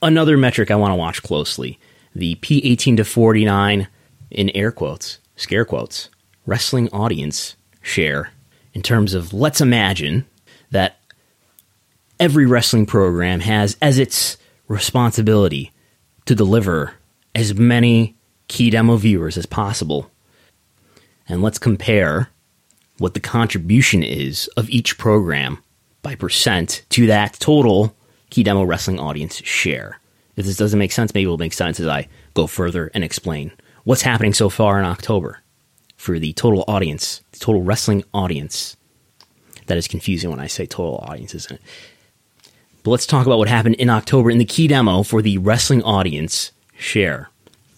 Another 0.01 0.37
metric 0.37 0.71
I 0.71 0.75
want 0.75 0.91
to 0.91 0.95
watch 0.95 1.23
closely 1.23 1.79
the 2.13 2.35
P18 2.35 2.97
to 2.97 3.05
49 3.05 3.87
in 4.31 4.49
air 4.51 4.71
quotes, 4.71 5.19
scare 5.35 5.65
quotes, 5.65 6.09
wrestling 6.45 6.89
audience 6.89 7.55
share 7.81 8.31
in 8.73 8.81
terms 8.81 9.13
of 9.13 9.33
let's 9.33 9.61
imagine 9.61 10.25
that 10.71 10.97
every 12.21 12.45
wrestling 12.45 12.85
program 12.85 13.39
has 13.39 13.75
as 13.81 13.97
its 13.97 14.37
responsibility 14.67 15.71
to 16.25 16.35
deliver 16.35 16.93
as 17.33 17.55
many 17.55 18.15
key 18.47 18.69
demo 18.69 18.95
viewers 18.95 19.37
as 19.37 19.47
possible. 19.47 20.09
And 21.27 21.41
let's 21.41 21.57
compare 21.57 22.29
what 22.99 23.15
the 23.15 23.19
contribution 23.19 24.03
is 24.03 24.47
of 24.55 24.69
each 24.69 24.99
program 24.99 25.63
by 26.03 26.13
percent 26.13 26.83
to 26.89 27.07
that 27.07 27.33
total 27.39 27.95
key 28.29 28.43
demo 28.43 28.63
wrestling 28.63 28.99
audience 28.99 29.37
share. 29.37 29.99
If 30.35 30.45
this 30.45 30.57
doesn't 30.57 30.77
make 30.79 30.91
sense, 30.91 31.13
maybe 31.15 31.23
it'll 31.23 31.39
make 31.39 31.53
sense 31.53 31.79
as 31.79 31.87
I 31.87 32.07
go 32.35 32.45
further 32.45 32.91
and 32.93 33.03
explain 33.03 33.51
what's 33.83 34.03
happening 34.03 34.33
so 34.35 34.47
far 34.47 34.77
in 34.77 34.85
October 34.85 35.39
for 35.97 36.19
the 36.19 36.33
total 36.33 36.63
audience, 36.67 37.23
the 37.31 37.39
total 37.39 37.63
wrestling 37.63 38.03
audience. 38.13 38.77
That 39.65 39.77
is 39.77 39.87
confusing 39.87 40.29
when 40.29 40.39
I 40.39 40.47
say 40.47 40.67
total 40.67 40.97
audience, 40.99 41.33
isn't 41.33 41.55
it? 41.55 41.61
But 42.83 42.91
let's 42.91 43.05
talk 43.05 43.25
about 43.25 43.37
what 43.37 43.47
happened 43.47 43.75
in 43.75 43.89
October 43.89 44.31
in 44.31 44.39
the 44.39 44.45
key 44.45 44.67
demo 44.67 45.03
for 45.03 45.21
the 45.21 45.37
wrestling 45.37 45.83
audience 45.83 46.51
share. 46.77 47.29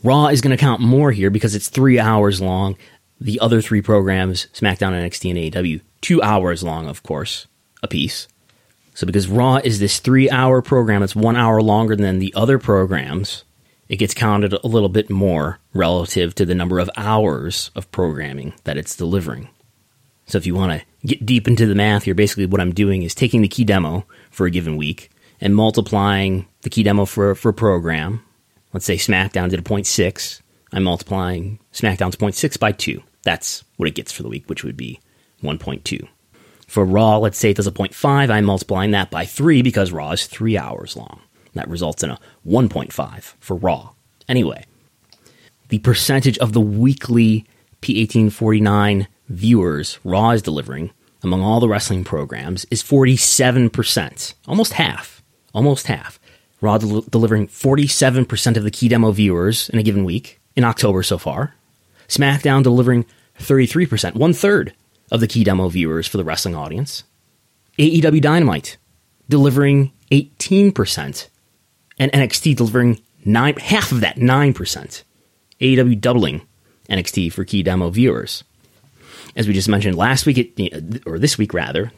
Raw 0.04 0.28
is 0.28 0.42
going 0.42 0.56
to 0.56 0.62
count 0.62 0.82
more 0.82 1.12
here 1.12 1.30
because 1.30 1.56
it's 1.56 1.70
three 1.70 2.00
hours 2.00 2.42
long. 2.42 2.78
The 3.20 3.40
other 3.40 3.62
three 3.62 3.82
programs, 3.82 4.48
SmackDown, 4.54 4.92
NXT, 4.92 5.30
and 5.30 5.66
AEW, 5.66 5.82
two 6.02 6.22
hours 6.22 6.64
long, 6.64 6.88
of 6.88 7.04
course, 7.04 7.48
a 7.82 7.88
piece. 7.88 8.28
So 8.94 9.08
because 9.08 9.28
Raw 9.28 9.58
is 9.58 9.80
this 9.80 10.00
three 10.00 10.30
hour 10.30 10.62
program, 10.62 11.04
it's 11.04 11.16
one 11.16 11.36
hour 11.36 11.62
longer 11.62 11.96
than 11.96 12.20
the 12.20 12.34
other 12.36 12.60
programs, 12.60 13.44
it 13.90 13.98
gets 13.98 14.14
counted 14.14 14.54
a 14.54 14.68
little 14.68 14.90
bit 14.90 15.10
more 15.10 15.60
relative 15.74 16.36
to 16.36 16.46
the 16.46 16.56
number 16.56 16.80
of 16.80 16.90
hours 16.96 17.72
of 17.76 17.92
programming 17.92 18.54
that 18.64 18.78
it's 18.78 18.96
delivering. 18.96 19.50
So 20.26 20.38
if 20.38 20.46
you 20.46 20.56
want 20.56 20.80
to 20.80 20.86
get 21.06 21.26
deep 21.26 21.48
into 21.48 21.66
the 21.66 21.76
math 21.76 22.04
here, 22.04 22.16
basically 22.16 22.46
what 22.46 22.62
I'm 22.62 22.74
doing 22.74 23.04
is 23.04 23.16
taking 23.16 23.42
the 23.42 23.48
key 23.48 23.64
demo 23.64 24.06
for 24.32 24.46
a 24.46 24.52
given 24.52 24.78
week 24.78 25.10
and 25.42 25.56
multiplying 25.56 26.48
the 26.62 26.70
key 26.70 26.84
demo 26.84 27.06
for, 27.06 27.36
for 27.36 27.50
a 27.50 27.54
program. 27.54 28.24
Let's 28.72 28.86
say 28.86 28.96
SmackDown 28.96 29.50
did 29.50 29.60
a 29.60 29.64
0.6. 29.64 30.42
I'm 30.72 30.84
multiplying 30.84 31.60
SmackDown's 31.74 32.16
0.6 32.16 32.60
by 32.60 32.72
2. 32.72 33.02
That's 33.24 33.64
what 33.78 33.88
it 33.88 33.96
gets 33.96 34.12
for 34.12 34.24
the 34.24 34.30
week, 34.30 34.50
which 34.50 34.64
would 34.64 34.78
be 34.78 35.00
1.2. 35.44 36.08
For 36.68 36.86
Raw, 36.86 37.18
let's 37.18 37.38
say 37.38 37.52
it 37.52 37.58
does 37.58 37.68
a 37.68 37.72
0.5. 37.72 38.30
I'm 38.32 38.46
multiplying 38.46 38.92
that 38.92 39.12
by 39.12 39.26
3 39.26 39.62
because 39.62 39.92
Raw 39.92 40.12
is 40.12 40.26
3 40.26 40.58
hours 40.58 40.96
long. 40.96 41.22
That 41.54 41.70
results 41.70 42.04
in 42.04 42.10
a 42.10 42.20
1.5 42.48 43.34
for 43.40 43.56
Raw. 43.56 43.92
Anyway, 44.28 44.66
the 45.70 45.80
percentage 45.80 46.38
of 46.40 46.54
the 46.54 46.62
weekly 46.62 47.46
P1849 47.82 49.08
viewers 49.30 50.00
Raw 50.04 50.32
is 50.32 50.42
delivering 50.42 50.92
among 51.24 51.42
all 51.42 51.60
the 51.60 51.70
wrestling 51.70 52.04
programs 52.04 52.66
is 52.66 52.84
47%, 52.84 54.34
almost 54.48 54.74
half. 54.74 55.24
Almost 55.54 55.88
half. 55.88 56.20
Raw 56.62 56.78
del- 56.78 57.02
delivering 57.02 57.48
47% 57.48 58.58
of 58.58 58.64
the 58.64 58.72
key 58.72 58.88
demo 58.88 59.12
viewers 59.12 59.70
in 59.70 59.80
a 59.80 59.84
given 59.84 60.04
week 60.04 60.42
in 60.56 60.64
October 60.64 61.04
so 61.04 61.18
far. 61.18 61.56
SmackDown 62.08 62.64
delivering 62.64 63.06
33%, 63.40 64.16
one 64.16 64.34
third 64.34 64.74
of 65.12 65.20
the 65.20 65.28
key 65.28 65.44
demo 65.44 65.70
viewers 65.70 66.08
for 66.08 66.18
the 66.18 66.24
wrestling 66.24 66.56
audience. 66.56 67.04
AEW 67.80 68.22
Dynamite 68.22 68.78
delivering 69.30 69.92
18%, 70.12 71.30
and 71.98 72.12
NXT 72.12 72.56
delivering 72.56 73.02
nine, 73.26 73.56
half 73.56 73.92
of 73.92 74.02
that, 74.02 74.18
9%. 74.18 75.04
AEW 75.62 76.02
doubling 76.02 76.42
NXT 76.90 77.32
for 77.32 77.46
key 77.46 77.64
demo 77.64 77.90
viewers. 77.90 78.44
As 79.36 79.48
we 79.48 79.54
just 79.54 79.70
mentioned 79.70 79.96
last 79.96 80.26
week, 80.26 80.60
or 81.06 81.18
this 81.18 81.38
week 81.38 81.54
rather, 81.54 81.92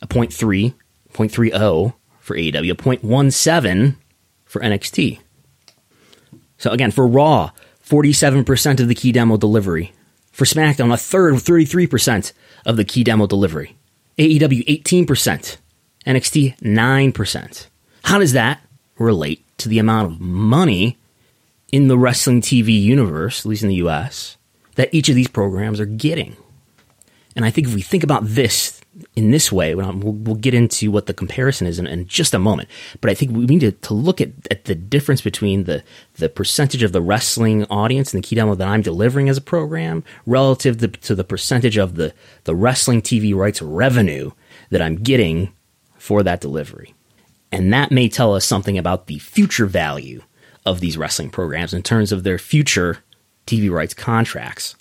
a 0.00 0.06
0.3, 0.06 0.74
0.30 1.12 1.94
for 2.20 2.36
AEW, 2.36 2.70
a 2.70 2.74
0.17 2.74 3.96
for 4.44 4.60
NXT. 4.60 5.20
So 6.56 6.70
again, 6.70 6.90
for 6.90 7.06
Raw, 7.06 7.50
47% 7.84 8.80
of 8.80 8.88
the 8.88 8.94
key 8.94 9.12
demo 9.12 9.36
delivery. 9.36 9.92
For 10.32 10.44
SmackDown, 10.44 10.92
a 10.92 10.96
third, 10.96 11.34
33% 11.34 12.32
of 12.64 12.76
the 12.76 12.84
key 12.84 13.02
demo 13.04 13.26
delivery. 13.26 13.76
AEW, 14.18 14.64
18%. 14.66 15.56
NXT, 16.06 16.58
9%. 16.60 17.66
How 18.04 18.18
does 18.18 18.32
that 18.32 18.60
relate 18.98 19.44
to 19.58 19.68
the 19.68 19.78
amount 19.78 20.12
of 20.12 20.20
money 20.20 20.98
in 21.70 21.88
the 21.88 21.98
wrestling 21.98 22.40
TV 22.40 22.80
universe, 22.80 23.40
at 23.40 23.46
least 23.46 23.62
in 23.62 23.68
the 23.68 23.76
US, 23.76 24.36
that 24.76 24.92
each 24.92 25.08
of 25.08 25.14
these 25.14 25.28
programs 25.28 25.80
are 25.80 25.86
getting? 25.86 26.36
And 27.38 27.44
I 27.44 27.52
think 27.52 27.68
if 27.68 27.74
we 27.74 27.82
think 27.82 28.02
about 28.02 28.26
this 28.26 28.80
in 29.14 29.30
this 29.30 29.52
way, 29.52 29.72
we'll, 29.76 29.92
we'll 29.92 30.34
get 30.34 30.54
into 30.54 30.90
what 30.90 31.06
the 31.06 31.14
comparison 31.14 31.68
is 31.68 31.78
in, 31.78 31.86
in, 31.86 32.08
just 32.08 32.34
a 32.34 32.38
moment. 32.40 32.68
But 33.00 33.12
I 33.12 33.14
think 33.14 33.30
we 33.30 33.46
need 33.46 33.60
to, 33.60 33.70
to 33.70 33.94
look 33.94 34.20
at, 34.20 34.30
at 34.50 34.64
the 34.64 34.74
difference 34.74 35.20
between 35.20 35.62
the, 35.62 35.84
the 36.14 36.28
percentage 36.28 36.82
of 36.82 36.90
the 36.90 37.00
wrestling 37.00 37.64
audience 37.66 38.12
and 38.12 38.20
the 38.20 38.26
key 38.26 38.34
demo 38.34 38.56
that 38.56 38.66
I'm 38.66 38.82
delivering 38.82 39.28
as 39.28 39.36
a 39.36 39.40
program 39.40 40.02
relative 40.26 40.78
to, 40.78 40.88
to 40.88 41.14
the 41.14 41.22
percentage 41.22 41.76
of 41.76 41.94
the, 41.94 42.12
the 42.42 42.56
wrestling 42.56 43.02
TV 43.02 43.32
rights 43.36 43.62
revenue 43.62 44.32
that 44.70 44.82
I'm 44.82 44.96
getting 44.96 45.52
for 45.96 46.24
that 46.24 46.40
delivery. 46.40 46.92
And 47.52 47.72
that 47.72 47.92
may 47.92 48.08
tell 48.08 48.34
us 48.34 48.44
something 48.44 48.76
about 48.76 49.06
the 49.06 49.20
future 49.20 49.66
value 49.66 50.22
of 50.66 50.80
these 50.80 50.98
wrestling 50.98 51.30
programs 51.30 51.72
in 51.72 51.84
terms 51.84 52.10
of 52.10 52.24
their 52.24 52.38
future 52.38 52.98
TV 53.46 53.70
rights 53.70 53.94
contracts, 53.94 54.74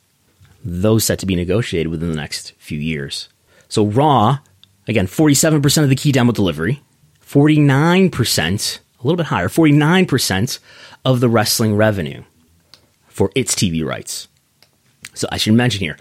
those 0.68 1.06
set 1.06 1.20
to 1.20 1.26
be 1.26 1.36
negotiated 1.36 1.90
within 1.90 2.10
the 2.10 2.18
next 2.18 2.52
few 2.58 2.78
years. 2.78 3.30
So 3.70 3.86
Raw, 3.86 4.40
again, 4.88 5.08
47% 5.08 5.84
of 5.84 5.90
the 5.90 5.96
key 5.96 6.12
demo 6.12 6.34
delivery, 6.34 6.84
49%, 7.26 8.80
a 8.80 9.04
little 9.04 9.18
bit 9.18 9.28
higher, 9.28 9.48
49% 9.48 10.60
of 11.06 11.20
the 11.22 11.30
wrestling 11.30 11.76
revenue 11.76 12.24
for 13.08 13.32
its 13.34 13.56
TV 13.56 13.84
rights. 13.86 14.28
So 15.14 15.28
I 15.32 15.38
should 15.38 15.54
mention 15.54 15.80
here, 15.80 15.98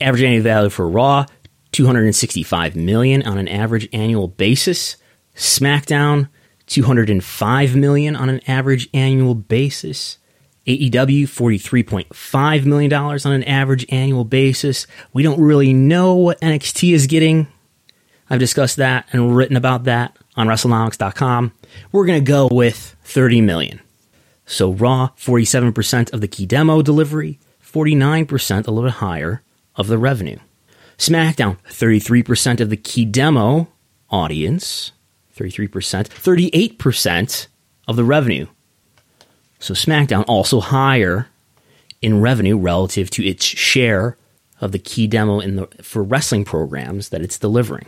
average 0.00 0.22
annual 0.22 0.42
value 0.42 0.70
for 0.70 0.88
Raw, 0.88 1.26
265 1.72 2.74
million 2.74 3.22
on 3.22 3.38
an 3.38 3.48
average 3.48 3.88
annual 3.92 4.28
basis. 4.28 4.96
SmackDown, 5.36 6.28
205 6.66 7.76
million 7.76 8.16
on 8.16 8.28
an 8.28 8.40
average 8.48 8.88
annual 8.92 9.34
basis. 9.34 10.18
AEW, 10.66 11.22
$43.5 11.22 12.64
million 12.64 12.92
on 12.92 13.32
an 13.32 13.44
average 13.44 13.86
annual 13.88 14.24
basis. 14.24 14.86
We 15.12 15.22
don't 15.22 15.40
really 15.40 15.72
know 15.72 16.14
what 16.14 16.40
NXT 16.40 16.92
is 16.92 17.06
getting. 17.06 17.48
I've 18.28 18.38
discussed 18.38 18.76
that 18.76 19.08
and 19.12 19.34
written 19.34 19.56
about 19.56 19.84
that 19.84 20.16
on 20.36 20.46
WrestleNomics.com. 20.46 21.52
We're 21.90 22.06
going 22.06 22.24
to 22.24 22.28
go 22.28 22.48
with 22.50 22.96
30 23.04 23.40
million. 23.40 23.80
So 24.46 24.72
Raw, 24.72 25.10
47% 25.16 26.12
of 26.12 26.20
the 26.20 26.28
key 26.28 26.46
demo 26.46 26.82
delivery, 26.82 27.38
49%, 27.64 28.66
a 28.66 28.70
little 28.70 28.88
bit 28.88 28.96
higher, 28.96 29.42
of 29.76 29.86
the 29.86 29.98
revenue. 29.98 30.38
SmackDown, 30.98 31.56
33% 31.68 32.60
of 32.60 32.68
the 32.68 32.76
key 32.76 33.04
demo 33.04 33.68
audience, 34.10 34.92
33%, 35.36 36.08
38% 36.08 37.46
of 37.88 37.96
the 37.96 38.04
revenue. 38.04 38.46
So 39.60 39.74
SmackDown 39.74 40.24
also 40.26 40.58
higher 40.60 41.28
in 42.02 42.20
revenue 42.20 42.58
relative 42.58 43.10
to 43.10 43.24
its 43.24 43.44
share 43.44 44.16
of 44.60 44.72
the 44.72 44.78
key 44.78 45.06
demo 45.06 45.38
in 45.38 45.56
the 45.56 45.66
for 45.82 46.02
wrestling 46.02 46.44
programs 46.44 47.10
that 47.10 47.20
it's 47.20 47.38
delivering. 47.38 47.86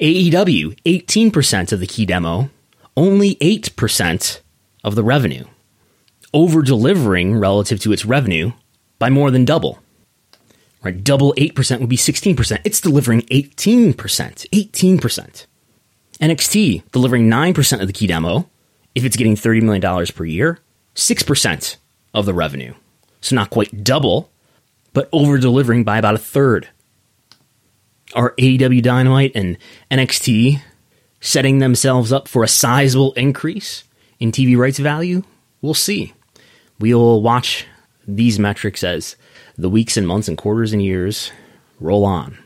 AEW, 0.00 0.78
18% 0.84 1.72
of 1.72 1.80
the 1.80 1.86
key 1.86 2.04
demo, 2.04 2.50
only 2.96 3.36
8% 3.36 4.40
of 4.84 4.94
the 4.94 5.02
revenue. 5.02 5.44
Over 6.32 6.62
delivering 6.62 7.36
relative 7.36 7.80
to 7.80 7.92
its 7.92 8.04
revenue 8.04 8.52
by 8.98 9.08
more 9.10 9.30
than 9.30 9.44
double. 9.44 9.78
Right, 10.82 11.02
double 11.02 11.34
8% 11.34 11.80
would 11.80 11.88
be 11.88 11.96
16%. 11.96 12.60
It's 12.64 12.80
delivering 12.80 13.22
18%. 13.22 13.94
18%. 13.94 15.46
NXT 16.20 16.82
delivering 16.92 17.28
9% 17.28 17.80
of 17.80 17.86
the 17.86 17.92
key 17.92 18.06
demo 18.06 18.48
if 18.94 19.04
it's 19.04 19.16
getting 19.16 19.34
$30 19.34 19.62
million 19.62 20.06
per 20.06 20.24
year 20.24 20.58
6% 21.00 21.76
of 22.12 22.26
the 22.26 22.34
revenue. 22.34 22.74
So 23.20 23.34
not 23.34 23.50
quite 23.50 23.82
double, 23.82 24.30
but 24.92 25.08
over 25.12 25.38
delivering 25.38 25.82
by 25.82 25.98
about 25.98 26.14
a 26.14 26.18
third. 26.18 26.68
Are 28.14 28.34
AEW 28.36 28.82
Dynamite 28.82 29.32
and 29.34 29.56
NXT 29.90 30.60
setting 31.20 31.58
themselves 31.58 32.12
up 32.12 32.28
for 32.28 32.42
a 32.42 32.48
sizable 32.48 33.12
increase 33.14 33.84
in 34.18 34.30
TV 34.30 34.56
rights 34.56 34.78
value? 34.78 35.22
We'll 35.62 35.74
see. 35.74 36.12
We'll 36.78 37.22
watch 37.22 37.66
these 38.06 38.38
metrics 38.38 38.82
as 38.82 39.16
the 39.56 39.70
weeks 39.70 39.96
and 39.96 40.06
months 40.06 40.28
and 40.28 40.36
quarters 40.36 40.72
and 40.72 40.82
years 40.82 41.32
roll 41.78 42.04
on. 42.04 42.38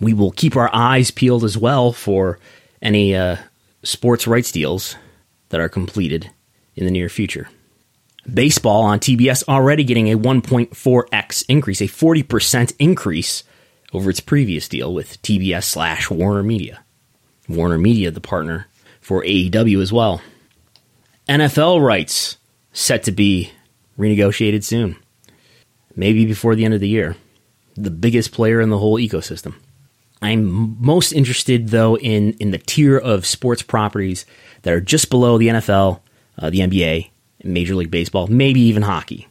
We 0.00 0.12
will 0.12 0.30
keep 0.30 0.56
our 0.56 0.70
eyes 0.72 1.10
peeled 1.10 1.44
as 1.44 1.56
well 1.56 1.92
for 1.92 2.38
any 2.82 3.16
uh, 3.16 3.36
sports 3.82 4.26
rights 4.26 4.52
deals 4.52 4.96
that 5.48 5.60
are 5.60 5.68
completed 5.68 6.30
in 6.74 6.84
the 6.84 6.90
near 6.90 7.08
future. 7.08 7.48
Baseball 8.32 8.82
on 8.82 8.98
TBS 8.98 9.48
already 9.48 9.84
getting 9.84 10.10
a 10.10 10.18
1.4x 10.18 11.44
increase, 11.48 11.80
a 11.80 11.84
40% 11.84 12.74
increase 12.78 13.44
over 13.92 14.10
its 14.10 14.20
previous 14.20 14.68
deal 14.68 14.92
with 14.92 15.20
TBS 15.22 15.64
slash 15.64 16.10
Warner 16.10 16.42
Media. 16.42 16.84
Warner 17.48 17.78
Media, 17.78 18.10
the 18.10 18.20
partner 18.20 18.66
for 19.00 19.22
AEW 19.22 19.80
as 19.80 19.92
well. 19.92 20.20
NFL 21.28 21.80
rights 21.80 22.38
set 22.72 23.04
to 23.04 23.12
be 23.12 23.52
renegotiated 23.98 24.64
soon, 24.64 24.96
maybe 25.94 26.26
before 26.26 26.54
the 26.54 26.64
end 26.64 26.74
of 26.74 26.80
the 26.80 26.88
year. 26.88 27.16
The 27.74 27.90
biggest 27.90 28.32
player 28.32 28.60
in 28.60 28.70
the 28.70 28.78
whole 28.78 28.98
ecosystem. 28.98 29.54
I'm 30.22 30.76
most 30.80 31.12
interested, 31.12 31.68
though, 31.68 31.96
in, 31.96 32.32
in 32.34 32.50
the 32.50 32.58
tier 32.58 32.96
of 32.96 33.26
sports 33.26 33.62
properties 33.62 34.24
that 34.62 34.72
are 34.72 34.80
just 34.80 35.10
below 35.10 35.38
the 35.38 35.48
NFL, 35.48 36.00
uh, 36.38 36.50
the 36.50 36.60
NBA, 36.60 37.10
Major 37.44 37.74
League 37.74 37.90
Baseball, 37.90 38.26
maybe 38.26 38.60
even 38.60 38.82
hockey. 38.82 39.28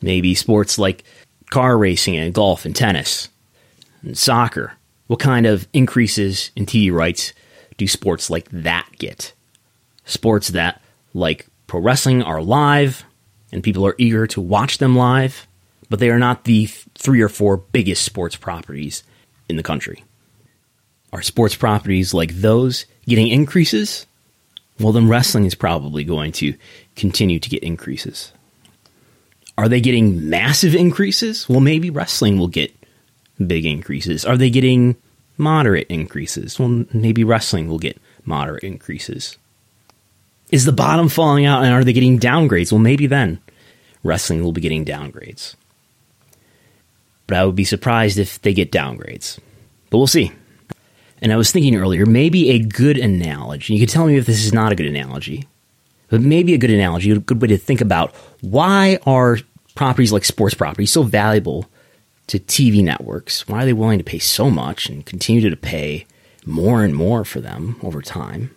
Maybe 0.00 0.34
sports 0.34 0.78
like 0.78 1.04
car 1.50 1.78
racing 1.78 2.16
and 2.16 2.34
golf 2.34 2.64
and 2.64 2.74
tennis 2.74 3.28
and 4.02 4.16
soccer. 4.16 4.74
What 5.06 5.20
kind 5.20 5.46
of 5.46 5.68
increases 5.72 6.50
in 6.56 6.66
TV 6.66 6.92
rights 6.92 7.32
do 7.76 7.86
sports 7.86 8.30
like 8.30 8.48
that 8.50 8.88
get? 8.98 9.32
Sports 10.04 10.48
that, 10.48 10.82
like 11.14 11.46
pro 11.66 11.80
wrestling, 11.80 12.22
are 12.22 12.42
live 12.42 13.04
and 13.52 13.62
people 13.62 13.86
are 13.86 13.94
eager 13.98 14.26
to 14.28 14.40
watch 14.40 14.78
them 14.78 14.96
live, 14.96 15.46
but 15.88 16.00
they 16.00 16.10
are 16.10 16.18
not 16.18 16.44
the 16.44 16.66
three 16.66 17.20
or 17.20 17.28
four 17.28 17.58
biggest 17.58 18.02
sports 18.02 18.34
properties 18.34 19.04
in 19.48 19.56
the 19.56 19.62
country. 19.62 20.04
Are 21.12 21.22
sports 21.22 21.54
properties 21.54 22.14
like 22.14 22.32
those 22.32 22.86
getting 23.06 23.28
increases? 23.28 24.06
Well, 24.80 24.92
then 24.92 25.08
wrestling 25.08 25.44
is 25.44 25.54
probably 25.54 26.04
going 26.04 26.32
to 26.32 26.54
continue 26.96 27.38
to 27.38 27.48
get 27.48 27.62
increases. 27.62 28.32
Are 29.58 29.68
they 29.68 29.80
getting 29.80 30.28
massive 30.30 30.74
increases? 30.74 31.48
Well, 31.48 31.60
maybe 31.60 31.90
wrestling 31.90 32.38
will 32.38 32.48
get 32.48 32.74
big 33.46 33.66
increases. 33.66 34.24
Are 34.24 34.36
they 34.36 34.50
getting 34.50 34.96
moderate 35.36 35.86
increases? 35.88 36.58
Well, 36.58 36.84
maybe 36.92 37.24
wrestling 37.24 37.68
will 37.68 37.78
get 37.78 38.00
moderate 38.24 38.64
increases. 38.64 39.36
Is 40.50 40.64
the 40.64 40.72
bottom 40.72 41.08
falling 41.08 41.46
out 41.46 41.64
and 41.64 41.72
are 41.72 41.84
they 41.84 41.92
getting 41.92 42.18
downgrades? 42.18 42.72
Well, 42.72 42.78
maybe 42.78 43.06
then 43.06 43.40
wrestling 44.02 44.42
will 44.42 44.52
be 44.52 44.60
getting 44.60 44.84
downgrades. 44.84 45.54
But 47.26 47.36
I 47.36 47.44
would 47.44 47.56
be 47.56 47.64
surprised 47.64 48.18
if 48.18 48.40
they 48.42 48.52
get 48.52 48.72
downgrades. 48.72 49.38
But 49.90 49.98
we'll 49.98 50.06
see. 50.06 50.32
And 51.22 51.32
I 51.32 51.36
was 51.36 51.52
thinking 51.52 51.76
earlier, 51.76 52.04
maybe 52.04 52.50
a 52.50 52.58
good 52.58 52.98
analogy, 52.98 53.74
you 53.74 53.78
can 53.78 53.88
tell 53.88 54.06
me 54.06 54.16
if 54.16 54.26
this 54.26 54.44
is 54.44 54.52
not 54.52 54.72
a 54.72 54.74
good 54.74 54.86
analogy, 54.86 55.46
but 56.08 56.20
maybe 56.20 56.52
a 56.52 56.58
good 56.58 56.70
analogy, 56.70 57.12
a 57.12 57.18
good 57.20 57.40
way 57.40 57.46
to 57.46 57.56
think 57.56 57.80
about 57.80 58.12
why 58.40 58.98
are 59.06 59.38
properties 59.76 60.12
like 60.12 60.24
sports 60.24 60.54
properties 60.54 60.90
so 60.90 61.04
valuable 61.04 61.70
to 62.26 62.40
TV 62.40 62.82
networks? 62.82 63.46
Why 63.46 63.62
are 63.62 63.64
they 63.64 63.72
willing 63.72 63.98
to 63.98 64.04
pay 64.04 64.18
so 64.18 64.50
much 64.50 64.88
and 64.88 65.06
continue 65.06 65.48
to 65.48 65.56
pay 65.56 66.06
more 66.44 66.82
and 66.82 66.94
more 66.94 67.24
for 67.24 67.40
them 67.40 67.78
over 67.84 68.02
time? 68.02 68.50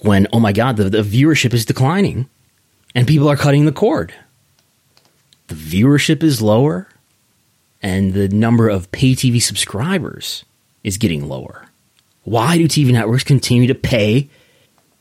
When, 0.00 0.26
oh 0.32 0.40
my 0.40 0.52
God, 0.52 0.78
the, 0.78 0.90
the 0.90 1.02
viewership 1.02 1.54
is 1.54 1.64
declining 1.64 2.28
and 2.92 3.06
people 3.06 3.28
are 3.28 3.36
cutting 3.36 3.66
the 3.66 3.72
cord. 3.72 4.12
The 5.46 5.54
viewership 5.54 6.24
is 6.24 6.42
lower 6.42 6.88
and 7.80 8.14
the 8.14 8.28
number 8.28 8.68
of 8.68 8.90
pay 8.90 9.12
TV 9.12 9.40
subscribers 9.40 10.44
is 10.86 10.96
getting 10.96 11.28
lower. 11.28 11.66
Why 12.22 12.56
do 12.56 12.66
TV 12.66 12.92
networks 12.92 13.24
continue 13.24 13.66
to 13.66 13.74
pay 13.74 14.30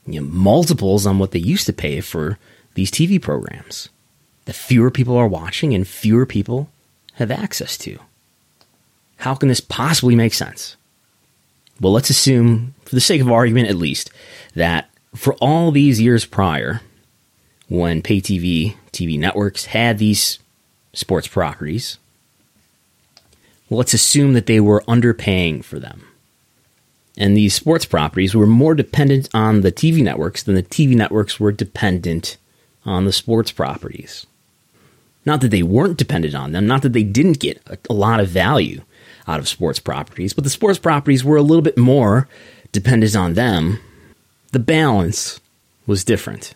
you 0.06 0.20
know, 0.20 0.28
multiples 0.28 1.06
on 1.06 1.20
what 1.20 1.32
they 1.32 1.40
used 1.40 1.68
to 1.68 1.74
pay 1.74 2.02
for 2.02 2.38
these 2.74 2.92
TV 2.92 3.22
programs 3.22 3.90
that 4.46 4.56
fewer 4.56 4.92
people 4.92 5.16
are 5.16 5.28
watching 5.28 5.74
and 5.74 5.88
fewer 5.88 6.26
people 6.26 6.70
have 7.14 7.30
access 7.32 7.78
to? 7.78 8.00
How 9.18 9.36
can 9.36 9.48
this 9.48 9.62
possibly 9.62 10.16
make 10.16 10.34
sense? 10.34 10.76
Well, 11.80 11.94
let's 11.94 12.10
assume, 12.10 12.74
for 12.84 12.96
the 12.96 13.02
sake 13.02 13.22
of 13.22 13.32
argument 13.32 13.70
at 13.70 13.76
least, 13.76 14.10
that 14.56 14.90
for 15.14 15.36
all 15.36 15.72
these 15.72 16.02
years 16.02 16.26
prior, 16.26 16.82
when 17.68 18.02
pay 18.02 18.22
TV, 18.22 18.76
TV 18.92 19.20
networks 19.20 19.66
had 19.66 20.00
these 20.00 20.40
sports 20.94 21.28
properties, 21.28 22.00
let's 23.70 23.94
assume 23.94 24.34
that 24.34 24.46
they 24.46 24.60
were 24.60 24.84
underpaying 24.88 25.64
for 25.64 25.80
them. 25.80 26.08
And 27.18 27.36
these 27.36 27.54
sports 27.54 27.86
properties 27.86 28.36
were 28.36 28.46
more 28.46 28.76
dependent 28.76 29.30
on 29.34 29.62
the 29.62 29.72
TV 29.72 30.04
networks 30.04 30.44
than 30.44 30.56
the 30.56 30.64
TV 30.64 30.96
networks 30.96 31.40
were 31.40 31.52
dependent 31.52 32.38
on 32.86 33.06
the 33.06 33.14
sports 33.14 33.52
properties. 33.52 34.26
Not 35.26 35.42
that 35.42 35.50
they 35.50 35.64
weren't 35.64 35.98
dependent 35.98 36.36
on 36.36 36.52
them, 36.52 36.68
not 36.68 36.82
that 36.84 36.94
they 36.94 37.04
didn't 37.04 37.40
get 37.40 37.62
a, 37.68 37.78
a 37.90 37.94
lot 37.94 38.20
of 38.20 38.30
value 38.30 38.82
out 39.28 39.40
of 39.40 39.48
sports 39.48 39.80
properties, 39.80 40.34
but 40.34 40.44
the 40.44 40.50
sports 40.50 40.78
properties 40.78 41.24
were 41.24 41.38
a 41.38 41.42
little 41.42 41.64
bit 41.64 41.78
more 41.78 42.28
dependent 42.72 43.16
on 43.16 43.34
them. 43.34 43.80
The 44.52 44.60
balance 44.60 45.40
was 45.88 46.04
different. 46.04 46.54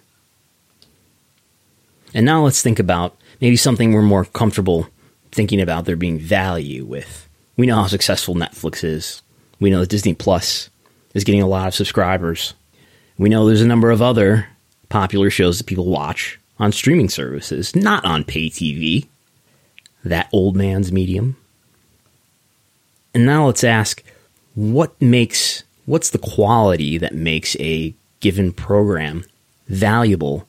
And 2.14 2.26
now 2.26 2.44
let's 2.44 2.62
think 2.62 2.80
about 2.80 3.18
maybe 3.42 3.56
something 3.56 3.94
we're 3.94 4.02
more 4.02 4.26
comfortable 4.26 4.88
thinking 5.32 5.62
about 5.62 5.86
there 5.86 5.96
being 5.96 6.20
value 6.20 6.86
with. 6.86 7.28
We 7.58 7.68
know 7.68 7.76
how 7.76 7.88
successful 7.88 8.36
Netflix 8.36 8.84
is. 8.84 9.22
We 9.60 9.70
know 9.70 9.82
that 9.82 9.90
Disney 9.90 10.14
Plus 10.14 10.70
is 11.14 11.24
getting 11.24 11.42
a 11.42 11.48
lot 11.48 11.68
of 11.68 11.76
subscribers. 11.76 12.54
We 13.18 13.30
know 13.30 13.46
there's 13.46 13.62
a 13.62 13.68
number 13.68 13.92
of 13.92 14.02
other 14.02 14.48
popular 14.88 15.30
shows 15.30 15.58
that 15.58 15.68
people 15.68 15.86
watch 15.86 16.40
on 16.58 16.72
streaming 16.72 17.10
services, 17.10 17.76
not 17.76 18.04
on 18.06 18.24
pay 18.24 18.50
TV. 18.50 19.08
That 20.06 20.30
old 20.32 20.56
man's 20.56 20.92
medium. 20.92 21.36
And 23.14 23.26
now 23.26 23.48
let's 23.48 23.64
ask 23.64 24.04
what 24.56 25.00
makes 25.02 25.64
what's 25.86 26.12
the 26.12 26.20
quality 26.20 26.98
that 26.98 27.14
makes 27.14 27.56
a 27.60 27.94
given 28.20 28.54
program 28.54 29.26
valuable 29.68 30.48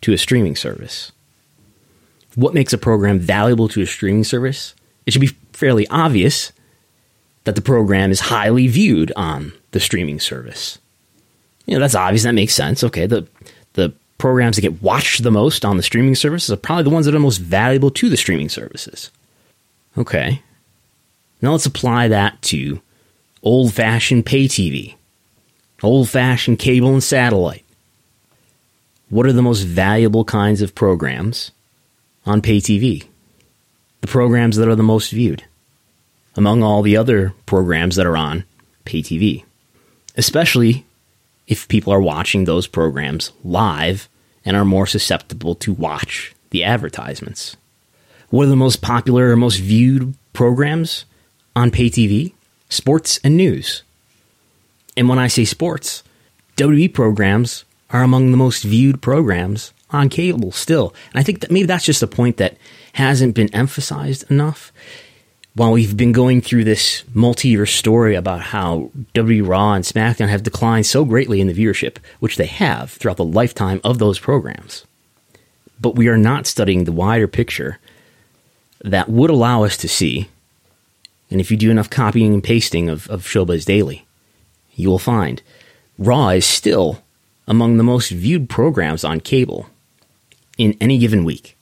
to 0.00 0.12
a 0.12 0.18
streaming 0.18 0.56
service? 0.56 1.12
What 2.34 2.54
makes 2.54 2.72
a 2.72 2.78
program 2.78 3.18
valuable 3.18 3.68
to 3.68 3.82
a 3.82 3.86
streaming 3.86 4.24
service? 4.24 4.74
It 5.06 5.12
should 5.12 5.20
be 5.20 5.36
fairly 5.52 5.86
obvious 5.88 6.52
that 7.44 7.56
the 7.56 7.60
program 7.60 8.10
is 8.10 8.20
highly 8.20 8.68
viewed 8.68 9.12
on 9.16 9.52
the 9.72 9.80
streaming 9.80 10.20
service. 10.20 10.78
You 11.66 11.74
know, 11.74 11.80
that's 11.80 11.94
obvious. 11.94 12.22
That 12.22 12.34
makes 12.34 12.54
sense. 12.54 12.82
Okay, 12.82 13.06
the 13.06 13.26
the 13.74 13.92
programs 14.18 14.56
that 14.56 14.62
get 14.62 14.82
watched 14.82 15.22
the 15.22 15.30
most 15.30 15.64
on 15.64 15.76
the 15.76 15.82
streaming 15.82 16.14
services 16.14 16.50
are 16.50 16.56
probably 16.56 16.84
the 16.84 16.90
ones 16.90 17.06
that 17.06 17.14
are 17.14 17.20
most 17.20 17.38
valuable 17.38 17.90
to 17.90 18.08
the 18.08 18.16
streaming 18.16 18.48
services. 18.48 19.10
Okay. 19.98 20.42
Now 21.40 21.52
let's 21.52 21.66
apply 21.66 22.08
that 22.08 22.40
to 22.42 22.80
old 23.42 23.74
fashioned 23.74 24.24
pay 24.24 24.46
TV, 24.46 24.94
old 25.82 26.08
fashioned 26.08 26.58
cable 26.58 26.92
and 26.92 27.02
satellite. 27.02 27.64
What 29.10 29.26
are 29.26 29.32
the 29.32 29.42
most 29.42 29.62
valuable 29.62 30.24
kinds 30.24 30.62
of 30.62 30.74
programs 30.74 31.50
on 32.26 32.42
pay 32.42 32.58
TV? 32.58 33.06
The 34.00 34.08
programs 34.08 34.56
that 34.56 34.68
are 34.68 34.76
the 34.76 34.82
most 34.82 35.10
viewed 35.10 35.44
among 36.36 36.62
all 36.62 36.82
the 36.82 36.96
other 36.96 37.34
programs 37.46 37.96
that 37.96 38.06
are 38.06 38.16
on 38.16 38.44
pay 38.84 39.00
TV, 39.00 39.44
especially 40.16 40.84
if 41.46 41.68
people 41.68 41.92
are 41.92 42.00
watching 42.00 42.44
those 42.44 42.66
programs 42.66 43.32
live 43.44 44.08
and 44.44 44.56
are 44.56 44.64
more 44.64 44.86
susceptible 44.86 45.54
to 45.56 45.72
watch 45.72 46.34
the 46.50 46.64
advertisements. 46.64 47.56
What 48.30 48.44
are 48.44 48.50
the 48.50 48.56
most 48.56 48.80
popular 48.80 49.30
or 49.30 49.36
most 49.36 49.58
viewed 49.58 50.14
programs 50.32 51.04
on 51.54 51.70
pay 51.70 51.90
TV? 51.90 52.32
Sports 52.68 53.20
and 53.22 53.36
news. 53.36 53.82
And 54.96 55.08
when 55.08 55.18
I 55.18 55.26
say 55.26 55.44
sports, 55.44 56.02
WWE 56.56 56.92
programs 56.92 57.64
are 57.90 58.02
among 58.02 58.30
the 58.30 58.36
most 58.36 58.62
viewed 58.62 59.02
programs 59.02 59.72
on 59.92 60.08
cable 60.08 60.52
still. 60.52 60.94
And 61.12 61.20
I 61.20 61.22
think 61.22 61.40
that 61.40 61.50
maybe 61.50 61.66
that's 61.66 61.84
just 61.84 62.02
a 62.02 62.06
point 62.06 62.36
that 62.38 62.56
hasn't 62.94 63.34
been 63.34 63.54
emphasized 63.54 64.30
enough 64.30 64.72
while 65.54 65.72
we've 65.72 65.96
been 65.96 66.12
going 66.12 66.40
through 66.40 66.64
this 66.64 67.04
multi-year 67.12 67.66
story 67.66 68.14
about 68.14 68.40
how 68.40 68.90
WWE 69.14 69.46
Raw 69.46 69.74
and 69.74 69.84
SmackDown 69.84 70.28
have 70.28 70.42
declined 70.42 70.86
so 70.86 71.04
greatly 71.04 71.40
in 71.40 71.46
the 71.46 71.54
viewership, 71.54 71.98
which 72.20 72.36
they 72.36 72.46
have 72.46 72.92
throughout 72.92 73.18
the 73.18 73.24
lifetime 73.24 73.80
of 73.84 73.98
those 73.98 74.18
programs, 74.18 74.86
but 75.80 75.94
we 75.94 76.08
are 76.08 76.16
not 76.16 76.46
studying 76.46 76.84
the 76.84 76.92
wider 76.92 77.28
picture 77.28 77.78
that 78.82 79.08
would 79.08 79.30
allow 79.30 79.62
us 79.62 79.76
to 79.76 79.88
see, 79.88 80.28
and 81.30 81.40
if 81.40 81.50
you 81.50 81.56
do 81.56 81.70
enough 81.70 81.90
copying 81.90 82.32
and 82.34 82.42
pasting 82.44 82.88
of, 82.88 83.08
of 83.10 83.24
Showbuzz 83.24 83.64
Daily, 83.64 84.06
you 84.74 84.88
will 84.88 84.98
find 84.98 85.42
Raw 85.98 86.30
is 86.30 86.46
still 86.46 87.02
among 87.46 87.76
the 87.76 87.84
most 87.84 88.10
viewed 88.10 88.48
programs 88.48 89.04
on 89.04 89.20
cable 89.20 89.68
in 90.62 90.76
any 90.80 90.96
given 90.96 91.24
week. 91.24 91.56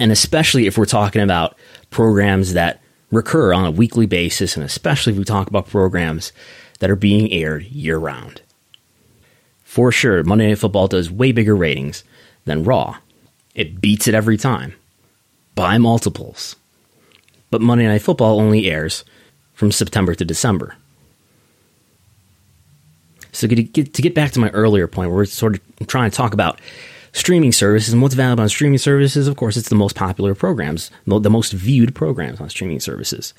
And 0.00 0.10
especially 0.10 0.66
if 0.66 0.76
we're 0.76 0.84
talking 0.84 1.22
about 1.22 1.56
programs 1.90 2.54
that 2.54 2.80
recur 3.12 3.52
on 3.52 3.64
a 3.64 3.70
weekly 3.70 4.06
basis, 4.06 4.56
and 4.56 4.64
especially 4.64 5.12
if 5.12 5.18
we 5.18 5.24
talk 5.24 5.46
about 5.46 5.68
programs 5.68 6.32
that 6.80 6.90
are 6.90 6.96
being 6.96 7.30
aired 7.30 7.62
year 7.66 7.98
round. 7.98 8.42
For 9.62 9.92
sure, 9.92 10.24
Monday 10.24 10.48
Night 10.48 10.58
Football 10.58 10.88
does 10.88 11.10
way 11.10 11.30
bigger 11.30 11.54
ratings 11.54 12.02
than 12.44 12.64
Raw. 12.64 12.96
It 13.54 13.80
beats 13.80 14.08
it 14.08 14.14
every 14.14 14.36
time 14.36 14.74
by 15.54 15.78
multiples. 15.78 16.56
But 17.50 17.60
Monday 17.60 17.86
Night 17.86 18.02
Football 18.02 18.40
only 18.40 18.68
airs 18.68 19.04
from 19.54 19.70
September 19.70 20.16
to 20.16 20.24
December. 20.24 20.74
So 23.30 23.46
to 23.46 23.54
get, 23.54 23.94
to 23.94 24.02
get 24.02 24.14
back 24.14 24.32
to 24.32 24.40
my 24.40 24.50
earlier 24.50 24.88
point, 24.88 25.10
where 25.10 25.18
we're 25.18 25.24
sort 25.26 25.54
of 25.54 25.86
trying 25.86 26.10
to 26.10 26.16
talk 26.16 26.34
about 26.34 26.60
streaming 27.12 27.52
services. 27.52 27.92
And 27.92 28.02
what's 28.02 28.14
valuable 28.14 28.42
on 28.42 28.48
streaming 28.48 28.78
services? 28.78 29.28
Of 29.28 29.36
course, 29.36 29.56
it's 29.56 29.68
the 29.68 29.74
most 29.74 29.96
popular 29.96 30.34
programs, 30.34 30.90
the 31.06 31.30
most 31.30 31.52
viewed 31.52 31.94
programs 31.94 32.40
on 32.40 32.48
streaming 32.50 32.80
services. 32.80 33.34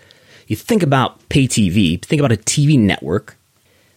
You 0.48 0.56
think 0.56 0.84
about 0.84 1.28
pay 1.30 1.48
TV, 1.48 2.04
think 2.04 2.20
about 2.20 2.32
a 2.32 2.38
TV 2.38 2.78
network. 2.78 3.38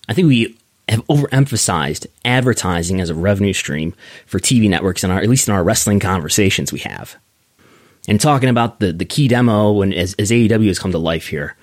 I 0.08 0.14
think 0.14 0.28
we 0.28 0.56
have 0.88 1.04
overemphasized 1.06 2.06
advertising 2.24 3.00
as 3.00 3.10
a 3.10 3.14
revenue 3.14 3.52
stream 3.52 3.94
for 4.26 4.38
TV 4.38 4.68
networks, 4.68 5.02
in 5.02 5.10
our, 5.10 5.18
at 5.18 5.28
least 5.28 5.48
in 5.48 5.54
our 5.54 5.64
wrestling 5.64 5.98
conversations 5.98 6.72
we 6.72 6.78
have. 6.80 7.16
And 8.08 8.20
talking 8.20 8.48
about 8.48 8.78
the, 8.78 8.92
the 8.92 9.04
key 9.04 9.26
demo 9.26 9.82
and 9.82 9.92
as, 9.92 10.14
as 10.14 10.30
AEW 10.30 10.68
has 10.68 10.78
come 10.78 10.92
to 10.92 10.98
life 10.98 11.26
here, 11.26 11.56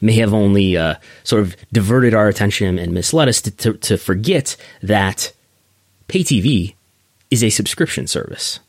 may 0.00 0.14
have 0.14 0.32
only 0.32 0.76
uh, 0.76 0.94
sort 1.22 1.42
of 1.42 1.56
diverted 1.72 2.14
our 2.14 2.28
attention 2.28 2.78
and 2.78 2.92
misled 2.92 3.28
us 3.28 3.42
to, 3.42 3.50
to, 3.50 3.74
to 3.74 3.98
forget 3.98 4.56
that 4.82 5.32
pay 6.08 6.20
TV 6.20 6.74
is 7.34 7.44
a 7.44 7.50
subscription 7.50 8.06
service. 8.06 8.60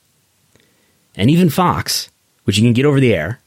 And 1.15 1.29
even 1.29 1.49
Fox, 1.49 2.09
which 2.43 2.57
you 2.57 2.63
can 2.63 2.73
get 2.73 2.85
over 2.85 2.99
the 2.99 3.13
air, 3.13 3.39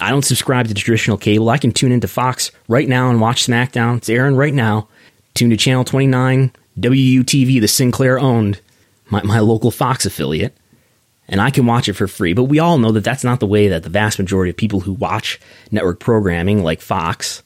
I 0.00 0.10
don't 0.10 0.24
subscribe 0.24 0.68
to 0.68 0.74
traditional 0.74 1.16
cable. 1.16 1.48
I 1.48 1.58
can 1.58 1.72
tune 1.72 1.92
into 1.92 2.08
Fox 2.08 2.50
right 2.68 2.88
now 2.88 3.08
and 3.08 3.20
watch 3.20 3.46
SmackDown. 3.46 3.96
It's 3.96 4.08
airing 4.08 4.36
right 4.36 4.54
now. 4.54 4.88
Tune 5.34 5.50
to 5.50 5.56
Channel 5.56 5.84
29, 5.84 6.52
WUTV, 6.78 7.60
the 7.60 7.68
Sinclair 7.68 8.18
owned, 8.18 8.60
my, 9.10 9.22
my 9.22 9.38
local 9.38 9.70
Fox 9.70 10.04
affiliate, 10.04 10.56
and 11.28 11.40
I 11.40 11.50
can 11.50 11.66
watch 11.66 11.88
it 11.88 11.94
for 11.94 12.08
free. 12.08 12.32
But 12.32 12.44
we 12.44 12.58
all 12.58 12.78
know 12.78 12.92
that 12.92 13.04
that's 13.04 13.24
not 13.24 13.38
the 13.38 13.46
way 13.46 13.68
that 13.68 13.84
the 13.84 13.88
vast 13.88 14.18
majority 14.18 14.50
of 14.50 14.56
people 14.56 14.80
who 14.80 14.92
watch 14.92 15.40
network 15.70 16.00
programming 16.00 16.64
like 16.64 16.80
Fox, 16.80 17.42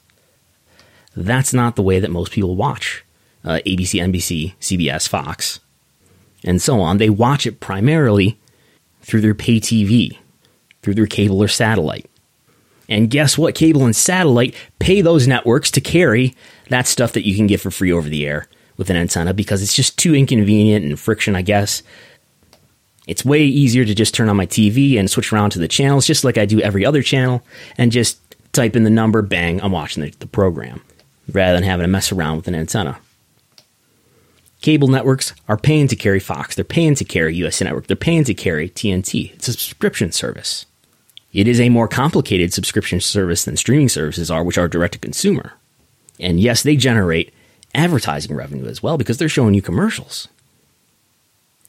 that's 1.15 1.53
not 1.53 1.75
the 1.75 1.83
way 1.83 1.99
that 1.99 2.09
most 2.09 2.31
people 2.31 2.55
watch 2.55 3.03
uh, 3.43 3.59
ABC, 3.65 4.01
NBC, 4.01 4.55
CBS, 4.59 5.07
Fox 5.07 5.59
and 6.43 6.61
so 6.61 6.81
on, 6.81 6.97
they 6.97 7.09
watch 7.09 7.45
it 7.45 7.59
primarily 7.59 8.39
through 9.01 9.21
their 9.21 9.35
pay 9.35 9.59
TV, 9.59 10.17
through 10.81 10.95
their 10.95 11.07
cable 11.07 11.41
or 11.41 11.47
satellite. 11.47 12.09
And 12.89 13.09
guess 13.09 13.37
what? 13.37 13.55
Cable 13.55 13.85
and 13.85 13.95
satellite 13.95 14.55
pay 14.79 15.01
those 15.01 15.27
networks 15.27 15.71
to 15.71 15.81
carry 15.81 16.35
that 16.69 16.87
stuff 16.87 17.13
that 17.13 17.25
you 17.25 17.35
can 17.35 17.47
get 17.47 17.61
for 17.61 17.71
free 17.71 17.91
over 17.91 18.09
the 18.09 18.25
air 18.25 18.47
with 18.77 18.89
an 18.89 18.95
antenna 18.95 19.33
because 19.33 19.61
it's 19.61 19.75
just 19.75 19.97
too 19.97 20.15
inconvenient 20.15 20.85
and 20.85 20.99
friction, 20.99 21.35
I 21.35 21.41
guess. 21.41 21.83
It's 23.07 23.25
way 23.25 23.43
easier 23.43 23.85
to 23.85 23.93
just 23.93 24.13
turn 24.13 24.29
on 24.29 24.37
my 24.37 24.45
TV 24.45 24.97
and 24.97 25.09
switch 25.09 25.33
around 25.33 25.51
to 25.51 25.59
the 25.59 25.67
channels 25.67 26.07
just 26.07 26.23
like 26.23 26.37
I 26.37 26.45
do 26.45 26.61
every 26.61 26.85
other 26.85 27.01
channel 27.01 27.43
and 27.77 27.91
just 27.91 28.19
type 28.53 28.75
in 28.75 28.83
the 28.83 28.89
number, 28.89 29.21
bang, 29.21 29.61
I'm 29.61 29.71
watching 29.71 30.03
the, 30.03 30.11
the 30.19 30.27
program 30.27 30.81
rather 31.31 31.55
than 31.55 31.63
having 31.63 31.83
to 31.83 31.87
mess 31.87 32.11
around 32.11 32.37
with 32.37 32.47
an 32.47 32.55
antenna. 32.55 32.99
Cable 34.63 34.87
networks 34.87 35.33
are 35.49 35.57
paying 35.57 35.89
to 35.89 35.95
carry 35.97 36.21
Fox, 36.21 36.55
they're 36.55 36.63
paying 36.63 36.95
to 36.95 37.03
carry 37.03 37.35
USA 37.35 37.65
Network, 37.65 37.87
they're 37.87 37.97
paying 37.97 38.23
to 38.23 38.33
carry 38.33 38.69
TNT. 38.69 39.33
It's 39.33 39.49
a 39.49 39.51
subscription 39.51 40.13
service. 40.13 40.65
It 41.33 41.49
is 41.49 41.59
a 41.59 41.67
more 41.67 41.89
complicated 41.89 42.53
subscription 42.53 43.01
service 43.01 43.43
than 43.43 43.57
streaming 43.57 43.89
services 43.89 44.31
are, 44.31 44.41
which 44.41 44.57
are 44.57 44.69
direct 44.69 44.93
to 44.93 44.99
consumer. 44.99 45.51
And 46.17 46.39
yes, 46.39 46.63
they 46.63 46.77
generate 46.77 47.33
advertising 47.75 48.37
revenue 48.37 48.65
as 48.65 48.81
well 48.81 48.97
because 48.97 49.17
they're 49.17 49.27
showing 49.27 49.53
you 49.53 49.61
commercials. 49.61 50.29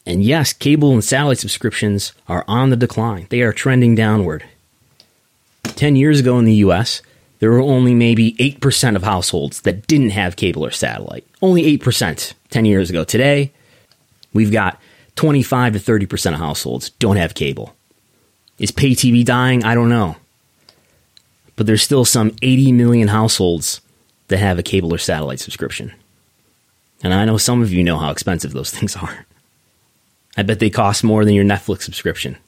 And 0.07 0.23
yes, 0.23 0.53
cable 0.53 0.93
and 0.93 1.03
satellite 1.03 1.39
subscriptions 1.39 2.13
are 2.29 2.45
on 2.47 2.71
the 2.71 2.77
decline. 2.77 3.27
They 3.29 3.41
are 3.41 3.53
trending 3.53 3.97
downward. 3.97 4.45
10 5.65 5.97
years 5.97 6.21
ago 6.21 6.39
in 6.39 6.45
the 6.45 6.63
US, 6.67 7.03
there 7.41 7.51
were 7.51 7.61
only 7.61 7.93
maybe 7.93 8.35
8% 8.35 8.95
of 8.95 9.03
households 9.03 9.63
that 9.63 9.89
didn't 9.89 10.11
have 10.11 10.37
cable 10.37 10.65
or 10.65 10.71
satellite. 10.71 11.27
Only 11.45 11.77
8% 11.77 12.33
10 12.49 12.65
years 12.65 12.89
ago. 12.89 13.05
Today, 13.05 13.53
we've 14.33 14.51
got 14.51 14.81
25 15.17 15.75
to 15.75 15.79
30% 15.79 16.33
of 16.33 16.39
households 16.39 16.89
don't 16.89 17.17
have 17.17 17.35
cable. 17.35 17.77
Is 18.59 18.71
pay 18.71 18.93
TV 18.93 19.23
dying? 19.23 19.63
I 19.63 19.75
don't 19.75 19.91
know. 19.91 20.17
But 21.55 21.67
there's 21.67 21.83
still 21.83 22.07
some 22.07 22.35
80 22.41 22.73
million 22.73 23.09
households 23.09 23.83
that 24.29 24.39
have 24.39 24.59
a 24.59 24.63
cable 24.63 24.95
or 24.95 24.97
satellite 24.97 25.39
subscription. 25.39 25.93
And 27.03 27.13
I 27.13 27.27
know 27.27 27.37
some 27.37 27.61
of 27.61 27.71
you 27.71 27.85
know 27.85 27.99
how 27.99 28.11
expensive 28.11 28.55
those 28.55 28.71
things 28.75 28.97
are. 28.97 29.27
I 30.39 30.45
bet 30.45 30.61
they 30.61 30.71
cost 30.71 31.05
more 31.05 31.27
than 31.27 31.35
your 31.35 31.45
Netflix 31.45 31.83
subscription. 31.83 32.39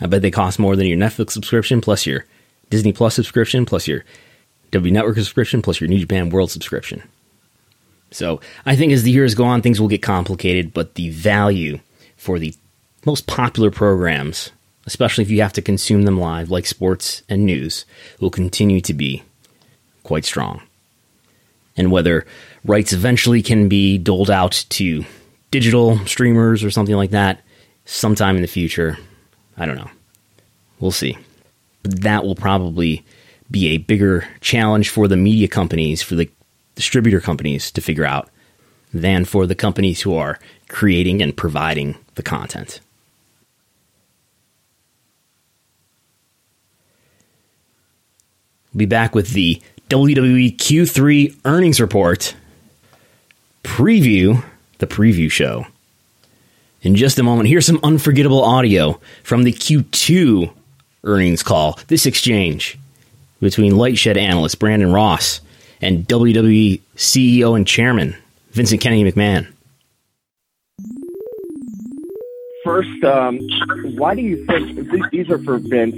I 0.00 0.06
bet 0.06 0.22
they 0.22 0.32
cost 0.32 0.58
more 0.58 0.74
than 0.74 0.88
your 0.88 0.98
Netflix 0.98 1.30
subscription 1.30 1.80
plus 1.80 2.04
your 2.04 2.24
Disney 2.68 2.92
Plus 2.92 3.14
subscription 3.14 3.64
plus 3.64 3.86
your 3.86 4.04
W 4.72 4.92
Network 4.92 5.14
subscription 5.14 5.62
plus 5.62 5.80
your 5.80 5.86
New 5.86 6.00
Japan 6.00 6.30
World 6.30 6.50
subscription. 6.50 7.04
So 8.10 8.40
I 8.64 8.76
think 8.76 8.92
as 8.92 9.02
the 9.02 9.10
years 9.10 9.34
go 9.34 9.44
on, 9.44 9.62
things 9.62 9.80
will 9.80 9.88
get 9.88 10.02
complicated, 10.02 10.72
but 10.72 10.94
the 10.94 11.10
value 11.10 11.80
for 12.16 12.38
the 12.38 12.54
most 13.04 13.26
popular 13.26 13.70
programs, 13.70 14.50
especially 14.86 15.22
if 15.22 15.30
you 15.30 15.42
have 15.42 15.52
to 15.54 15.62
consume 15.62 16.02
them 16.02 16.18
live, 16.18 16.50
like 16.50 16.66
sports 16.66 17.22
and 17.28 17.44
news, 17.44 17.84
will 18.20 18.30
continue 18.30 18.80
to 18.80 18.94
be 18.94 19.22
quite 20.02 20.24
strong. 20.24 20.62
And 21.76 21.92
whether 21.92 22.26
rights 22.64 22.92
eventually 22.92 23.42
can 23.42 23.68
be 23.68 23.98
doled 23.98 24.30
out 24.30 24.64
to 24.70 25.04
digital 25.50 25.98
streamers 26.06 26.64
or 26.64 26.70
something 26.70 26.96
like 26.96 27.10
that 27.10 27.42
sometime 27.84 28.36
in 28.36 28.42
the 28.42 28.48
future, 28.48 28.98
I 29.56 29.66
don't 29.66 29.76
know. 29.76 29.90
We'll 30.80 30.90
see. 30.90 31.16
But 31.82 32.02
that 32.02 32.24
will 32.24 32.34
probably 32.34 33.04
be 33.50 33.68
a 33.68 33.78
bigger 33.78 34.28
challenge 34.40 34.90
for 34.90 35.08
the 35.08 35.16
media 35.16 35.48
companies, 35.48 36.02
for 36.02 36.14
the 36.14 36.28
distributor 36.78 37.20
companies 37.20 37.72
to 37.72 37.80
figure 37.80 38.04
out 38.04 38.30
than 38.94 39.24
for 39.24 39.48
the 39.48 39.56
companies 39.56 40.00
who 40.02 40.14
are 40.14 40.38
creating 40.68 41.20
and 41.20 41.36
providing 41.36 41.96
the 42.14 42.22
content. 42.22 42.78
We'll 48.72 48.78
be 48.78 48.86
back 48.86 49.12
with 49.12 49.30
the 49.30 49.60
WWE 49.90 50.56
Q3 50.56 51.36
earnings 51.44 51.80
report 51.80 52.36
preview, 53.64 54.44
the 54.78 54.86
preview 54.86 55.28
show. 55.28 55.66
In 56.82 56.94
just 56.94 57.18
a 57.18 57.24
moment, 57.24 57.48
here's 57.48 57.66
some 57.66 57.80
unforgettable 57.82 58.44
audio 58.44 59.00
from 59.24 59.42
the 59.42 59.52
Q2 59.52 60.52
earnings 61.02 61.42
call. 61.42 61.80
This 61.88 62.06
exchange 62.06 62.78
between 63.40 63.72
Lightshed 63.72 64.16
analyst 64.16 64.60
Brandon 64.60 64.92
Ross 64.92 65.40
and 65.80 66.06
WWE 66.06 66.80
CEO 66.96 67.56
and 67.56 67.66
chairman 67.66 68.16
Vincent 68.52 68.80
Kennedy 68.80 69.10
McMahon. 69.10 69.46
First, 72.64 73.02
um, 73.04 73.38
why 73.96 74.14
do 74.14 74.20
you 74.20 74.44
think 74.44 75.10
these 75.10 75.30
are 75.30 75.42
for 75.42 75.58
Vince? 75.58 75.96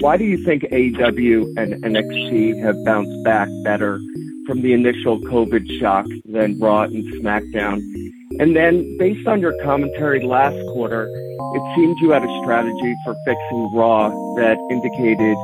Why 0.00 0.16
do 0.16 0.24
you 0.24 0.44
think 0.44 0.64
AEW 0.64 1.54
and 1.56 1.82
NXT 1.82 2.62
have 2.62 2.76
bounced 2.84 3.24
back 3.24 3.48
better 3.64 3.98
from 4.46 4.60
the 4.60 4.72
initial 4.72 5.18
COVID 5.20 5.78
shock 5.78 6.06
than 6.26 6.58
Raw 6.58 6.82
and 6.82 7.04
SmackDown? 7.14 7.80
And 8.38 8.54
then, 8.54 8.98
based 8.98 9.26
on 9.26 9.40
your 9.40 9.54
commentary 9.62 10.22
last 10.22 10.56
quarter, 10.72 11.08
it 11.08 11.74
seemed 11.76 11.96
you 12.00 12.10
had 12.10 12.22
a 12.22 12.40
strategy 12.42 12.94
for 13.04 13.14
fixing 13.24 13.70
Raw 13.74 14.10
that 14.36 14.58
indicated 14.70 15.36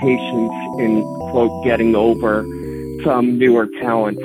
patience 0.00 0.52
in, 0.78 1.02
quote, 1.30 1.64
getting 1.64 1.94
over 1.94 2.44
some 3.04 3.38
newer 3.38 3.66
talent. 3.80 4.18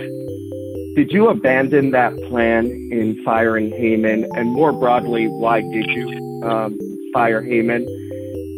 Did 0.95 1.11
you 1.11 1.30
abandon 1.30 1.91
that 1.91 2.15
plan 2.30 2.65
in 2.91 3.21
firing 3.23 3.69
Heyman? 3.71 4.28
And 4.36 4.49
more 4.49 4.71
broadly, 4.71 5.28
why 5.28 5.61
did 5.61 5.86
you 5.88 6.41
um, 6.43 6.78
fire 7.13 7.41
Heyman? 7.41 7.86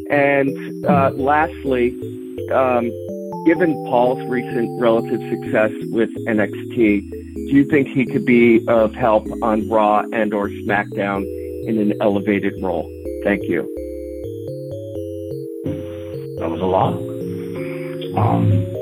And 0.09 0.85
uh, 0.85 1.11
lastly, 1.15 1.91
um, 2.53 2.89
given 3.45 3.73
Paul's 3.87 4.21
recent 4.29 4.81
relative 4.81 5.19
success 5.29 5.71
with 5.91 6.09
NXT, 6.27 7.01
do 7.49 7.55
you 7.55 7.65
think 7.65 7.87
he 7.89 8.05
could 8.05 8.25
be 8.25 8.65
of 8.67 8.93
help 8.93 9.25
on 9.41 9.67
Raw 9.69 10.03
and 10.13 10.33
or 10.33 10.49
SmackDown 10.49 11.23
in 11.67 11.77
an 11.77 11.93
elevated 12.01 12.53
role? 12.61 12.89
Thank 13.23 13.43
you. 13.49 13.63
That 16.39 16.49
was 16.49 16.61
a 16.61 16.65
lot. 16.65 16.93
Um, 18.17 18.78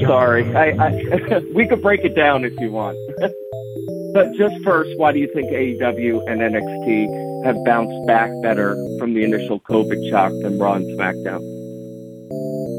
Sorry, 0.00 0.54
I, 0.54 0.70
I 0.70 1.38
we 1.54 1.66
could 1.66 1.82
break 1.82 2.04
it 2.04 2.14
down 2.14 2.44
if 2.44 2.52
you 2.58 2.70
want. 2.70 2.96
but 4.14 4.32
just 4.34 4.62
first, 4.64 4.90
why 4.98 5.12
do 5.12 5.18
you 5.18 5.28
think 5.32 5.50
AEW 5.50 6.30
and 6.30 6.40
NXT 6.40 7.44
have 7.44 7.56
bounced 7.64 8.06
back 8.06 8.30
better 8.42 8.74
from 8.98 9.14
the 9.14 9.22
initial 9.24 9.60
COVID 9.60 10.10
shock 10.10 10.32
than 10.42 10.58
Raw 10.58 10.74
and 10.74 10.84
SmackDown? 10.98 11.40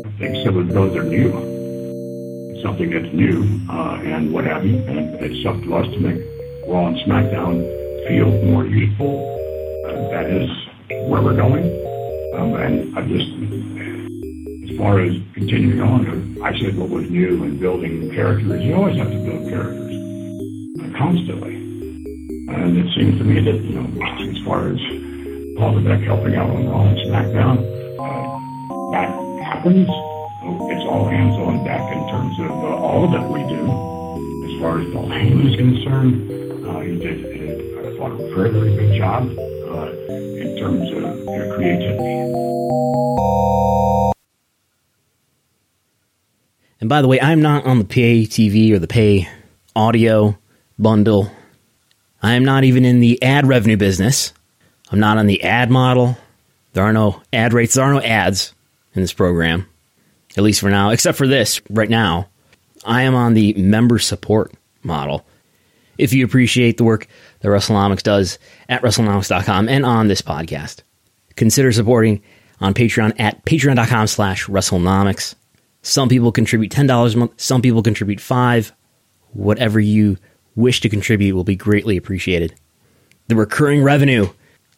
I 0.05 0.19
think 0.19 0.45
some 0.45 0.57
of 0.57 0.67
those 0.69 0.95
are 0.95 1.03
new. 1.03 1.31
Something 2.61 2.89
that's 2.89 3.13
new, 3.13 3.61
uh, 3.69 3.99
and 4.03 4.33
what 4.33 4.45
have 4.45 4.65
you. 4.65 4.77
And 4.77 5.15
it's 5.21 5.45
up 5.45 5.61
to 5.63 5.75
us 5.75 5.85
to 5.85 5.99
make 5.99 6.21
Raw 6.67 6.87
and 6.87 6.97
SmackDown 6.97 8.07
feel 8.07 8.31
more 8.45 8.65
useful. 8.65 9.23
Uh, 9.85 10.09
that 10.09 10.25
is 10.25 10.49
where 11.07 11.21
we're 11.21 11.35
going. 11.35 11.65
Um, 12.33 12.53
and 12.55 12.97
I 12.97 13.01
just 13.07 14.71
as 14.71 14.77
far 14.77 14.99
as 14.99 15.15
continuing 15.33 15.81
on, 15.81 16.05
I 16.43 16.57
said 16.59 16.77
what 16.77 16.89
was 16.89 17.09
new 17.09 17.43
and 17.43 17.59
building 17.59 18.11
characters. 18.11 18.63
You 18.63 18.75
always 18.75 18.97
have 18.97 19.09
to 19.09 19.17
build 19.17 19.49
characters 19.49 19.93
constantly. 20.95 21.55
And 21.55 22.77
it 22.77 22.93
seems 22.93 23.17
to 23.17 23.23
me 23.23 23.41
that, 23.41 23.57
you 23.57 23.81
know, 23.81 23.87
as 24.05 24.45
far 24.45 24.69
as 24.69 24.79
Paul 25.57 25.81
Levesque 25.81 26.05
helping 26.05 26.35
out 26.35 26.49
on 26.49 26.69
Raw 26.69 26.85
and 26.85 26.97
SmackDown, 27.09 27.57
uh, 27.97 28.91
that 28.93 29.09
happens. 29.43 29.89
It's 29.89 30.85
all 30.85 31.09
hands 31.09 31.35
on 31.41 31.65
deck 31.65 31.81
in 31.91 32.07
terms 32.07 32.39
of 32.39 32.51
uh, 32.51 32.85
all 32.85 33.09
that 33.09 33.27
we 33.29 33.41
do. 33.49 33.65
As 34.53 34.61
far 34.61 34.79
as 34.79 34.93
Paul 34.93 35.09
Heyman 35.09 35.49
is 35.49 35.55
concerned, 35.57 36.31
uh, 36.67 36.79
he 36.81 36.97
did, 36.97 37.25
I 37.83 37.97
thought, 37.97 38.11
a 38.11 38.35
very, 38.35 38.51
very 38.51 38.75
good 38.75 38.95
job 38.95 39.23
uh, 39.25 39.89
in 40.13 40.55
terms 40.59 40.91
of 40.93 41.25
creativity. 41.55 43.16
And 46.79 46.89
by 46.89 47.01
the 47.01 47.07
way, 47.07 47.19
I'm 47.19 47.41
not 47.41 47.65
on 47.65 47.79
the 47.79 47.85
pay 47.85 48.23
TV 48.23 48.71
or 48.71 48.79
the 48.79 48.87
pay 48.87 49.27
audio 49.75 50.37
bundle. 50.77 51.31
I 52.21 52.33
am 52.33 52.45
not 52.45 52.63
even 52.63 52.85
in 52.85 52.99
the 52.99 53.21
ad 53.21 53.47
revenue 53.47 53.77
business. 53.77 54.33
I'm 54.91 54.99
not 54.99 55.17
on 55.17 55.27
the 55.27 55.43
ad 55.43 55.69
model. 55.69 56.17
There 56.73 56.83
are 56.83 56.93
no 56.93 57.21
ad 57.33 57.53
rates. 57.53 57.73
There 57.75 57.83
are 57.83 57.93
no 57.93 58.01
ads 58.01 58.53
in 58.93 59.01
this 59.01 59.13
program, 59.13 59.67
at 60.35 60.43
least 60.43 60.59
for 60.59 60.69
now, 60.69 60.91
except 60.91 61.17
for 61.17 61.27
this 61.27 61.61
right 61.69 61.89
now. 61.89 62.29
I 62.85 63.03
am 63.03 63.15
on 63.15 63.33
the 63.33 63.53
member 63.53 63.99
support 63.99 64.53
model. 64.83 65.25
If 65.97 66.13
you 66.13 66.23
appreciate 66.23 66.77
the 66.77 66.83
work 66.83 67.07
that 67.39 67.47
WrestleNomics 67.49 68.03
does 68.03 68.39
at 68.69 68.81
WrestleNomics.com 68.81 69.67
and 69.67 69.85
on 69.85 70.07
this 70.07 70.21
podcast, 70.21 70.81
consider 71.35 71.71
supporting 71.71 72.21
on 72.61 72.73
Patreon 72.73 73.19
at 73.19 73.43
patreon.com 73.45 74.07
slash 74.07 74.45
WrestleNomics. 74.45 75.35
Some 75.87 76.09
people 76.09 76.33
contribute 76.33 76.69
$10 76.69 77.13
a 77.13 77.17
month, 77.17 77.31
some 77.37 77.61
people 77.61 77.81
contribute 77.81 78.19
5 78.19 78.73
Whatever 79.31 79.79
you 79.79 80.17
wish 80.55 80.81
to 80.81 80.89
contribute 80.89 81.33
will 81.33 81.45
be 81.45 81.55
greatly 81.55 81.95
appreciated. 81.95 82.53
The 83.27 83.37
recurring 83.37 83.81
revenue 83.81 84.27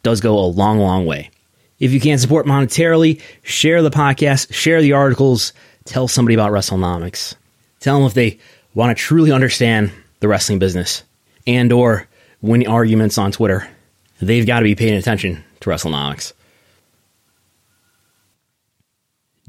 does 0.03 0.21
go 0.21 0.37
a 0.37 0.45
long, 0.45 0.77
long 0.77 1.07
way. 1.07 1.31
If 1.79 1.93
you 1.93 1.99
can't 1.99 2.21
support 2.21 2.45
monetarily, 2.45 3.21
share 3.41 3.81
the 3.81 3.89
podcast, 3.89 4.53
share 4.53 4.83
the 4.83 4.93
articles, 4.93 5.51
tell 5.85 6.07
somebody 6.07 6.35
about 6.35 6.51
WrestleNomics. 6.51 7.33
Tell 7.79 7.97
them 7.97 8.05
if 8.05 8.13
they 8.13 8.37
want 8.75 8.95
to 8.95 9.03
truly 9.03 9.31
understand 9.31 9.91
the 10.19 10.27
wrestling 10.27 10.59
business 10.59 11.03
and 11.47 11.71
or 11.73 12.07
win 12.41 12.67
arguments 12.67 13.17
on 13.17 13.31
Twitter, 13.31 13.67
they've 14.21 14.45
got 14.45 14.59
to 14.59 14.65
be 14.65 14.75
paying 14.75 14.93
attention 14.93 15.43
to 15.61 15.71
WrestleNomics. 15.71 16.33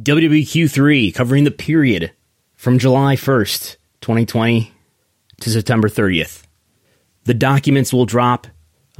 WWQ3 0.03 1.15
covering 1.15 1.45
the 1.45 1.51
period 1.51 2.13
from 2.55 2.79
July 2.79 3.17
1st, 3.17 3.77
2020 4.01 4.73
to 5.41 5.51
September 5.51 5.89
30th. 5.89 6.45
The 7.25 7.35
documents 7.35 7.93
will 7.93 8.07
drop 8.07 8.47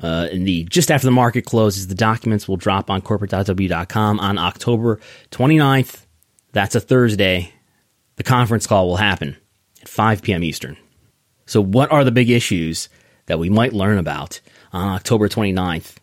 uh, 0.03 0.29
in 0.31 0.45
the 0.45 0.65
just 0.65 0.91
after 0.91 1.07
the 1.07 1.13
market 1.13 1.47
closes. 1.47 1.89
The 1.89 1.95
documents 1.95 2.47
will 2.47 2.57
drop 2.57 2.91
on 2.91 3.01
corporate.w.com 3.01 4.21
on 4.21 4.39
October 4.39 5.01
29th. 5.31 6.05
That's 6.53 6.75
a 6.75 6.81
Thursday. 6.81 7.53
The 8.17 8.23
conference 8.23 8.67
call 8.67 8.87
will 8.87 8.97
happen. 8.97 9.37
at 9.81 9.89
5 9.89 10.23
p.m. 10.23 10.45
Eastern. 10.45 10.77
So, 11.47 11.63
what 11.63 11.91
are 11.91 12.05
the 12.05 12.13
big 12.13 12.31
issues 12.31 12.89
that 13.27 13.39
we 13.39 13.49
might 13.49 13.73
learn 13.73 13.99
about 13.99 14.41
on 14.73 14.89
October 14.89 15.29
29th? 15.29 15.97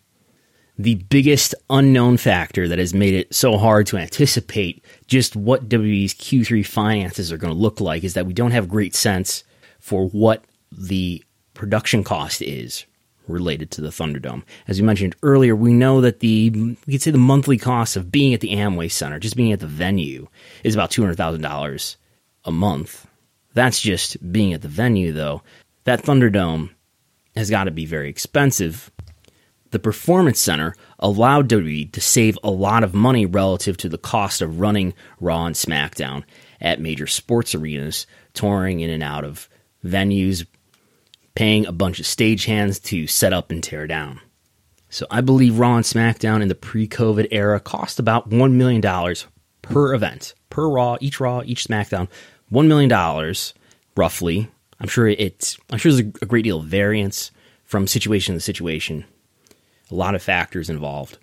The 0.78 0.96
biggest 0.96 1.54
unknown 1.70 2.18
factor 2.18 2.68
that 2.68 2.78
has 2.78 2.94
made 2.94 3.14
it 3.14 3.34
so 3.34 3.56
hard 3.58 3.86
to 3.88 3.96
anticipate 3.96 4.84
just 5.08 5.34
what 5.34 5.68
WWE's 5.68 6.14
Q3 6.14 6.64
finances 6.64 7.32
are 7.32 7.38
going 7.38 7.52
to 7.52 7.58
look 7.58 7.80
like 7.80 8.04
is 8.04 8.14
that 8.14 8.26
we 8.26 8.32
don't 8.32 8.52
have 8.52 8.68
great 8.68 8.94
sense 8.94 9.42
for 9.80 10.08
what 10.08 10.44
the 10.70 11.24
production 11.54 12.04
cost 12.04 12.42
is 12.42 12.84
related 13.26 13.70
to 13.72 13.80
the 13.80 13.88
Thunderdome. 13.88 14.42
As 14.68 14.78
you 14.78 14.84
mentioned 14.84 15.16
earlier, 15.22 15.56
we 15.56 15.72
know 15.72 16.00
that 16.00 16.20
the 16.20 16.50
we 16.50 16.92
could 16.92 17.02
say 17.02 17.10
the 17.10 17.18
monthly 17.18 17.58
cost 17.58 17.96
of 17.96 18.12
being 18.12 18.34
at 18.34 18.40
the 18.40 18.52
Amway 18.52 18.90
Center, 18.90 19.18
just 19.18 19.36
being 19.36 19.52
at 19.52 19.60
the 19.60 19.66
venue, 19.66 20.28
is 20.62 20.74
about 20.74 20.90
two 20.90 21.02
hundred 21.02 21.16
thousand 21.16 21.42
dollars 21.42 21.96
a 22.44 22.52
month. 22.52 23.06
That's 23.54 23.80
just 23.80 24.32
being 24.32 24.52
at 24.52 24.62
the 24.62 24.68
venue, 24.68 25.12
though. 25.12 25.42
That 25.84 26.02
Thunderdome 26.02 26.70
has 27.34 27.50
got 27.50 27.64
to 27.64 27.70
be 27.70 27.86
very 27.86 28.08
expensive. 28.08 28.90
The 29.70 29.78
Performance 29.78 30.40
Center 30.40 30.74
allowed 30.98 31.48
WWE 31.48 31.92
to 31.92 32.00
save 32.00 32.38
a 32.42 32.50
lot 32.50 32.84
of 32.84 32.94
money 32.94 33.26
relative 33.26 33.76
to 33.78 33.88
the 33.88 33.98
cost 33.98 34.42
of 34.42 34.60
running 34.60 34.94
Raw 35.20 35.46
and 35.46 35.54
SmackDown 35.54 36.24
at 36.60 36.80
major 36.80 37.06
sports 37.06 37.54
arenas, 37.54 38.06
touring 38.34 38.80
in 38.80 38.90
and 38.90 39.02
out 39.02 39.24
of 39.24 39.48
venues, 39.84 40.46
paying 41.34 41.66
a 41.66 41.72
bunch 41.72 42.00
of 42.00 42.06
stagehands 42.06 42.82
to 42.82 43.06
set 43.06 43.32
up 43.32 43.50
and 43.50 43.62
tear 43.62 43.86
down. 43.86 44.20
So 44.90 45.06
I 45.10 45.20
believe 45.20 45.58
Raw 45.58 45.76
and 45.76 45.84
SmackDown 45.84 46.42
in 46.42 46.48
the 46.48 46.54
pre-COVID 46.54 47.28
era 47.30 47.60
cost 47.60 47.98
about 47.98 48.30
$1 48.30 48.52
million 48.52 48.82
per 49.62 49.94
event, 49.94 50.34
per 50.50 50.68
Raw, 50.68 50.96
each 51.00 51.20
Raw, 51.20 51.42
each 51.44 51.66
SmackDown, 51.66 52.08
$1 52.50 52.66
million 52.66 53.34
roughly. 53.96 54.50
I'm 54.80 54.88
sure 54.88 55.06
it's, 55.08 55.58
I'm 55.70 55.78
sure 55.78 55.92
there's 55.92 56.06
a 56.22 56.26
great 56.26 56.44
deal 56.44 56.60
of 56.60 56.66
variance 56.66 57.30
from 57.64 57.86
situation 57.86 58.34
to 58.34 58.40
situation. 58.40 59.04
A 59.90 59.94
lot 59.94 60.14
of 60.14 60.22
factors 60.22 60.70
involved. 60.70 61.18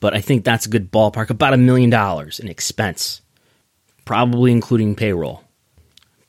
But 0.00 0.14
I 0.14 0.20
think 0.20 0.44
that's 0.44 0.66
a 0.66 0.70
good 0.70 0.92
ballpark, 0.92 1.30
about 1.30 1.54
a 1.54 1.58
million 1.58 1.90
dollars 1.90 2.38
in 2.38 2.48
expense, 2.48 3.22
probably 4.04 4.52
including 4.52 4.94
payroll, 4.94 5.42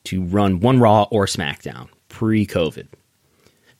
to 0.05 0.23
run 0.23 0.59
one 0.59 0.79
Raw 0.79 1.03
or 1.11 1.25
SmackDown 1.25 1.89
pre 2.07 2.45
COVID. 2.47 2.87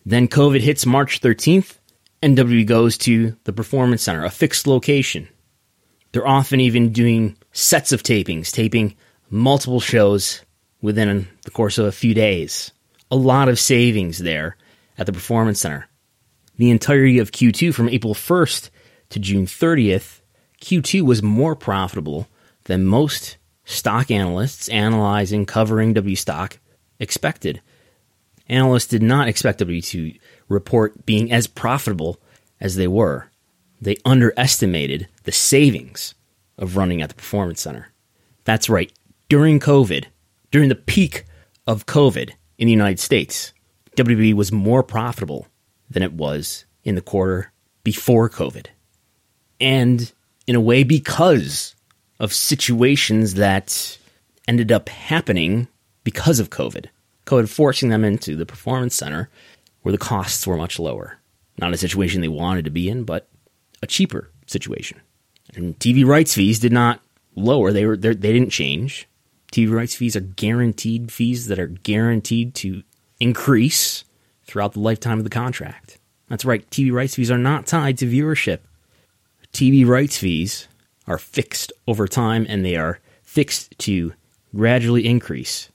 Then 0.06 0.28
COVID 0.28 0.62
hits 0.62 0.86
March 0.86 1.22
13th, 1.22 1.78
and 2.22 2.38
WWE 2.38 2.66
goes 2.66 2.98
to 3.00 3.36
the 3.44 3.54
Performance 3.54 4.04
Center, 4.04 4.26
a 4.26 4.30
fixed 4.30 4.68
location. 4.68 5.28
They're 6.12 6.28
often 6.28 6.60
even 6.60 6.92
doing 6.92 7.38
sets 7.52 7.92
of 7.92 8.04
tapings, 8.04 8.52
taping 8.52 8.96
multiple 9.30 9.80
shows 9.80 10.42
within 10.82 11.28
the 11.44 11.52
course 11.52 11.78
of 11.78 11.86
a 11.86 11.92
few 11.92 12.14
days. 12.14 12.72
A 13.12 13.16
lot 13.16 13.50
of 13.50 13.60
savings 13.60 14.20
there 14.20 14.58
at 14.98 15.06
the 15.06 15.14
Performance 15.14 15.62
Center. 15.62 15.88
The 16.58 16.70
entirety 16.70 17.20
of 17.20 17.32
Q2 17.32 17.74
from 17.74 17.90
April 17.90 18.14
1st 18.14 18.70
to 19.10 19.20
June 19.20 19.46
30th, 19.46 20.22
Q2 20.62 21.02
was 21.02 21.24
more 21.24 21.56
profitable 21.56 22.28
than 22.66 22.86
most 22.86 23.38
stock 23.64 24.12
analysts 24.12 24.68
analyzing 24.70 25.46
covering 25.46 25.94
W 25.94 26.16
stock 26.16 26.60
expected 27.00 27.62
analysts 28.50 28.88
did 28.88 29.04
not 29.04 29.28
expect 29.28 29.60
W 29.60 29.82
to 29.82 30.14
report 30.48 31.06
being 31.06 31.32
as 31.32 31.48
profitable 31.48 32.20
as 32.60 32.76
they 32.76 32.88
were. 32.88 33.30
They 33.82 33.98
underestimated 34.06 35.08
the 35.24 35.32
savings 35.32 36.16
of 36.58 36.78
running 36.78 37.02
at 37.02 37.10
the 37.10 37.16
Performance 37.16 37.62
Center. 37.62 37.92
That's 38.44 38.70
right. 38.70 38.92
During 39.30 39.60
COVID, 39.60 40.06
during 40.52 40.70
the 40.70 40.76
peak 40.76 41.26
of 41.68 41.86
COVID 41.86 42.32
in 42.58 42.66
the 42.66 42.72
United 42.72 43.00
States, 43.00 43.54
WWE 43.96 44.34
was 44.34 44.52
more 44.52 44.84
profitable 44.84 45.48
than 45.90 46.04
it 46.04 46.14
was 46.14 46.66
in 46.84 46.96
the 46.96 47.02
quarter 47.02 47.52
before 47.84 48.30
COVID. 48.30 48.68
And 49.60 50.12
in 50.46 50.56
a 50.56 50.62
way, 50.62 50.84
because 50.84 51.76
of 52.20 52.34
situations 52.34 53.36
that 53.36 53.98
ended 54.48 54.72
up 54.72 54.90
happening 54.90 55.68
because 56.04 56.40
of 56.40 56.50
COVID. 56.50 56.86
COVID 57.26 57.50
forcing 57.50 57.90
them 57.90 58.04
into 58.04 58.36
the 58.36 58.46
performance 58.46 58.96
center 58.96 59.30
where 59.82 59.92
the 59.92 59.98
costs 59.98 60.48
were 60.48 60.58
much 60.58 60.80
lower. 60.80 61.20
Not 61.60 61.74
a 61.74 61.78
situation 61.78 62.22
they 62.22 62.28
wanted 62.28 62.66
to 62.66 62.72
be 62.72 62.90
in, 62.90 63.04
but 63.04 63.28
a 63.82 63.88
cheaper 63.88 64.32
situation. 64.46 65.02
And 65.56 65.78
TV 65.80 66.06
rights 66.06 66.34
fees 66.34 66.60
did 66.60 66.72
not 66.72 67.02
lower; 67.36 67.72
they 67.72 67.86
were 67.86 67.98
they 67.98 68.14
didn't 68.14 68.50
change. 68.50 69.08
TV 69.52 69.72
rights 69.72 69.96
fees 69.96 70.16
are 70.16 70.22
guaranteed 70.22 71.12
fees 71.12 71.48
that 71.48 71.60
are 71.60 71.68
guaranteed 71.68 72.54
to 72.56 72.84
increase 73.20 74.04
throughout 74.48 74.74
the 74.74 74.80
lifetime 74.80 75.18
of 75.18 75.24
the 75.24 75.30
contract. 75.30 76.00
That's 76.30 76.46
right, 76.46 76.68
TV 76.70 76.92
rights 76.92 77.16
fees 77.16 77.32
are 77.32 77.38
not 77.38 77.68
tied 77.68 77.98
to 78.00 78.06
viewership. 78.06 78.60
TV 79.54 79.86
rights 79.86 80.18
fees 80.18 80.68
are 81.06 81.18
fixed 81.18 81.72
over 81.88 82.08
time 82.08 82.46
and 82.50 82.66
they 82.66 82.76
are 82.76 83.00
fixed 83.24 83.78
to 83.80 84.14
gradually 84.56 85.06
increase 85.06 85.70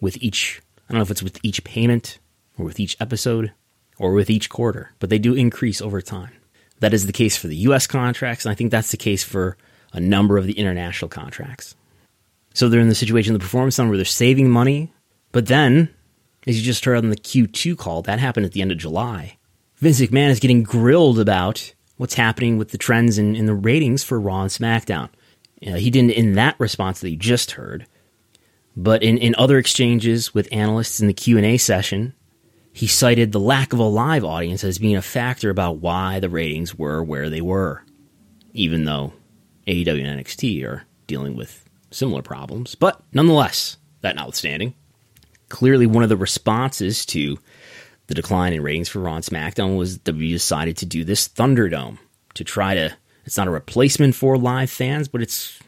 with 0.00 0.16
each 0.22 0.60
I 0.88 0.92
don't 0.92 0.98
know 0.98 1.02
if 1.02 1.10
it's 1.10 1.22
with 1.22 1.38
each 1.42 1.64
payment 1.64 2.18
or 2.58 2.64
with 2.64 2.78
each 2.78 2.96
episode 3.00 3.52
or 3.98 4.12
with 4.12 4.28
each 4.28 4.50
quarter, 4.50 4.92
but 4.98 5.08
they 5.08 5.18
do 5.18 5.34
increase 5.34 5.80
over 5.80 6.02
time. 6.02 6.32
That 6.80 6.92
is 6.92 7.06
the 7.06 7.12
case 7.12 7.36
for 7.36 7.46
the 7.46 7.56
US 7.68 7.86
contracts, 7.86 8.44
and 8.44 8.52
I 8.52 8.54
think 8.54 8.70
that's 8.70 8.90
the 8.90 8.96
case 8.96 9.24
for 9.24 9.56
a 9.92 10.00
number 10.00 10.36
of 10.36 10.46
the 10.46 10.58
international 10.58 11.08
contracts. 11.08 11.74
So 12.52 12.68
they're 12.68 12.80
in 12.80 12.88
the 12.88 12.94
situation 12.94 13.34
of 13.34 13.40
the 13.40 13.44
performance 13.44 13.76
center 13.76 13.88
where 13.88 13.96
they're 13.96 14.04
saving 14.04 14.50
money, 14.50 14.92
but 15.32 15.46
then, 15.46 15.88
as 16.46 16.56
you 16.56 16.62
just 16.62 16.84
heard 16.84 16.96
on 16.96 17.10
the 17.10 17.16
Q2 17.16 17.76
call, 17.76 18.02
that 18.02 18.18
happened 18.18 18.46
at 18.46 18.52
the 18.52 18.62
end 18.62 18.72
of 18.72 18.78
July. 18.78 19.38
Vince 19.76 20.00
McMahon 20.00 20.30
is 20.30 20.40
getting 20.40 20.62
grilled 20.62 21.18
about 21.18 21.74
what's 21.96 22.14
happening 22.14 22.58
with 22.58 22.70
the 22.70 22.78
trends 22.78 23.18
in, 23.18 23.36
in 23.36 23.46
the 23.46 23.54
ratings 23.54 24.02
for 24.02 24.20
Raw 24.20 24.42
and 24.42 24.50
SmackDown. 24.50 25.08
Uh, 25.66 25.74
he 25.74 25.90
didn't 25.90 26.10
in 26.10 26.34
that 26.34 26.58
response 26.58 27.00
that 27.00 27.10
you 27.10 27.16
just 27.16 27.52
heard, 27.52 27.86
but 28.76 29.02
in, 29.02 29.18
in 29.18 29.34
other 29.36 29.58
exchanges 29.58 30.34
with 30.34 30.48
analysts 30.52 31.00
in 31.00 31.06
the 31.06 31.14
Q&A 31.14 31.56
session, 31.56 32.14
he 32.72 32.86
cited 32.86 33.32
the 33.32 33.40
lack 33.40 33.72
of 33.72 33.78
a 33.78 33.84
live 33.84 34.24
audience 34.24 34.64
as 34.64 34.78
being 34.78 34.96
a 34.96 35.02
factor 35.02 35.48
about 35.48 35.78
why 35.78 36.18
the 36.18 36.28
ratings 36.28 36.74
were 36.74 37.02
where 37.02 37.30
they 37.30 37.40
were, 37.40 37.84
even 38.52 38.84
though 38.84 39.12
AEW 39.66 40.04
and 40.04 40.20
NXT 40.20 40.64
are 40.64 40.84
dealing 41.06 41.36
with 41.36 41.68
similar 41.90 42.20
problems. 42.20 42.74
But 42.74 43.00
nonetheless, 43.12 43.76
that 44.00 44.16
notwithstanding, 44.16 44.74
clearly 45.54 45.86
one 45.86 46.02
of 46.02 46.08
the 46.08 46.16
responses 46.16 47.06
to 47.06 47.38
the 48.08 48.14
decline 48.14 48.52
in 48.52 48.62
ratings 48.62 48.88
for 48.88 48.98
Raw 48.98 49.14
and 49.14 49.24
SmackDown 49.24 49.78
was 49.78 49.98
WWE 49.98 50.32
decided 50.32 50.76
to 50.78 50.86
do 50.86 51.04
this 51.04 51.28
Thunderdome 51.28 51.98
to 52.34 52.44
try 52.44 52.74
to. 52.74 52.96
It's 53.24 53.38
not 53.38 53.48
a 53.48 53.52
replacement 53.52 54.14
for 54.14 54.36
live 54.36 54.68
fans, 54.68 55.08
but 55.08 55.22
it's 55.22 55.58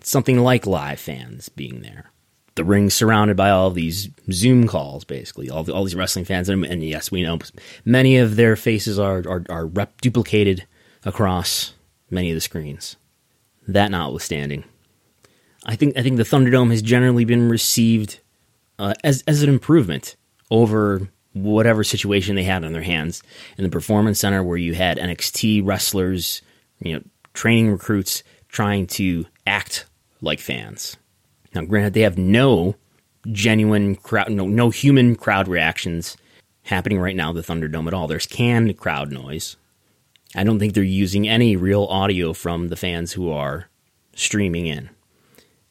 something 0.00 0.38
like 0.38 0.66
live 0.66 1.00
fans 1.00 1.48
being 1.50 1.82
there 1.82 2.12
the 2.54 2.64
ring 2.64 2.90
surrounded 2.90 3.36
by 3.36 3.50
all 3.50 3.70
these 3.70 4.10
Zoom 4.30 4.66
calls, 4.66 5.04
basically 5.04 5.48
all, 5.48 5.68
all 5.70 5.84
these 5.84 5.94
wrestling 5.94 6.24
fans, 6.24 6.48
and, 6.48 6.64
and, 6.64 6.84
yes, 6.84 7.10
we 7.10 7.22
know 7.22 7.38
many 7.84 8.18
of 8.18 8.36
their 8.36 8.56
faces 8.56 8.98
are 8.98 9.22
are, 9.26 9.44
are 9.48 9.66
rep- 9.66 10.00
duplicated 10.00 10.66
across 11.04 11.72
many 12.10 12.30
of 12.30 12.34
the 12.34 12.40
screens. 12.40 12.96
That 13.66 13.90
notwithstanding, 13.90 14.64
I 15.64 15.76
think 15.76 15.96
I 15.96 16.02
think 16.02 16.16
the 16.16 16.24
Thunderdome 16.24 16.70
has 16.70 16.82
generally 16.82 17.24
been 17.24 17.48
received 17.48 18.20
uh, 18.82 18.94
as 19.04 19.22
as 19.26 19.42
an 19.42 19.48
improvement 19.48 20.16
over 20.50 21.08
whatever 21.32 21.82
situation 21.82 22.36
they 22.36 22.44
had 22.44 22.64
on 22.64 22.72
their 22.72 22.82
hands 22.82 23.22
in 23.56 23.64
the 23.64 23.70
performance 23.70 24.18
center, 24.18 24.42
where 24.42 24.58
you 24.58 24.74
had 24.74 24.98
NXT 24.98 25.64
wrestlers, 25.64 26.42
you 26.80 26.94
know, 26.94 27.02
training 27.32 27.70
recruits 27.70 28.22
trying 28.48 28.86
to 28.86 29.24
act 29.46 29.86
like 30.20 30.38
fans 30.38 30.96
now, 31.54 31.62
granted, 31.62 31.94
they 31.94 32.02
have 32.02 32.18
no 32.18 32.76
genuine 33.30 33.96
crowd, 33.96 34.30
no, 34.30 34.46
no 34.46 34.70
human 34.70 35.16
crowd 35.16 35.48
reactions 35.48 36.16
happening 36.62 36.98
right 36.98 37.16
now, 37.16 37.32
the 37.32 37.42
Thunderdome 37.42 37.86
at 37.86 37.94
all. 37.94 38.08
There's 38.08 38.26
canned 38.26 38.76
crowd 38.78 39.12
noise. 39.12 39.56
I 40.34 40.44
don't 40.44 40.58
think 40.58 40.72
they're 40.72 40.82
using 40.82 41.28
any 41.28 41.56
real 41.56 41.84
audio 41.84 42.32
from 42.32 42.68
the 42.68 42.76
fans 42.76 43.12
who 43.12 43.30
are 43.30 43.68
streaming 44.14 44.66
in. 44.66 44.88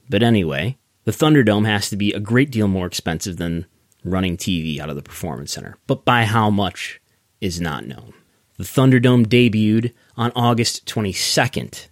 But 0.10 0.22
anyway, 0.22 0.78
the 1.04 1.12
Thunderdome 1.12 1.66
has 1.66 1.90
to 1.90 1.98
be 1.98 2.14
a 2.14 2.20
great 2.20 2.52
deal 2.52 2.68
more 2.68 2.86
expensive 2.86 3.38
than 3.38 3.66
running 4.04 4.38
TV 4.38 4.80
out 4.80 4.90
of 4.90 4.96
the 4.96 5.02
Performance 5.02 5.54
Center. 5.54 5.78
But 5.88 6.06
by 6.06 6.26
how 6.26 6.50
much 6.50 7.02
is 7.40 7.60
not 7.60 7.86
known. 7.86 8.14
The 8.58 8.64
Thunderdome 8.64 9.26
debuted 9.26 9.94
on 10.16 10.32
August 10.36 10.86
22nd, 10.86 11.88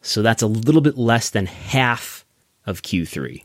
so 0.00 0.22
that's 0.22 0.42
a 0.42 0.46
little 0.46 0.80
bit 0.80 0.96
less 0.96 1.30
than 1.30 1.46
half 1.46 2.24
of 2.66 2.82
Q3. 2.82 3.44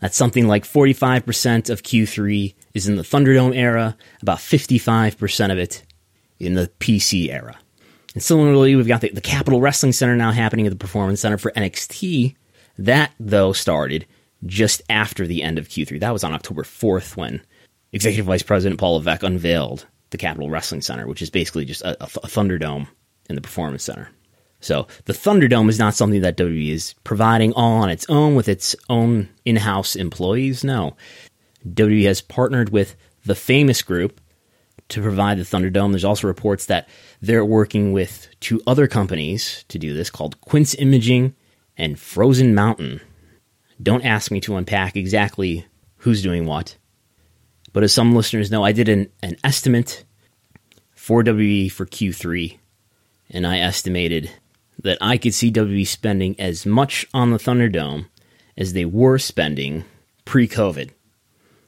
That's 0.00 0.16
something 0.16 0.46
like 0.46 0.64
45% 0.64 1.70
of 1.70 1.82
Q3 1.82 2.54
is 2.74 2.88
in 2.88 2.96
the 2.96 3.02
Thunderdome 3.02 3.56
era, 3.56 3.96
about 4.20 4.38
55% 4.38 5.52
of 5.52 5.58
it 5.58 5.84
in 6.38 6.54
the 6.54 6.70
PC 6.80 7.30
era. 7.30 7.56
And 8.14 8.22
similarly, 8.22 8.74
we've 8.74 8.88
got 8.88 9.00
the, 9.00 9.10
the 9.10 9.20
Capitol 9.20 9.60
Wrestling 9.60 9.92
Center 9.92 10.16
now 10.16 10.32
happening 10.32 10.66
at 10.66 10.70
the 10.70 10.76
Performance 10.76 11.20
Center 11.20 11.38
for 11.38 11.52
NXT. 11.52 12.34
That, 12.78 13.12
though, 13.18 13.52
started 13.52 14.06
just 14.46 14.82
after 14.88 15.26
the 15.26 15.42
end 15.42 15.58
of 15.58 15.68
Q3. 15.68 16.00
That 16.00 16.12
was 16.12 16.24
on 16.24 16.32
October 16.32 16.62
4th 16.62 17.16
when 17.16 17.42
Executive 17.92 18.26
Vice 18.26 18.42
President 18.42 18.80
Paul 18.80 18.94
Levesque 18.94 19.22
unveiled 19.22 19.86
the 20.10 20.18
Capitol 20.18 20.50
Wrestling 20.50 20.82
Center, 20.82 21.06
which 21.06 21.22
is 21.22 21.30
basically 21.30 21.64
just 21.64 21.82
a, 21.82 22.02
a, 22.02 22.06
a 22.06 22.28
Thunderdome 22.28 22.88
in 23.28 23.34
the 23.34 23.40
Performance 23.40 23.84
Center. 23.84 24.10
So 24.60 24.86
the 25.04 25.12
Thunderdome 25.12 25.68
is 25.68 25.78
not 25.78 25.94
something 25.94 26.22
that 26.22 26.36
WWE 26.36 26.70
is 26.70 26.94
providing 27.04 27.52
all 27.52 27.82
on 27.82 27.90
its 27.90 28.06
own 28.08 28.34
with 28.34 28.48
its 28.48 28.74
own 28.88 29.28
in-house 29.44 29.96
employees. 29.96 30.64
No, 30.64 30.96
WWE 31.66 32.06
has 32.06 32.20
partnered 32.20 32.70
with 32.70 32.96
the 33.24 33.34
Famous 33.34 33.82
Group 33.82 34.20
to 34.88 35.02
provide 35.02 35.38
the 35.38 35.42
Thunderdome. 35.42 35.90
There's 35.90 36.04
also 36.04 36.26
reports 36.26 36.66
that 36.66 36.88
they're 37.20 37.44
working 37.44 37.92
with 37.92 38.28
two 38.40 38.62
other 38.66 38.86
companies 38.86 39.64
to 39.68 39.78
do 39.78 39.94
this 39.94 40.10
called 40.10 40.40
Quince 40.40 40.74
Imaging 40.74 41.34
and 41.76 41.98
Frozen 41.98 42.54
Mountain. 42.54 43.00
Don't 43.82 44.04
ask 44.04 44.30
me 44.30 44.40
to 44.40 44.56
unpack 44.56 44.96
exactly 44.96 45.66
who's 45.98 46.22
doing 46.22 46.46
what. 46.46 46.76
But 47.72 47.82
as 47.82 47.92
some 47.92 48.14
listeners 48.14 48.50
know, 48.50 48.64
I 48.64 48.72
did 48.72 48.88
an, 48.88 49.10
an 49.22 49.36
estimate 49.44 50.04
for 50.94 51.22
WWE 51.22 51.70
for 51.70 51.84
Q3, 51.84 52.58
and 53.30 53.46
I 53.46 53.58
estimated 53.58 54.30
that 54.82 54.98
I 55.00 55.18
could 55.18 55.34
see 55.34 55.52
WWE 55.52 55.86
spending 55.86 56.38
as 56.38 56.64
much 56.64 57.06
on 57.12 57.30
the 57.30 57.38
Thunderdome 57.38 58.06
as 58.56 58.72
they 58.72 58.84
were 58.84 59.18
spending 59.18 59.84
pre 60.24 60.48
COVID. 60.48 60.90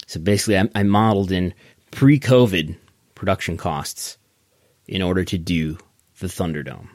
So 0.07 0.21
basically, 0.21 0.59
I, 0.59 0.69
I 0.75 0.83
modeled 0.83 1.31
in 1.31 1.53
pre 1.91 2.19
COVID 2.19 2.77
production 3.15 3.57
costs 3.57 4.17
in 4.87 5.03
order 5.03 5.25
to 5.25 5.37
do 5.37 5.77
the 6.21 6.27
Thunderdome. 6.27 6.89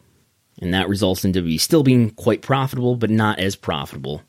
And 0.60 0.74
that 0.74 0.90
results 0.90 1.24
in 1.24 1.34
WWE 1.34 1.60
still 1.60 1.84
being 1.84 2.10
quite 2.12 2.42
profitable, 2.42 2.96
but 2.96 3.10
not 3.10 3.40
as 3.40 3.56
profitable 3.56 4.24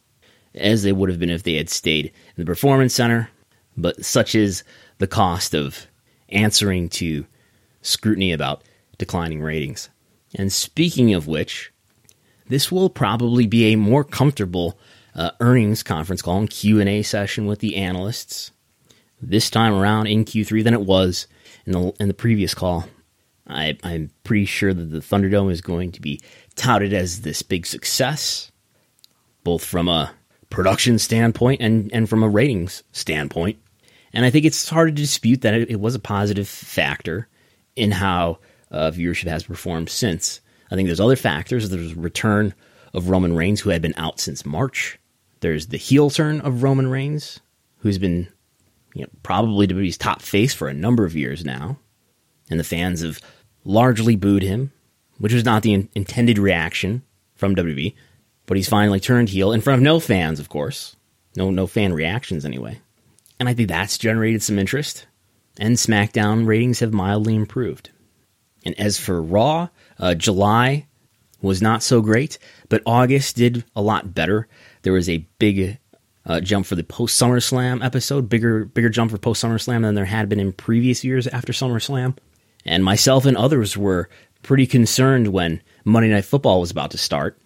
as 0.55 0.83
they 0.83 0.93
would 0.93 1.09
have 1.09 1.19
been 1.19 1.31
if 1.31 1.43
they 1.43 1.55
had 1.55 1.71
stayed 1.71 2.07
in 2.07 2.13
the 2.37 2.45
Performance 2.45 2.95
Center. 2.95 3.31
But 3.77 4.05
such 4.05 4.35
is 4.35 4.63
the 4.99 5.07
cost 5.07 5.55
of 5.55 5.87
answering 6.29 6.89
to 6.91 7.27
scrutiny 7.83 8.33
about 8.33 8.63
declining 8.99 9.43
ratings. 9.43 9.89
And 10.35 10.53
speaking 10.53 11.15
of 11.15 11.27
which, 11.27 11.73
this 12.49 12.71
will 12.71 12.91
probably 12.91 13.47
be 13.47 13.73
a 13.73 13.77
more 13.77 14.05
comfortable 14.05 14.79
uh, 15.15 15.31
earnings 15.41 15.83
conference 15.83 16.23
call 16.23 16.39
and 16.39 16.51
Q&A 16.51 17.03
session 17.03 17.47
with 17.47 17.61
the 17.61 17.77
analysts 17.77 18.51
this 19.21 19.49
time 19.51 19.73
around 19.73 20.07
in 20.07 20.25
Q3 20.25 20.63
than 20.65 20.75
it 20.75 20.83
was 20.83 21.27
in 21.67 21.73
the 21.73 21.93
in 22.01 22.09
the 22.09 22.15
previous 22.15 22.55
call. 22.55 22.87
I, 23.47 23.79
I'm 23.83 24.11
pretty 24.25 24.47
sure 24.47 24.73
that 24.73 24.91
the 24.91 25.01
Thunderdome 25.01 25.53
is 25.53 25.61
going 25.61 25.93
to 25.93 26.01
be 26.01 26.21
touted 26.57 26.93
as 26.93 27.21
this 27.21 27.43
big 27.43 27.67
success, 27.67 28.51
both 29.43 29.65
from 29.65 29.89
a 29.89 30.13
production 30.51 30.99
standpoint 30.99 31.61
and, 31.61 31.93
and 31.93 32.09
from 32.09 32.23
a 32.23 32.29
ratings 32.29 32.83
standpoint. 32.93 33.59
And 34.13 34.25
I 34.25 34.31
think 34.31 34.45
it's 34.45 34.69
hard 34.69 34.89
to 34.89 35.03
dispute 35.03 35.43
that 35.43 35.55
it, 35.55 35.71
it 35.71 35.81
was 35.81 35.95
a 35.95 36.01
positive 36.01 36.49
factor 36.49 37.29
in 37.75 37.91
how 37.91 38.39
uh, 38.71 38.91
viewership 38.91 39.29
has 39.29 39.43
performed 39.43 39.89
since. 39.89 40.41
I 40.71 40.77
think 40.77 40.87
there's 40.87 41.01
other 41.01 41.17
factors. 41.17 41.69
There's 41.69 41.95
return 41.95 42.55
of 42.93 43.11
Roman 43.11 43.35
Reigns, 43.35 43.61
who 43.61 43.71
had 43.71 43.83
been 43.83 43.95
out 43.97 44.21
since 44.21 44.47
March. 44.47 44.99
There's 45.41 45.67
the 45.67 45.77
heel 45.77 46.11
turn 46.11 46.41
of 46.41 46.63
Roman 46.63 46.89
Reigns, 46.89 47.41
who's 47.79 47.99
been 47.99 48.29
you 48.95 49.03
know, 49.03 49.09
probably 49.23 49.67
WWE's 49.67 49.99
top 49.99 50.23
face 50.23 50.55
for 50.55 50.69
a 50.69 50.75
number 50.75 51.05
of 51.05 51.17
years 51.17 51.45
now, 51.45 51.79
and 52.49 52.59
the 52.59 52.65
fans 52.65 53.03
have 53.03 53.21
largely 53.65 54.17
booed 54.17 54.43
him, 54.43 54.73
which 55.19 55.33
was 55.33 55.45
not 55.45 55.63
the 55.63 55.75
in- 55.75 55.89
intended 55.95 56.39
reaction 56.39 57.03
from 57.35 57.57
WWE. 57.57 57.95
But 58.47 58.57
he's 58.57 58.69
finally 58.69 59.01
turned 59.01 59.31
heel 59.31 59.53
in 59.53 59.61
front 59.61 59.79
of 59.79 59.83
no 59.83 60.01
fans, 60.01 60.39
of 60.39 60.49
course, 60.49 60.97
no 61.37 61.51
no 61.51 61.67
fan 61.67 61.93
reactions 61.93 62.45
anyway, 62.45 62.81
and 63.39 63.49
I 63.49 63.55
think 63.55 63.69
that's 63.69 63.99
generated 63.99 64.43
some 64.43 64.59
interest. 64.59 65.07
And 65.57 65.77
SmackDown 65.77 66.47
ratings 66.47 66.81
have 66.81 66.93
mildly 66.93 67.37
improved. 67.37 67.91
And 68.65 68.79
as 68.79 68.99
for 68.99 69.23
Raw, 69.23 69.69
uh, 69.99 70.15
July 70.15 70.87
was 71.41 71.63
not 71.63 71.83
so 71.83 72.01
great, 72.01 72.39
but 72.69 72.83
August 72.87 73.37
did 73.37 73.65
a 73.77 73.83
lot 73.83 74.15
better. 74.15 74.49
There 74.83 74.93
was 74.93 75.09
a 75.09 75.27
big 75.39 75.79
uh, 76.27 76.41
jump 76.41 76.67
for 76.67 76.75
the 76.75 76.83
post 76.83 77.21
SummerSlam 77.21 77.85
episode, 77.85 78.29
bigger 78.29 78.65
bigger 78.65 78.89
jump 78.89 79.11
for 79.11 79.19
post 79.19 79.45
SummerSlam 79.45 79.83
than 79.83 79.95
there 79.95 80.07
had 80.07 80.29
been 80.29 80.41
in 80.41 80.53
previous 80.53 81.05
years 81.05 81.27
after 81.27 81.53
SummerSlam. 81.53 82.17
And 82.65 82.83
myself 82.83 83.27
and 83.27 83.37
others 83.37 83.77
were 83.77 84.09
pretty 84.43 84.67
concerned 84.67 85.29
when 85.29 85.61
Monday 85.85 86.09
Night 86.09 86.25
Football 86.25 86.61
was 86.61 86.71
about 86.71 86.91
to 86.93 86.99
start. 86.99 87.39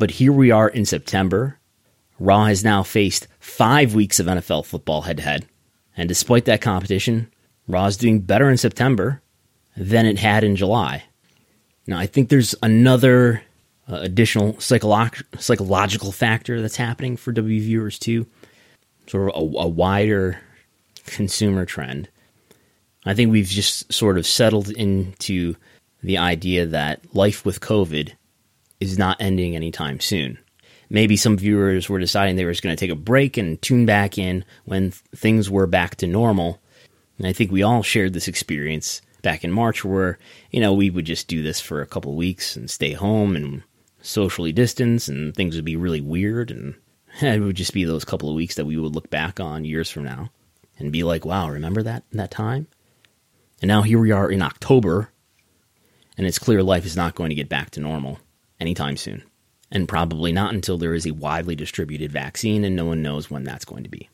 But 0.00 0.12
here 0.12 0.32
we 0.32 0.50
are 0.50 0.66
in 0.66 0.86
September. 0.86 1.58
Raw 2.18 2.46
has 2.46 2.64
now 2.64 2.82
faced 2.82 3.28
five 3.38 3.94
weeks 3.94 4.18
of 4.18 4.24
NFL 4.24 4.64
football 4.64 5.02
head 5.02 5.18
to 5.18 5.22
head. 5.22 5.46
And 5.94 6.08
despite 6.08 6.46
that 6.46 6.62
competition, 6.62 7.30
Raw 7.68 7.84
is 7.84 7.98
doing 7.98 8.20
better 8.20 8.48
in 8.48 8.56
September 8.56 9.20
than 9.76 10.06
it 10.06 10.18
had 10.18 10.42
in 10.42 10.56
July. 10.56 11.04
Now, 11.86 11.98
I 11.98 12.06
think 12.06 12.30
there's 12.30 12.54
another 12.62 13.42
uh, 13.90 13.96
additional 13.96 14.54
psycholo- 14.54 15.22
psychological 15.38 16.12
factor 16.12 16.62
that's 16.62 16.76
happening 16.76 17.18
for 17.18 17.30
W 17.30 17.60
viewers 17.60 17.98
too, 17.98 18.26
sort 19.06 19.28
of 19.28 19.36
a, 19.36 19.58
a 19.58 19.68
wider 19.68 20.40
consumer 21.04 21.66
trend. 21.66 22.08
I 23.04 23.12
think 23.12 23.30
we've 23.30 23.44
just 23.44 23.92
sort 23.92 24.16
of 24.16 24.26
settled 24.26 24.70
into 24.70 25.56
the 26.02 26.16
idea 26.16 26.64
that 26.64 27.14
life 27.14 27.44
with 27.44 27.60
COVID 27.60 28.14
is 28.80 28.98
not 28.98 29.20
ending 29.20 29.54
anytime 29.54 30.00
soon. 30.00 30.38
Maybe 30.88 31.16
some 31.16 31.36
viewers 31.36 31.88
were 31.88 32.00
deciding 32.00 32.34
they 32.34 32.44
were 32.44 32.50
just 32.50 32.64
going 32.64 32.74
to 32.74 32.80
take 32.80 32.90
a 32.90 32.96
break 32.96 33.36
and 33.36 33.60
tune 33.62 33.86
back 33.86 34.18
in 34.18 34.44
when 34.64 34.90
th- 34.90 35.02
things 35.14 35.48
were 35.48 35.68
back 35.68 35.94
to 35.96 36.06
normal. 36.06 36.60
And 37.16 37.26
I 37.26 37.32
think 37.32 37.52
we 37.52 37.62
all 37.62 37.82
shared 37.82 38.12
this 38.12 38.26
experience 38.26 39.00
back 39.22 39.44
in 39.44 39.52
March 39.52 39.84
where, 39.84 40.18
you 40.50 40.60
know, 40.60 40.74
we 40.74 40.90
would 40.90 41.04
just 41.04 41.28
do 41.28 41.42
this 41.42 41.60
for 41.60 41.80
a 41.80 41.86
couple 41.86 42.16
weeks 42.16 42.56
and 42.56 42.68
stay 42.68 42.92
home 42.92 43.36
and 43.36 43.62
socially 44.02 44.50
distance 44.52 45.06
and 45.06 45.34
things 45.34 45.54
would 45.54 45.64
be 45.64 45.76
really 45.76 46.00
weird 46.00 46.50
and 46.50 46.74
it 47.20 47.40
would 47.40 47.56
just 47.56 47.74
be 47.74 47.84
those 47.84 48.04
couple 48.04 48.28
of 48.28 48.34
weeks 48.34 48.56
that 48.56 48.64
we 48.64 48.76
would 48.76 48.94
look 48.94 49.10
back 49.10 49.38
on 49.38 49.64
years 49.64 49.90
from 49.90 50.04
now 50.04 50.30
and 50.78 50.90
be 50.90 51.04
like, 51.04 51.24
wow, 51.24 51.48
remember 51.48 51.82
that 51.82 52.02
that 52.12 52.30
time? 52.30 52.66
And 53.60 53.68
now 53.68 53.82
here 53.82 54.00
we 54.00 54.10
are 54.10 54.30
in 54.30 54.42
October 54.42 55.12
and 56.16 56.26
it's 56.26 56.38
clear 56.38 56.62
life 56.62 56.84
is 56.84 56.96
not 56.96 57.14
going 57.14 57.28
to 57.28 57.36
get 57.36 57.48
back 57.48 57.70
to 57.70 57.80
normal 57.80 58.18
anytime 58.60 58.96
soon. 58.96 59.22
And 59.70 59.88
probably 59.88 60.32
not 60.32 60.52
until 60.52 60.78
there 60.78 60.94
is 60.94 61.06
a 61.06 61.12
widely 61.12 61.54
distributed 61.54 62.10
vaccine 62.10 62.64
and 62.64 62.74
no 62.74 62.84
one 62.84 63.02
knows 63.02 63.30
when 63.30 63.44
that's 63.44 63.64
going 63.64 63.84
to 63.84 63.88
be. 63.88 64.08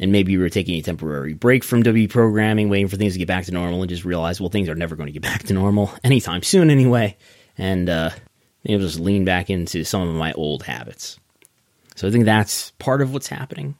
And 0.00 0.10
maybe 0.10 0.36
we 0.36 0.42
were 0.42 0.48
taking 0.48 0.74
a 0.76 0.82
temporary 0.82 1.34
break 1.34 1.62
from 1.62 1.82
W 1.82 2.08
programming, 2.08 2.68
waiting 2.68 2.88
for 2.88 2.96
things 2.96 3.12
to 3.12 3.18
get 3.18 3.28
back 3.28 3.44
to 3.44 3.52
normal, 3.52 3.82
and 3.82 3.88
just 3.88 4.04
realized, 4.04 4.40
well, 4.40 4.48
things 4.48 4.68
are 4.68 4.74
never 4.74 4.96
going 4.96 5.06
to 5.06 5.12
get 5.12 5.22
back 5.22 5.44
to 5.44 5.54
normal 5.54 5.92
anytime 6.04 6.42
soon 6.42 6.70
anyway. 6.70 7.16
And 7.56 7.88
uh, 7.88 8.10
Maybe 8.64 8.74
I'll 8.74 8.88
just 8.88 9.00
lean 9.00 9.24
back 9.24 9.50
into 9.50 9.84
some 9.84 10.08
of 10.08 10.14
my 10.14 10.32
old 10.32 10.62
habits. 10.62 11.18
So 11.96 12.08
I 12.08 12.10
think 12.10 12.24
that's 12.24 12.70
part 12.72 13.02
of 13.02 13.12
what's 13.12 13.28
happening. 13.28 13.76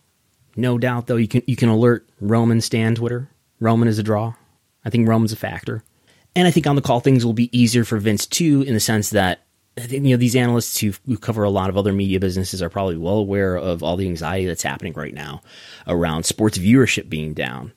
No 0.57 0.79
doubt, 0.79 1.07
though, 1.07 1.17
you 1.17 1.27
can 1.27 1.43
you 1.47 1.57
can 1.57 1.69
alert 1.69 2.09
Roman 2.21 2.61
Stan 2.61 2.95
Twitter. 2.95 3.29
Roman 3.61 3.89
is 3.89 3.99
a 3.99 4.03
draw. 4.03 4.35
I 4.85 4.91
think 4.91 5.09
Roman's 5.09 5.33
a 5.33 5.37
factor, 5.37 5.83
and 6.37 6.47
I 6.47 6.51
think 6.51 6.67
on 6.67 6.77
the 6.77 6.83
call 6.83 7.01
things 7.01 7.25
will 7.25 7.33
be 7.33 7.57
easier 7.59 7.85
for 7.85 7.97
Vince 7.97 8.27
too, 8.27 8.62
in 8.62 8.75
the 8.75 8.81
sense 8.81 9.11
that 9.11 9.43
you 9.77 10.01
know 10.01 10.16
these 10.16 10.37
analysts 10.37 10.79
who, 10.79 10.93
who 11.07 11.18
cover 11.18 11.43
a 11.43 11.51
lot 11.51 11.68
of 11.68 11.77
other 11.77 11.93
media 11.93 12.20
businesses 12.20 12.62
are 12.62 12.70
probably 12.70 12.97
well 12.97 13.16
aware 13.16 13.57
of 13.57 13.83
all 13.83 13.97
the 13.97 14.07
anxiety 14.07 14.47
that's 14.47 14.62
happening 14.62 14.93
right 14.93 15.14
now 15.14 15.43
around 15.87 16.25
sports 16.25 16.59
viewership 16.59 17.09
being 17.09 17.35
down. 17.35 17.72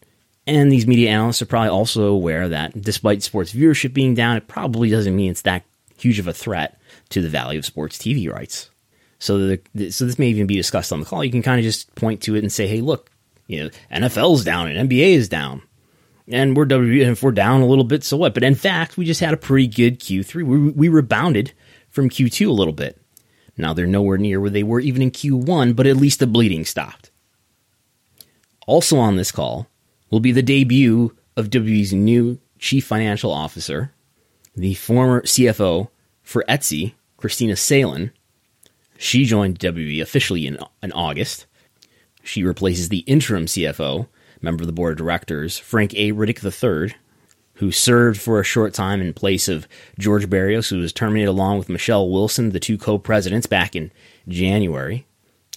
And 0.45 0.71
these 0.71 0.87
media 0.87 1.09
analysts 1.09 1.41
are 1.41 1.47
probably 1.47 1.69
also 1.69 2.05
aware 2.05 2.47
that 2.49 2.81
despite 2.81 3.21
sports 3.23 3.53
viewership 3.53 3.93
being 3.93 4.13
down, 4.13 4.37
it 4.37 4.47
probably 4.47 4.89
doesn't 4.89 5.15
mean 5.15 5.31
it's 5.31 5.41
that 5.41 5.63
huge 5.97 6.19
of 6.19 6.27
a 6.27 6.33
threat 6.33 6.79
to 7.09 7.21
the 7.21 7.29
value 7.29 7.59
of 7.59 7.65
sports 7.65 7.97
TV 7.97 8.31
rights. 8.31 8.69
So, 9.19 9.57
the, 9.73 9.91
so 9.91 10.05
this 10.05 10.19
may 10.19 10.27
even 10.27 10.47
be 10.47 10.55
discussed 10.55 10.93
on 10.93 10.99
the 10.99 11.05
call. 11.05 11.23
You 11.23 11.31
can 11.31 11.41
kind 11.41 11.59
of 11.59 11.63
just 11.63 11.93
point 11.95 12.21
to 12.21 12.35
it 12.35 12.43
and 12.43 12.51
say, 12.51 12.67
"Hey, 12.67 12.81
look, 12.81 13.09
you 13.47 13.63
know, 13.63 13.69
NFL's 13.91 14.43
down 14.43 14.67
and 14.67 14.89
NBA 14.89 15.13
is 15.15 15.27
down, 15.27 15.63
and 16.27 16.55
we're 16.55 16.67
if 16.69 17.23
we're 17.23 17.31
down 17.31 17.61
a 17.61 17.65
little 17.65 17.83
bit, 17.83 18.03
so 18.03 18.15
what?" 18.15 18.35
But 18.35 18.43
in 18.43 18.53
fact, 18.53 18.95
we 18.95 19.05
just 19.05 19.19
had 19.19 19.33
a 19.33 19.37
pretty 19.37 19.67
good 19.67 19.99
Q3. 19.99 20.43
We, 20.43 20.69
we 20.69 20.87
rebounded 20.87 21.51
from 21.97 22.11
Q2 22.11 22.47
a 22.47 22.51
little 22.51 22.73
bit. 22.73 23.01
Now 23.57 23.73
they're 23.73 23.87
nowhere 23.87 24.19
near 24.19 24.39
where 24.39 24.51
they 24.51 24.61
were 24.61 24.79
even 24.79 25.01
in 25.01 25.09
Q1, 25.09 25.75
but 25.75 25.87
at 25.87 25.97
least 25.97 26.19
the 26.19 26.27
bleeding 26.27 26.63
stopped. 26.63 27.09
Also 28.67 28.99
on 28.99 29.15
this 29.15 29.31
call 29.31 29.67
will 30.11 30.19
be 30.19 30.31
the 30.31 30.43
debut 30.43 31.17
of 31.35 31.49
WWE's 31.49 31.93
new 31.93 32.39
chief 32.59 32.85
financial 32.85 33.33
officer, 33.33 33.93
the 34.55 34.75
former 34.75 35.23
CFO 35.23 35.89
for 36.21 36.45
Etsy, 36.47 36.93
Kristina 37.17 37.57
Salen. 37.57 38.11
She 38.99 39.25
joined 39.25 39.57
WWE 39.57 39.99
officially 39.99 40.45
in, 40.45 40.59
in 40.83 40.91
August. 40.91 41.47
She 42.21 42.43
replaces 42.43 42.89
the 42.89 42.99
interim 42.99 43.47
CFO, 43.47 44.07
member 44.39 44.61
of 44.61 44.67
the 44.67 44.73
board 44.73 44.91
of 44.91 44.97
directors, 44.99 45.57
Frank 45.57 45.95
A. 45.95 46.11
Riddick 46.11 46.43
III, 46.43 46.95
who 47.57 47.71
served 47.71 48.19
for 48.19 48.39
a 48.39 48.45
short 48.45 48.73
time 48.73 49.01
in 49.01 49.13
place 49.13 49.47
of 49.47 49.67
George 49.97 50.29
Barrios, 50.29 50.69
who 50.69 50.79
was 50.79 50.93
terminated 50.93 51.29
along 51.29 51.57
with 51.57 51.69
Michelle 51.69 52.09
Wilson, 52.09 52.51
the 52.51 52.59
two 52.59 52.77
co 52.77 52.97
presidents, 52.97 53.47
back 53.47 53.75
in 53.75 53.91
January. 54.27 55.05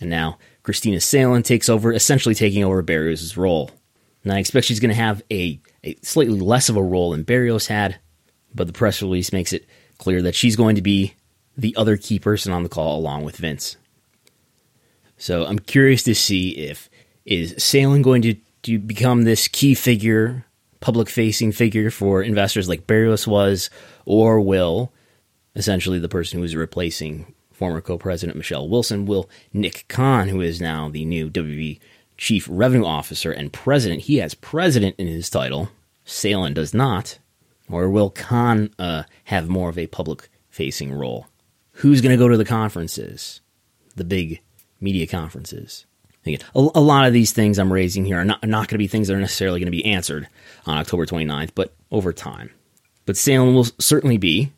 And 0.01 0.09
now 0.09 0.39
Kristina 0.65 1.03
Salen 1.03 1.43
takes 1.43 1.69
over, 1.69 1.93
essentially 1.93 2.35
taking 2.35 2.65
over 2.65 2.81
Barrios' 2.83 3.37
role. 3.37 3.71
And 4.25 4.33
I 4.33 4.39
expect 4.39 4.67
she's 4.67 4.81
going 4.81 4.91
to 4.91 4.95
have 4.95 5.23
a, 5.31 5.61
a 5.85 5.97
slightly 6.03 6.41
less 6.41 6.69
of 6.69 6.77
a 6.77 6.83
role 6.83 7.11
than 7.11 7.23
Barrios 7.23 7.67
had, 7.67 7.99
but 8.55 8.67
the 8.67 8.73
press 8.73 9.03
release 9.03 9.33
makes 9.33 9.53
it 9.53 9.67
clear 9.99 10.23
that 10.23 10.35
she's 10.35 10.57
going 10.57 10.77
to 10.77 10.83
be 10.83 11.15
the 11.57 11.77
other 11.77 11.97
key 11.97 12.19
person 12.19 12.53
on 12.53 12.63
the 12.63 12.69
call 12.69 12.99
along 12.99 13.25
with 13.25 13.37
Vince. 13.37 13.77
So 15.19 15.45
I'm 15.45 15.59
curious 15.59 16.03
to 16.05 16.15
see 16.15 16.51
if 16.57 16.89
is 17.27 17.55
Salen 17.59 18.01
going 18.01 18.23
to, 18.23 18.35
to 18.63 18.79
become 18.79 19.23
this 19.23 19.49
key 19.49 19.75
figure, 19.75 20.47
public 20.81 21.09
facing 21.09 21.53
figure 21.53 21.91
for 21.91 22.23
investors 22.23 22.69
like 22.69 22.87
Barrios 22.87 23.27
was, 23.27 23.71
or 24.05 24.41
will 24.41 24.93
essentially 25.55 25.99
the 25.99 26.09
person 26.09 26.39
who 26.39 26.45
is 26.45 26.57
replacing 26.57 27.35
former 27.53 27.81
co-president 27.81 28.37
Michelle 28.37 28.69
Wilson, 28.69 29.05
will 29.05 29.29
Nick 29.53 29.85
Khan, 29.89 30.29
who 30.29 30.41
is 30.41 30.61
now 30.61 30.89
the 30.89 31.05
new 31.05 31.29
WB 31.29 31.79
chief 32.17 32.47
revenue 32.51 32.85
officer 32.85 33.33
and 33.33 33.53
president, 33.53 34.03
he 34.03 34.19
has 34.19 34.35
president 34.35 34.95
in 34.99 35.07
his 35.07 35.31
title. 35.31 35.71
Salen 36.05 36.55
does 36.55 36.75
not. 36.75 37.19
Or 37.71 37.89
will 37.89 38.11
Kahn 38.11 38.71
uh, 38.79 39.05
have 39.25 39.49
more 39.49 39.69
of 39.69 39.79
a 39.79 39.87
public 39.87 40.29
facing 40.49 40.93
role? 40.93 41.29
Who's 41.73 42.01
going 42.01 42.17
to 42.17 42.23
go 42.23 42.29
to 42.29 42.37
the 42.37 42.45
conferences? 42.45 43.41
The 43.97 44.05
big 44.05 44.41
media 44.81 45.07
conferences. 45.07 45.87
A, 46.27 46.39
a 46.55 46.81
lot 46.81 47.07
of 47.07 47.13
these 47.13 47.33
things 47.33 47.59
I'm 47.59 47.73
raising 47.73 48.05
here 48.05 48.19
are 48.19 48.25
not, 48.25 48.47
not 48.47 48.69
going 48.69 48.75
to 48.75 48.79
be 48.79 48.87
things 48.87 49.09
that 49.09 49.15
are 49.15 49.21
necessarily 49.21 49.61
going 49.61 49.67
to 49.67 49.77
be 49.77 49.85
answered 49.85 50.29
on 50.67 50.79
October 50.79 51.07
29th, 51.07 51.51
but 51.55 51.75
over 51.91 52.13
time. 52.13 52.51
But 53.07 53.17
Salen 53.17 53.55
will 53.55 53.65
certainly 53.79 54.19
be 54.19 54.53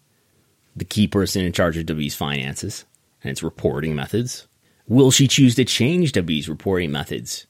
the 0.74 0.84
key 0.84 1.06
person 1.06 1.44
in 1.44 1.52
charge 1.52 1.76
of 1.76 1.86
WB's 1.86 2.14
finances 2.14 2.84
and 3.22 3.30
its 3.30 3.42
reporting 3.42 3.94
methods. 3.94 4.46
Will 4.88 5.10
she 5.10 5.28
choose 5.28 5.54
to 5.54 5.64
change 5.64 6.12
WB's 6.12 6.48
reporting 6.48 6.90
methods? 6.90 7.46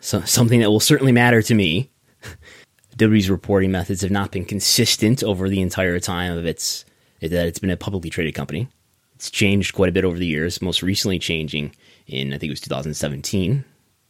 So, 0.00 0.20
something 0.22 0.60
that 0.60 0.70
will 0.70 0.80
certainly 0.80 1.12
matter 1.12 1.42
to 1.42 1.54
me. 1.54 1.90
WB's 2.96 3.30
reporting 3.30 3.70
methods 3.70 4.02
have 4.02 4.10
not 4.10 4.32
been 4.32 4.44
consistent 4.44 5.22
over 5.22 5.48
the 5.48 5.60
entire 5.60 5.98
time 6.00 6.36
of 6.36 6.44
its 6.44 6.84
that 7.20 7.46
it's 7.46 7.60
been 7.60 7.70
a 7.70 7.76
publicly 7.76 8.10
traded 8.10 8.34
company. 8.34 8.68
It's 9.14 9.30
changed 9.30 9.74
quite 9.74 9.88
a 9.88 9.92
bit 9.92 10.04
over 10.04 10.18
the 10.18 10.26
years, 10.26 10.60
most 10.60 10.82
recently 10.82 11.20
changing 11.20 11.72
in 12.12 12.32
I 12.32 12.38
think 12.38 12.50
it 12.50 12.52
was 12.52 12.60
2017 12.60 13.64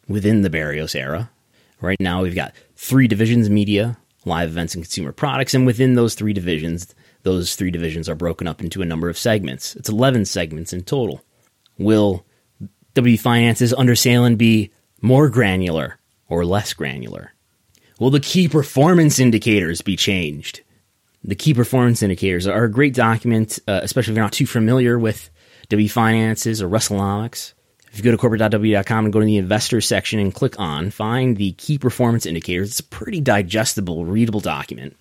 within 0.09 0.43
the 0.43 0.51
Barrios 0.51 0.95
era. 0.95 1.31
Right 1.81 2.01
now 2.01 2.23
we've 2.23 2.35
got 2.35 2.55
three 2.77 3.09
divisions: 3.09 3.49
media, 3.49 3.97
live 4.25 4.51
events, 4.51 4.75
and 4.75 4.85
consumer 4.85 5.13
products, 5.13 5.55
and 5.55 5.67
within 5.67 5.95
those 5.95 6.15
three 6.15 6.33
divisions, 6.33 6.95
those 7.23 7.55
three 7.55 7.71
divisions 7.71 8.09
are 8.09 8.15
broken 8.15 8.47
up 8.47 8.61
into 8.61 8.83
a 8.83 8.87
number 8.87 9.09
of 9.09 9.19
segments. 9.19 9.77
It's 9.77 9.89
11 9.89 10.25
segments 10.27 10.73
in 10.73 10.83
total. 10.83 11.23
Will 11.79 12.27
WB 12.95 13.19
Finances 13.19 13.73
under 13.73 13.95
Salen 13.95 14.37
be 14.37 14.71
more 15.01 15.29
granular 15.29 15.99
or 16.29 16.45
less 16.45 16.73
granular? 16.73 17.33
Will 17.99 18.11
the 18.11 18.21
key 18.21 18.49
performance 18.49 19.19
indicators 19.19 19.81
be 19.81 19.97
changed? 19.97 20.63
The 21.25 21.35
key 21.35 21.55
performance 21.55 22.03
indicators 22.03 22.47
are 22.47 22.65
a 22.65 22.71
great 22.71 22.95
document, 22.95 23.59
uh, 23.69 23.81
especially 23.83 24.13
if 24.13 24.17
you're 24.17 24.25
not 24.25 24.33
too 24.33 24.47
familiar 24.47 24.99
with 24.99 25.31
WB 25.69 25.91
Finances 25.91 26.61
or 26.61 26.69
Wrestlenomics. 26.69 27.55
If 27.93 27.99
you 27.99 28.05
go 28.05 28.11
to 28.11 28.17
corporate.w.com 28.17 29.05
and 29.05 29.13
go 29.13 29.21
to 29.21 29.27
the 29.27 29.37
investor 29.37 29.83
section 29.83 30.19
and 30.19 30.35
click 30.35 30.59
on, 30.59 30.91
find 30.91 31.37
the 31.37 31.53
key 31.53 31.77
performance 31.77 32.25
indicators. 32.25 32.71
It's 32.71 32.81
a 32.81 32.85
pretty 32.85 33.21
digestible, 33.21 34.07
readable 34.07 34.41
document. 34.41 34.97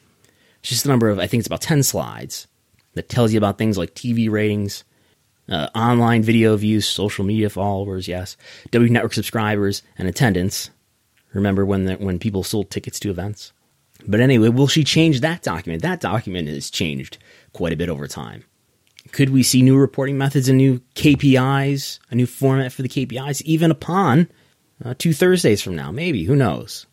It's 0.59 0.69
just 0.69 0.85
a 0.85 0.89
number 0.89 1.07
of, 1.07 1.17
I 1.17 1.25
think 1.25 1.39
it's 1.39 1.47
about 1.47 1.61
10 1.61 1.83
slides 1.83 2.47
that 2.93 3.07
tells 3.07 3.31
you 3.31 3.37
about 3.37 3.57
things 3.57 3.77
like 3.77 3.95
TV 3.95 4.29
ratings, 4.29 4.83
uh, 5.47 5.69
online 5.73 6.21
video 6.21 6.57
views, 6.57 6.85
social 6.85 7.23
media 7.23 7.49
followers, 7.49 8.09
yes, 8.09 8.35
W 8.71 8.91
Network 8.91 9.13
subscribers, 9.13 9.83
and 9.97 10.09
attendance. 10.09 10.69
Remember 11.33 11.65
when 11.65 11.85
the, 11.85 11.95
when 11.95 12.19
people 12.19 12.43
sold 12.43 12.69
tickets 12.69 12.99
to 12.99 13.09
events? 13.09 13.53
But 14.05 14.19
anyway, 14.19 14.49
will 14.49 14.67
she 14.67 14.83
change 14.83 15.21
that 15.21 15.43
document? 15.43 15.81
That 15.81 16.01
document 16.01 16.49
has 16.49 16.69
changed 16.69 17.19
quite 17.53 17.71
a 17.71 17.77
bit 17.77 17.87
over 17.87 18.07
time. 18.07 18.43
Could 19.12 19.30
we 19.30 19.43
see 19.43 19.62
new 19.62 19.78
reporting 19.78 20.18
methods 20.18 20.49
and 20.49 20.57
new 20.57 20.82
KPIs, 20.95 21.99
a 22.09 22.16
new 22.16 22.26
format 22.26 22.72
for 22.72 22.82
the 22.82 22.89
KPIs, 22.89 23.41
even 23.43 23.72
upon 23.72 24.30
uh, 24.84 24.93
two 24.97 25.14
Thursdays 25.14 25.62
from 25.62 25.76
now? 25.76 25.91
Maybe. 25.91 26.24
Who 26.24 26.36
knows? 26.36 26.86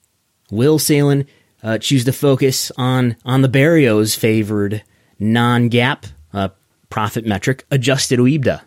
Will 0.50 0.78
Salen 0.78 1.26
uh, 1.62 1.78
choose 1.78 2.04
to 2.04 2.12
focus 2.12 2.70
on 2.76 3.16
on 3.24 3.42
the 3.42 3.48
Barrios' 3.48 4.14
favored 4.14 4.82
non-GAAP 5.18 6.04
uh, 6.32 6.48
profit 6.90 7.26
metric, 7.26 7.64
adjusted 7.70 8.18
OIBDA. 8.18 8.62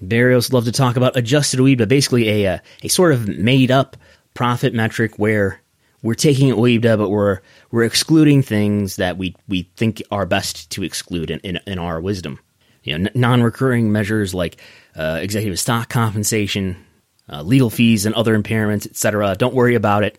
Barrios 0.00 0.52
love 0.52 0.64
to 0.64 0.72
talk 0.72 0.96
about 0.96 1.16
adjusted 1.16 1.60
OIBDA, 1.60 1.86
basically 1.86 2.28
a, 2.28 2.44
a, 2.44 2.54
uh, 2.54 2.58
a 2.82 2.88
sort 2.88 3.12
of 3.12 3.28
made 3.28 3.70
up 3.70 3.96
profit 4.34 4.74
metric 4.74 5.18
where 5.18 5.60
we're 6.02 6.14
taking 6.14 6.52
OIBDA, 6.52 6.98
but 6.98 7.10
we're 7.10 7.40
we're 7.70 7.84
excluding 7.84 8.42
things 8.42 8.96
that 8.96 9.16
we 9.16 9.36
we 9.48 9.70
think 9.76 10.02
are 10.10 10.26
best 10.26 10.70
to 10.70 10.82
exclude 10.82 11.30
in, 11.30 11.38
in, 11.40 11.60
in 11.66 11.78
our 11.78 12.00
wisdom. 12.00 12.40
You 12.82 12.98
know, 12.98 13.10
n- 13.10 13.20
non-recurring 13.20 13.92
measures 13.92 14.34
like 14.34 14.56
uh, 14.96 15.18
executive 15.22 15.58
stock 15.58 15.88
compensation, 15.88 16.76
uh, 17.28 17.42
legal 17.42 17.70
fees, 17.70 18.06
and 18.06 18.14
other 18.14 18.38
impairments, 18.38 18.86
etc. 18.86 19.34
Don't 19.36 19.54
worry 19.54 19.74
about 19.74 20.04
it. 20.04 20.18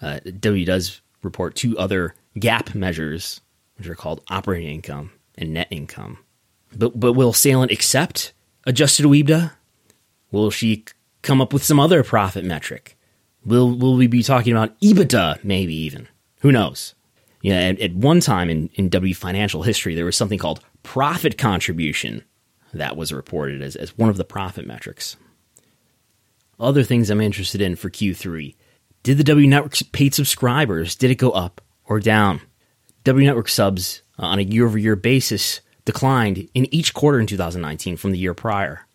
Uh, 0.00 0.20
W 0.40 0.64
does 0.64 1.00
report 1.22 1.54
two 1.54 1.78
other 1.78 2.14
GAAP 2.36 2.74
measures, 2.74 3.40
which 3.76 3.88
are 3.88 3.94
called 3.94 4.22
operating 4.28 4.68
income 4.68 5.12
and 5.36 5.54
net 5.54 5.68
income. 5.70 6.18
But 6.76 6.98
but 6.98 7.12
will 7.14 7.32
Salen 7.32 7.70
accept 7.70 8.32
adjusted 8.66 9.06
OIBDA? 9.06 9.52
Will 10.30 10.50
she 10.50 10.84
come 11.22 11.40
up 11.40 11.52
with 11.52 11.64
some 11.64 11.80
other 11.80 12.02
profit 12.02 12.44
metric? 12.44 12.96
Will 13.44 13.70
will 13.74 13.94
we 13.94 14.06
be 14.06 14.22
talking 14.22 14.52
about 14.52 14.78
EBITDA 14.80 15.42
maybe 15.44 15.74
even? 15.74 16.08
Who 16.40 16.52
knows? 16.52 16.94
Yeah, 17.42 17.60
at, 17.60 17.80
at 17.80 17.94
one 17.94 18.20
time 18.20 18.48
in, 18.48 18.70
in 18.74 18.88
W 18.88 19.14
financial 19.14 19.62
history, 19.62 19.94
there 19.94 20.06
was 20.06 20.16
something 20.16 20.38
called 20.38 20.60
profit 20.84 21.36
contribution 21.36 22.22
that 22.72 22.96
was 22.96 23.12
reported 23.12 23.60
as, 23.60 23.74
as 23.74 23.98
one 23.98 24.10
of 24.10 24.16
the 24.16 24.24
profit 24.24 24.66
metrics. 24.66 25.16
Other 26.60 26.84
things 26.84 27.10
I'm 27.10 27.20
interested 27.20 27.60
in 27.60 27.74
for 27.74 27.90
Q3 27.90 28.54
did 29.02 29.18
the 29.18 29.24
W 29.24 29.46
Network's 29.46 29.82
paid 29.82 30.14
subscribers, 30.14 30.94
did 30.94 31.10
it 31.10 31.16
go 31.16 31.30
up 31.30 31.60
or 31.84 32.00
down? 32.00 32.40
W 33.04 33.26
Network 33.26 33.48
subs 33.48 34.02
uh, 34.18 34.26
on 34.26 34.38
a 34.38 34.42
year 34.42 34.64
over 34.64 34.78
year 34.78 34.96
basis 34.96 35.60
declined 35.84 36.48
in 36.54 36.72
each 36.74 36.94
quarter 36.94 37.20
in 37.20 37.26
2019 37.26 37.98
from 37.98 38.12
the 38.12 38.18
year 38.18 38.32
prior. 38.32 38.86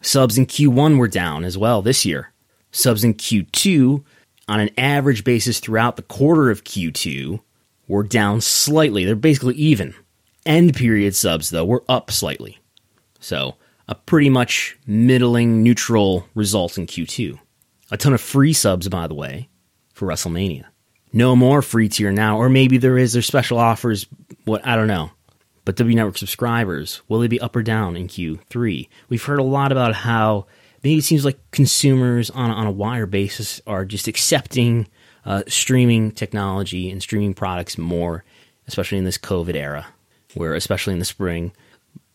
Subs 0.00 0.38
in 0.38 0.46
Q1 0.46 0.96
were 0.96 1.08
down 1.08 1.44
as 1.44 1.58
well 1.58 1.82
this 1.82 2.06
year. 2.06 2.32
Subs 2.70 3.04
in 3.04 3.14
Q2, 3.14 4.02
on 4.48 4.60
an 4.60 4.70
average 4.78 5.24
basis 5.24 5.60
throughout 5.60 5.96
the 5.96 6.02
quarter 6.02 6.50
of 6.50 6.64
Q2, 6.64 7.40
were 7.88 8.04
down 8.04 8.40
slightly. 8.40 9.04
They're 9.04 9.16
basically 9.16 9.54
even. 9.56 9.94
End 10.48 10.74
period 10.74 11.14
subs, 11.14 11.50
though, 11.50 11.66
were 11.66 11.84
up 11.90 12.10
slightly. 12.10 12.58
So, 13.20 13.56
a 13.86 13.94
pretty 13.94 14.30
much 14.30 14.78
middling 14.86 15.62
neutral 15.62 16.26
result 16.34 16.78
in 16.78 16.86
Q2. 16.86 17.38
A 17.90 17.96
ton 17.98 18.14
of 18.14 18.20
free 18.20 18.54
subs, 18.54 18.88
by 18.88 19.06
the 19.06 19.14
way 19.14 19.50
for 19.92 20.08
WrestleMania. 20.08 20.64
No 21.12 21.36
more 21.36 21.60
free 21.60 21.90
tier 21.90 22.12
now, 22.12 22.38
or 22.38 22.48
maybe 22.48 22.78
there 22.78 22.96
is. 22.96 23.12
There's 23.12 23.26
special 23.26 23.58
offers. 23.58 24.06
What 24.46 24.66
I 24.66 24.74
don't 24.74 24.86
know. 24.86 25.10
But 25.66 25.76
W 25.76 25.94
Network 25.94 26.16
subscribers 26.16 27.02
will 27.08 27.20
they 27.20 27.28
be 27.28 27.40
up 27.40 27.54
or 27.54 27.62
down 27.62 27.94
in 27.94 28.08
Q3? 28.08 28.88
We've 29.10 29.24
heard 29.24 29.40
a 29.40 29.42
lot 29.42 29.70
about 29.70 29.94
how 29.94 30.46
maybe 30.82 30.98
it 30.98 31.04
seems 31.04 31.26
like 31.26 31.38
consumers 31.50 32.30
on 32.30 32.50
on 32.50 32.66
a 32.66 32.70
wire 32.70 33.06
basis 33.06 33.60
are 33.66 33.84
just 33.84 34.08
accepting 34.08 34.88
uh, 35.26 35.42
streaming 35.46 36.10
technology 36.12 36.90
and 36.90 37.02
streaming 37.02 37.34
products 37.34 37.76
more, 37.76 38.24
especially 38.66 38.96
in 38.96 39.04
this 39.04 39.18
COVID 39.18 39.54
era, 39.54 39.86
where 40.34 40.54
especially 40.54 40.92
in 40.92 40.98
the 40.98 41.04
spring, 41.04 41.52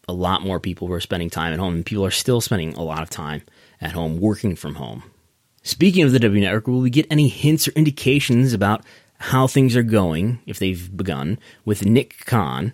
a 0.07 0.13
lot 0.13 0.41
more 0.41 0.59
people 0.59 0.87
were 0.87 0.99
spending 0.99 1.29
time 1.29 1.53
at 1.53 1.59
home, 1.59 1.75
and 1.75 1.85
people 1.85 2.05
are 2.05 2.11
still 2.11 2.41
spending 2.41 2.73
a 2.73 2.83
lot 2.83 3.01
of 3.01 3.09
time 3.09 3.41
at 3.81 3.93
home 3.93 4.19
working 4.19 4.55
from 4.55 4.75
home. 4.75 5.03
Speaking 5.63 6.03
of 6.03 6.11
the 6.11 6.19
W 6.19 6.41
Network, 6.41 6.67
will 6.67 6.81
we 6.81 6.89
get 6.89 7.07
any 7.09 7.29
hints 7.29 7.67
or 7.67 7.71
indications 7.71 8.53
about 8.53 8.83
how 9.17 9.47
things 9.47 9.75
are 9.77 9.83
going, 9.83 10.39
if 10.45 10.59
they've 10.59 10.95
begun, 10.95 11.39
with 11.63 11.85
Nick 11.85 12.25
Khan 12.25 12.73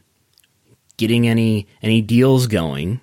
getting 0.97 1.27
any 1.27 1.67
any 1.81 2.01
deals 2.01 2.47
going 2.47 2.99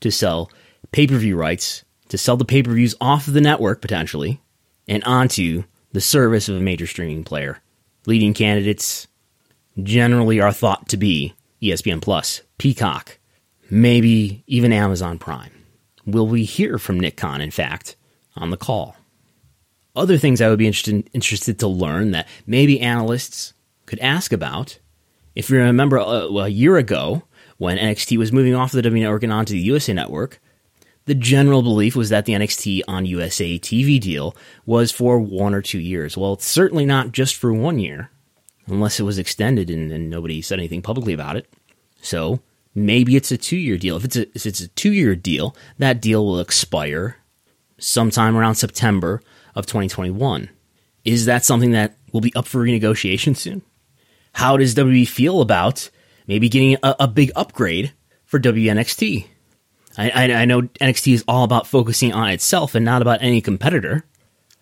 to 0.00 0.10
sell 0.10 0.50
pay 0.92 1.06
per 1.06 1.16
view 1.16 1.36
rights, 1.36 1.84
to 2.08 2.16
sell 2.16 2.36
the 2.36 2.44
pay 2.44 2.62
per 2.62 2.72
views 2.72 2.94
off 3.00 3.26
of 3.26 3.34
the 3.34 3.40
network 3.40 3.82
potentially, 3.82 4.40
and 4.86 5.02
onto 5.04 5.64
the 5.92 6.00
service 6.00 6.48
of 6.48 6.56
a 6.56 6.60
major 6.60 6.86
streaming 6.86 7.24
player. 7.24 7.60
Leading 8.06 8.34
candidates 8.34 9.08
generally 9.82 10.40
are 10.40 10.52
thought 10.52 10.88
to 10.88 10.96
be 10.96 11.34
ESPN 11.62 12.00
Plus, 12.00 12.42
Peacock, 12.58 13.18
maybe 13.70 14.44
even 14.46 14.72
Amazon 14.72 15.18
Prime. 15.18 15.52
Will 16.06 16.26
we 16.26 16.44
hear 16.44 16.78
from 16.78 16.98
Nick 17.00 17.16
Khan, 17.16 17.40
in 17.40 17.50
fact, 17.50 17.96
on 18.36 18.50
the 18.50 18.56
call? 18.56 18.96
Other 19.94 20.16
things 20.16 20.40
I 20.40 20.48
would 20.48 20.58
be 20.58 20.66
interested 20.66 21.10
interested 21.12 21.58
to 21.58 21.68
learn 21.68 22.12
that 22.12 22.28
maybe 22.46 22.80
analysts 22.80 23.52
could 23.86 23.98
ask 23.98 24.32
about. 24.32 24.78
If 25.34 25.50
you 25.50 25.58
remember 25.58 25.96
a, 25.96 26.04
uh, 26.04 26.44
a 26.44 26.48
year 26.48 26.76
ago 26.76 27.24
when 27.56 27.78
NXT 27.78 28.16
was 28.16 28.32
moving 28.32 28.54
off 28.54 28.72
the 28.72 28.82
W 28.82 29.02
Network 29.02 29.24
and 29.24 29.32
onto 29.32 29.54
the 29.54 29.60
USA 29.60 29.92
Network, 29.92 30.40
the 31.06 31.14
general 31.14 31.62
belief 31.62 31.96
was 31.96 32.10
that 32.10 32.26
the 32.26 32.34
NXT 32.34 32.82
on 32.86 33.06
USA 33.06 33.58
TV 33.58 33.98
deal 33.98 34.36
was 34.66 34.92
for 34.92 35.18
one 35.18 35.54
or 35.54 35.62
two 35.62 35.80
years. 35.80 36.16
Well, 36.16 36.34
it's 36.34 36.46
certainly 36.46 36.86
not 36.86 37.12
just 37.12 37.34
for 37.34 37.52
one 37.52 37.78
year, 37.78 38.10
unless 38.68 39.00
it 39.00 39.04
was 39.04 39.18
extended 39.18 39.70
and, 39.70 39.90
and 39.92 40.10
nobody 40.10 40.42
said 40.42 40.58
anything 40.58 40.82
publicly 40.82 41.12
about 41.12 41.36
it. 41.36 41.48
So 42.00 42.40
maybe 42.74 43.16
it's 43.16 43.30
a 43.30 43.36
two 43.38 43.56
year 43.56 43.76
deal. 43.76 43.96
If 43.96 44.04
it's 44.04 44.16
a, 44.16 44.22
if 44.34 44.46
it's 44.46 44.60
a 44.60 44.68
two 44.68 44.92
year 44.92 45.14
deal, 45.16 45.56
that 45.78 46.00
deal 46.00 46.24
will 46.24 46.40
expire 46.40 47.16
sometime 47.78 48.36
around 48.36 48.56
September 48.56 49.22
of 49.54 49.66
2021. 49.66 50.50
Is 51.04 51.24
that 51.26 51.44
something 51.44 51.72
that 51.72 51.96
will 52.12 52.20
be 52.20 52.34
up 52.34 52.46
for 52.46 52.64
renegotiation 52.64 53.36
soon? 53.36 53.62
How 54.32 54.56
does 54.56 54.74
WWE 54.74 55.08
feel 55.08 55.40
about 55.40 55.90
maybe 56.26 56.48
getting 56.48 56.76
a, 56.82 56.96
a 57.00 57.08
big 57.08 57.32
upgrade 57.34 57.92
for 58.24 58.38
WNXT? 58.38 59.26
I, 59.96 60.10
I, 60.10 60.32
I 60.32 60.44
know 60.44 60.62
NXT 60.62 61.14
is 61.14 61.24
all 61.26 61.44
about 61.44 61.66
focusing 61.66 62.12
on 62.12 62.30
itself 62.30 62.74
and 62.74 62.84
not 62.84 63.02
about 63.02 63.22
any 63.22 63.40
competitor. 63.40 64.04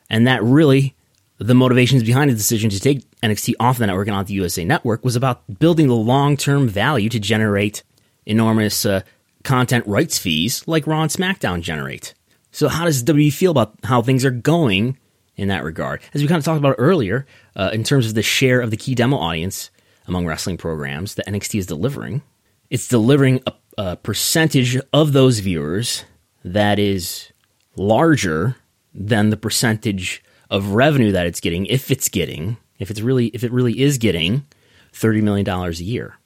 And 0.09 0.27
that 0.27 0.43
really, 0.43 0.95
the 1.39 1.55
motivations 1.55 2.03
behind 2.03 2.31
the 2.31 2.35
decision 2.35 2.71
to 2.71 2.81
take 2.81 3.05
NXT 3.21 3.55
off 3.61 3.79
the 3.79 3.87
network 3.87 4.09
and 4.09 4.17
onto 4.17 4.29
the 4.29 4.35
USA 4.35 4.65
Network 4.65 5.05
was 5.05 5.17
about 5.17 5.59
building 5.59 5.89
the 5.89 5.95
long 5.95 6.37
term 6.37 6.69
value 6.69 7.09
to 7.11 7.19
generate 7.19 7.83
enormous 8.25 8.87
uh, 8.87 9.03
content 9.45 9.87
rights 9.87 10.19
fees 10.19 10.67
like 10.67 10.87
Raw 10.87 11.03
and 11.03 11.11
SmackDown 11.11 11.61
generate. 11.61 12.15
So, 12.51 12.69
how 12.69 12.85
does 12.85 13.05
WWE 13.05 13.33
feel 13.33 13.51
about 13.51 13.75
how 13.85 14.01
things 14.01 14.25
are 14.25 14.31
going 14.31 14.99
in 15.37 15.49
that 15.49 15.63
regard? 15.63 16.01
As 16.15 16.23
we 16.23 16.29
kind 16.29 16.39
of 16.39 16.45
talked 16.45 16.59
about 16.59 16.77
earlier, 16.79 17.27
uh, 17.55 17.71
in 17.73 17.85
terms 17.85 18.07
of 18.07 18.15
the 18.15 18.23
share 18.23 18.61
of 18.61 18.71
the 18.71 18.77
key 18.77 18.95
demo 18.95 19.17
audience 19.19 19.71
among 20.07 20.27
wrestling 20.27 20.57
programs 20.57 21.17
that 21.17 21.27
NXT 21.27 21.59
is 21.59 21.67
delivering, 21.67 22.23
it's 22.71 22.89
delivering 22.89 23.43
a, 23.47 23.53
a 23.77 23.97
percentage 23.97 24.79
of 24.93 25.13
those 25.13 25.41
viewers 25.41 26.05
that 26.45 26.79
is 26.79 27.31
larger 27.77 28.57
than 28.95 29.31
the 29.31 29.37
percentage 29.37 30.23
of 30.51 30.71
revenue 30.71 31.13
that 31.13 31.27
it's 31.27 31.41
getting, 31.41 31.67
if 31.67 31.91
it's 31.91 32.09
getting, 32.09 32.57
if 32.79 32.91
it's 32.91 33.01
really, 33.01 33.27
if 33.29 33.45
it 33.45 33.53
really 33.53 33.81
is 33.81 33.99
getting 33.99 34.45
thirty 34.93 35.21
million 35.21 35.45
dollars 35.45 35.81
a 35.81 35.85
year. 35.85 36.19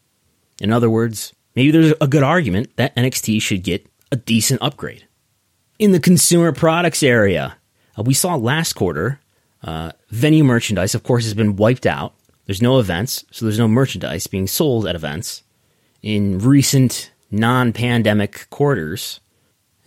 In 0.60 0.72
other 0.72 0.90
words, 0.90 1.32
maybe 1.54 1.70
there's 1.70 1.94
a 2.00 2.06
good 2.06 2.22
argument 2.22 2.76
that 2.76 2.94
NXT 2.96 3.40
should 3.42 3.62
get 3.62 3.86
a 4.12 4.16
decent 4.16 4.62
upgrade. 4.62 5.06
In 5.78 5.92
the 5.92 6.00
consumer 6.00 6.52
products 6.52 7.02
area, 7.02 7.56
uh, 7.98 8.02
we 8.02 8.14
saw 8.14 8.34
last 8.34 8.74
quarter 8.74 9.20
uh, 9.62 9.92
venue 10.10 10.44
merchandise, 10.44 10.94
of 10.94 11.02
course, 11.02 11.24
has 11.24 11.34
been 11.34 11.56
wiped 11.56 11.86
out. 11.86 12.14
There's 12.46 12.62
no 12.62 12.78
events, 12.78 13.24
so 13.30 13.44
there's 13.44 13.58
no 13.58 13.68
merchandise 13.68 14.26
being 14.26 14.46
sold 14.46 14.86
at 14.86 14.94
events. 14.94 15.42
In 16.02 16.38
recent 16.38 17.10
non 17.30 17.72
pandemic 17.72 18.48
quarters, 18.50 19.20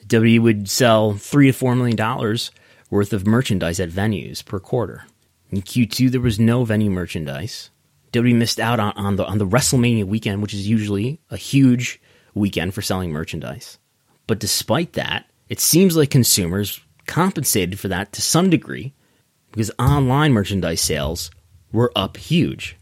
WWE 0.07 0.41
would 0.41 0.69
sell 0.69 1.13
three 1.13 1.47
to 1.47 1.53
four 1.53 1.75
million 1.75 1.97
dollars 1.97 2.51
worth 2.93 3.11
of 3.11 3.25
merchandise 3.25 3.79
at 3.79 3.89
venues 3.89 4.45
per 4.45 4.59
quarter. 4.59 5.07
In 5.49 5.63
Q2, 5.63 6.11
there 6.11 6.21
was 6.21 6.39
no 6.39 6.63
venue 6.63 6.91
merchandise. 6.91 7.71
WWE 8.11 8.35
missed 8.35 8.59
out 8.59 8.79
on, 8.79 8.93
on 8.95 9.15
the 9.15 9.25
on 9.25 9.39
the 9.39 9.47
WrestleMania 9.47 10.03
weekend, 10.03 10.43
which 10.43 10.53
is 10.53 10.69
usually 10.69 11.19
a 11.31 11.35
huge 11.35 11.99
weekend 12.35 12.75
for 12.75 12.83
selling 12.83 13.11
merchandise. 13.11 13.79
But 14.27 14.39
despite 14.39 14.93
that, 14.93 15.25
it 15.49 15.59
seems 15.59 15.97
like 15.97 16.11
consumers 16.11 16.81
compensated 17.07 17.79
for 17.79 17.87
that 17.87 18.13
to 18.13 18.21
some 18.21 18.51
degree 18.51 18.93
because 19.51 19.71
online 19.79 20.31
merchandise 20.31 20.81
sales 20.81 21.31
were 21.71 21.91
up 21.95 22.15
huge. 22.17 22.77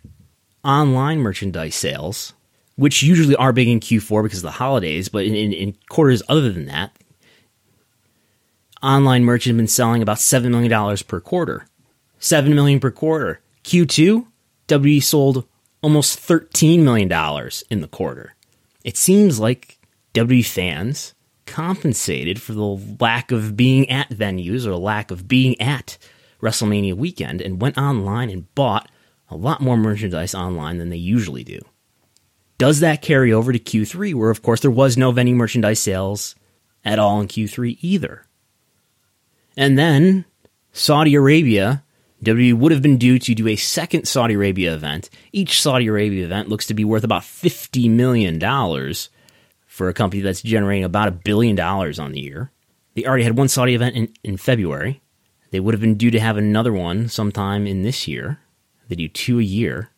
Online 0.65 1.19
merchandise 1.19 1.75
sales, 1.75 2.33
which 2.75 3.01
usually 3.01 3.37
are 3.37 3.53
big 3.53 3.69
in 3.69 3.79
Q4 3.79 4.23
because 4.23 4.39
of 4.39 4.43
the 4.43 4.51
holidays, 4.51 5.07
but 5.07 5.23
in, 5.23 5.35
in, 5.35 5.53
in 5.53 5.77
quarters 5.87 6.21
other 6.27 6.51
than 6.51 6.65
that, 6.65 7.00
online 8.81 9.23
merch 9.23 9.45
has 9.45 9.55
been 9.55 9.67
selling 9.67 10.01
about 10.01 10.17
$7 10.17 10.49
million 10.49 10.97
per 11.07 11.19
quarter. 11.19 11.65
7 12.19 12.53
million 12.53 12.79
per 12.79 12.91
quarter. 12.91 13.41
Q2, 13.63 14.25
W 14.67 15.01
sold 15.01 15.45
almost 15.81 16.19
$13 16.19 16.79
million 16.79 17.11
in 17.69 17.81
the 17.81 17.87
quarter. 17.87 18.35
It 18.83 18.97
seems 18.97 19.39
like 19.39 19.79
W 20.13 20.43
fans 20.43 21.13
compensated 21.45 22.41
for 22.41 22.53
the 22.53 22.79
lack 22.99 23.31
of 23.31 23.57
being 23.57 23.89
at 23.89 24.09
venues 24.09 24.65
or 24.65 24.75
lack 24.75 25.11
of 25.11 25.27
being 25.27 25.59
at 25.59 25.97
WrestleMania 26.41 26.93
weekend 26.93 27.41
and 27.41 27.61
went 27.61 27.77
online 27.77 28.29
and 28.29 28.53
bought 28.55 28.89
a 29.29 29.35
lot 29.35 29.61
more 29.61 29.77
merchandise 29.77 30.35
online 30.35 30.77
than 30.77 30.89
they 30.89 30.97
usually 30.97 31.43
do. 31.43 31.59
Does 32.57 32.79
that 32.81 33.01
carry 33.01 33.33
over 33.33 33.51
to 33.51 33.59
Q3, 33.59 34.13
where 34.13 34.29
of 34.29 34.41
course 34.41 34.61
there 34.61 34.69
was 34.69 34.97
no 34.97 35.11
venue 35.11 35.35
merchandise 35.35 35.79
sales 35.79 36.35
at 36.85 36.99
all 36.99 37.19
in 37.19 37.27
Q3 37.27 37.77
either? 37.81 38.25
And 39.57 39.77
then 39.77 40.25
Saudi 40.71 41.15
Arabia, 41.15 41.83
WWE 42.23 42.53
would 42.53 42.71
have 42.71 42.81
been 42.81 42.97
due 42.97 43.19
to 43.19 43.35
do 43.35 43.47
a 43.47 43.55
second 43.55 44.07
Saudi 44.07 44.35
Arabia 44.35 44.73
event. 44.73 45.09
Each 45.31 45.61
Saudi 45.61 45.87
Arabia 45.87 46.25
event 46.25 46.49
looks 46.49 46.67
to 46.67 46.73
be 46.73 46.85
worth 46.85 47.03
about 47.03 47.23
$50 47.23 47.89
million 47.89 48.39
for 49.65 49.89
a 49.89 49.93
company 49.93 50.21
that's 50.21 50.41
generating 50.41 50.83
about 50.83 51.07
a 51.07 51.11
billion 51.11 51.55
dollars 51.55 51.99
on 51.99 52.11
the 52.11 52.19
year. 52.19 52.51
They 52.93 53.05
already 53.05 53.23
had 53.23 53.37
one 53.37 53.47
Saudi 53.47 53.73
event 53.73 53.95
in, 53.95 54.13
in 54.23 54.37
February. 54.37 55.01
They 55.51 55.59
would 55.59 55.73
have 55.73 55.81
been 55.81 55.95
due 55.95 56.11
to 56.11 56.19
have 56.19 56.37
another 56.37 56.73
one 56.73 57.09
sometime 57.09 57.67
in 57.67 57.83
this 57.83 58.07
year. 58.07 58.39
They 58.87 58.95
do 58.95 59.07
two 59.07 59.39
a 59.39 59.43
year. 59.43 59.89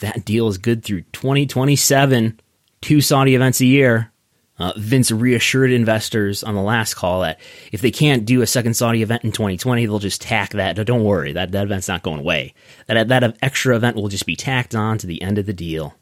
That 0.00 0.24
deal 0.24 0.48
is 0.48 0.58
good 0.58 0.84
through 0.84 1.02
2027. 1.12 2.38
Two 2.82 3.00
Saudi 3.00 3.34
events 3.34 3.60
a 3.60 3.66
year. 3.66 4.12
Uh, 4.58 4.72
Vince 4.76 5.10
reassured 5.10 5.70
investors 5.70 6.42
on 6.42 6.54
the 6.54 6.62
last 6.62 6.94
call 6.94 7.20
that 7.20 7.38
if 7.72 7.82
they 7.82 7.90
can't 7.90 8.24
do 8.24 8.40
a 8.40 8.46
second 8.46 8.74
Saudi 8.74 9.02
event 9.02 9.22
in 9.22 9.32
2020, 9.32 9.84
they'll 9.84 9.98
just 9.98 10.22
tack 10.22 10.50
that. 10.52 10.76
Don't 10.86 11.04
worry, 11.04 11.32
that, 11.32 11.52
that 11.52 11.64
event's 11.64 11.88
not 11.88 12.02
going 12.02 12.20
away. 12.20 12.54
That, 12.86 13.08
that 13.08 13.36
extra 13.42 13.76
event 13.76 13.96
will 13.96 14.08
just 14.08 14.24
be 14.24 14.36
tacked 14.36 14.74
on 14.74 14.96
to 14.98 15.06
the 15.06 15.20
end 15.20 15.36
of 15.36 15.44
the 15.44 15.52
deal. 15.52 15.94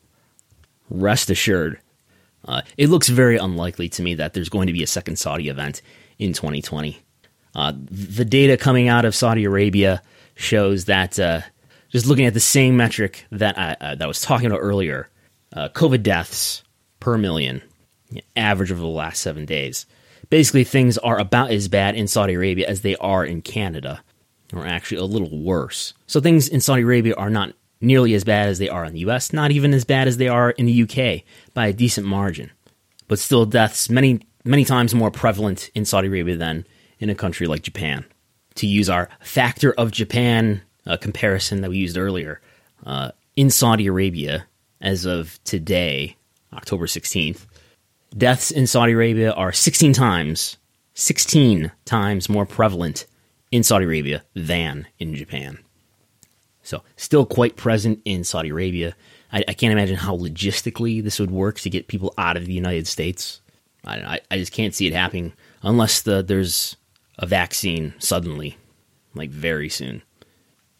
Rest 0.88 1.30
assured. 1.30 1.80
Uh, 2.46 2.62
it 2.76 2.90
looks 2.90 3.08
very 3.08 3.38
unlikely 3.38 3.88
to 3.88 4.02
me 4.02 4.14
that 4.14 4.34
there's 4.34 4.48
going 4.48 4.68
to 4.68 4.72
be 4.72 4.82
a 4.82 4.86
second 4.86 5.16
Saudi 5.16 5.48
event 5.48 5.82
in 6.18 6.32
2020. 6.32 7.00
Uh, 7.56 7.72
the 7.90 8.24
data 8.24 8.56
coming 8.56 8.88
out 8.88 9.04
of 9.04 9.14
Saudi 9.14 9.44
Arabia 9.44 10.00
shows 10.36 10.84
that 10.84 11.18
uh, 11.18 11.40
just 11.90 12.06
looking 12.06 12.26
at 12.26 12.34
the 12.34 12.40
same 12.40 12.76
metric 12.76 13.26
that 13.32 13.58
I, 13.58 13.72
uh, 13.80 13.94
that 13.96 14.02
I 14.02 14.06
was 14.06 14.20
talking 14.20 14.46
about 14.46 14.58
earlier, 14.58 15.08
uh, 15.52 15.68
COVID 15.70 16.02
deaths 16.02 16.62
per 17.00 17.16
million 17.16 17.62
average 18.36 18.72
over 18.72 18.80
the 18.80 18.86
last 18.86 19.20
seven 19.20 19.44
days. 19.44 19.86
Basically, 20.30 20.64
things 20.64 20.98
are 20.98 21.18
about 21.18 21.50
as 21.50 21.68
bad 21.68 21.94
in 21.94 22.08
Saudi 22.08 22.34
Arabia 22.34 22.68
as 22.68 22.80
they 22.80 22.96
are 22.96 23.24
in 23.24 23.42
Canada, 23.42 24.02
or 24.52 24.66
actually 24.66 24.98
a 24.98 25.04
little 25.04 25.42
worse. 25.42 25.94
So 26.06 26.20
things 26.20 26.48
in 26.48 26.60
Saudi 26.60 26.82
Arabia 26.82 27.14
are 27.14 27.30
not 27.30 27.54
nearly 27.80 28.14
as 28.14 28.24
bad 28.24 28.48
as 28.48 28.58
they 28.58 28.68
are 28.68 28.84
in 28.84 28.94
the 28.94 29.00
US, 29.00 29.32
not 29.32 29.50
even 29.50 29.74
as 29.74 29.84
bad 29.84 30.08
as 30.08 30.16
they 30.16 30.28
are 30.28 30.50
in 30.50 30.66
the 30.66 30.82
UK 30.82 31.24
by 31.52 31.66
a 31.66 31.72
decent 31.72 32.06
margin. 32.06 32.50
But 33.06 33.18
still, 33.18 33.44
deaths 33.44 33.90
many, 33.90 34.20
many 34.44 34.64
times 34.64 34.94
more 34.94 35.10
prevalent 35.10 35.70
in 35.74 35.84
Saudi 35.84 36.08
Arabia 36.08 36.36
than 36.36 36.66
in 36.98 37.10
a 37.10 37.14
country 37.14 37.46
like 37.46 37.62
Japan. 37.62 38.04
To 38.56 38.66
use 38.66 38.88
our 38.88 39.08
factor 39.20 39.72
of 39.72 39.90
Japan 39.90 40.62
uh, 40.86 40.96
comparison 40.96 41.60
that 41.60 41.70
we 41.70 41.78
used 41.78 41.98
earlier, 41.98 42.40
uh, 42.86 43.10
in 43.36 43.50
Saudi 43.50 43.86
Arabia, 43.86 44.46
as 44.80 45.04
of 45.04 45.42
today, 45.44 46.16
October 46.52 46.86
16th, 46.86 47.46
deaths 48.16 48.50
in 48.50 48.66
Saudi 48.66 48.92
Arabia 48.92 49.32
are 49.32 49.52
16 49.52 49.92
times, 49.92 50.56
16 50.94 51.72
times 51.84 52.28
more 52.28 52.46
prevalent 52.46 53.06
in 53.50 53.62
Saudi 53.62 53.84
Arabia 53.84 54.24
than 54.34 54.86
in 54.98 55.14
Japan. 55.14 55.58
So, 56.62 56.82
still 56.96 57.26
quite 57.26 57.56
present 57.56 58.00
in 58.04 58.24
Saudi 58.24 58.48
Arabia. 58.48 58.96
I, 59.32 59.44
I 59.48 59.52
can't 59.52 59.72
imagine 59.72 59.96
how 59.96 60.16
logistically 60.16 61.02
this 61.02 61.20
would 61.20 61.30
work 61.30 61.60
to 61.60 61.70
get 61.70 61.88
people 61.88 62.14
out 62.16 62.36
of 62.36 62.46
the 62.46 62.54
United 62.54 62.86
States. 62.86 63.40
I, 63.84 64.20
I 64.30 64.38
just 64.38 64.52
can't 64.52 64.74
see 64.74 64.86
it 64.86 64.94
happening 64.94 65.34
unless 65.62 66.02
the, 66.02 66.22
there's 66.22 66.76
a 67.18 67.26
vaccine 67.26 67.92
suddenly, 67.98 68.56
like 69.14 69.30
very 69.30 69.68
soon. 69.68 70.02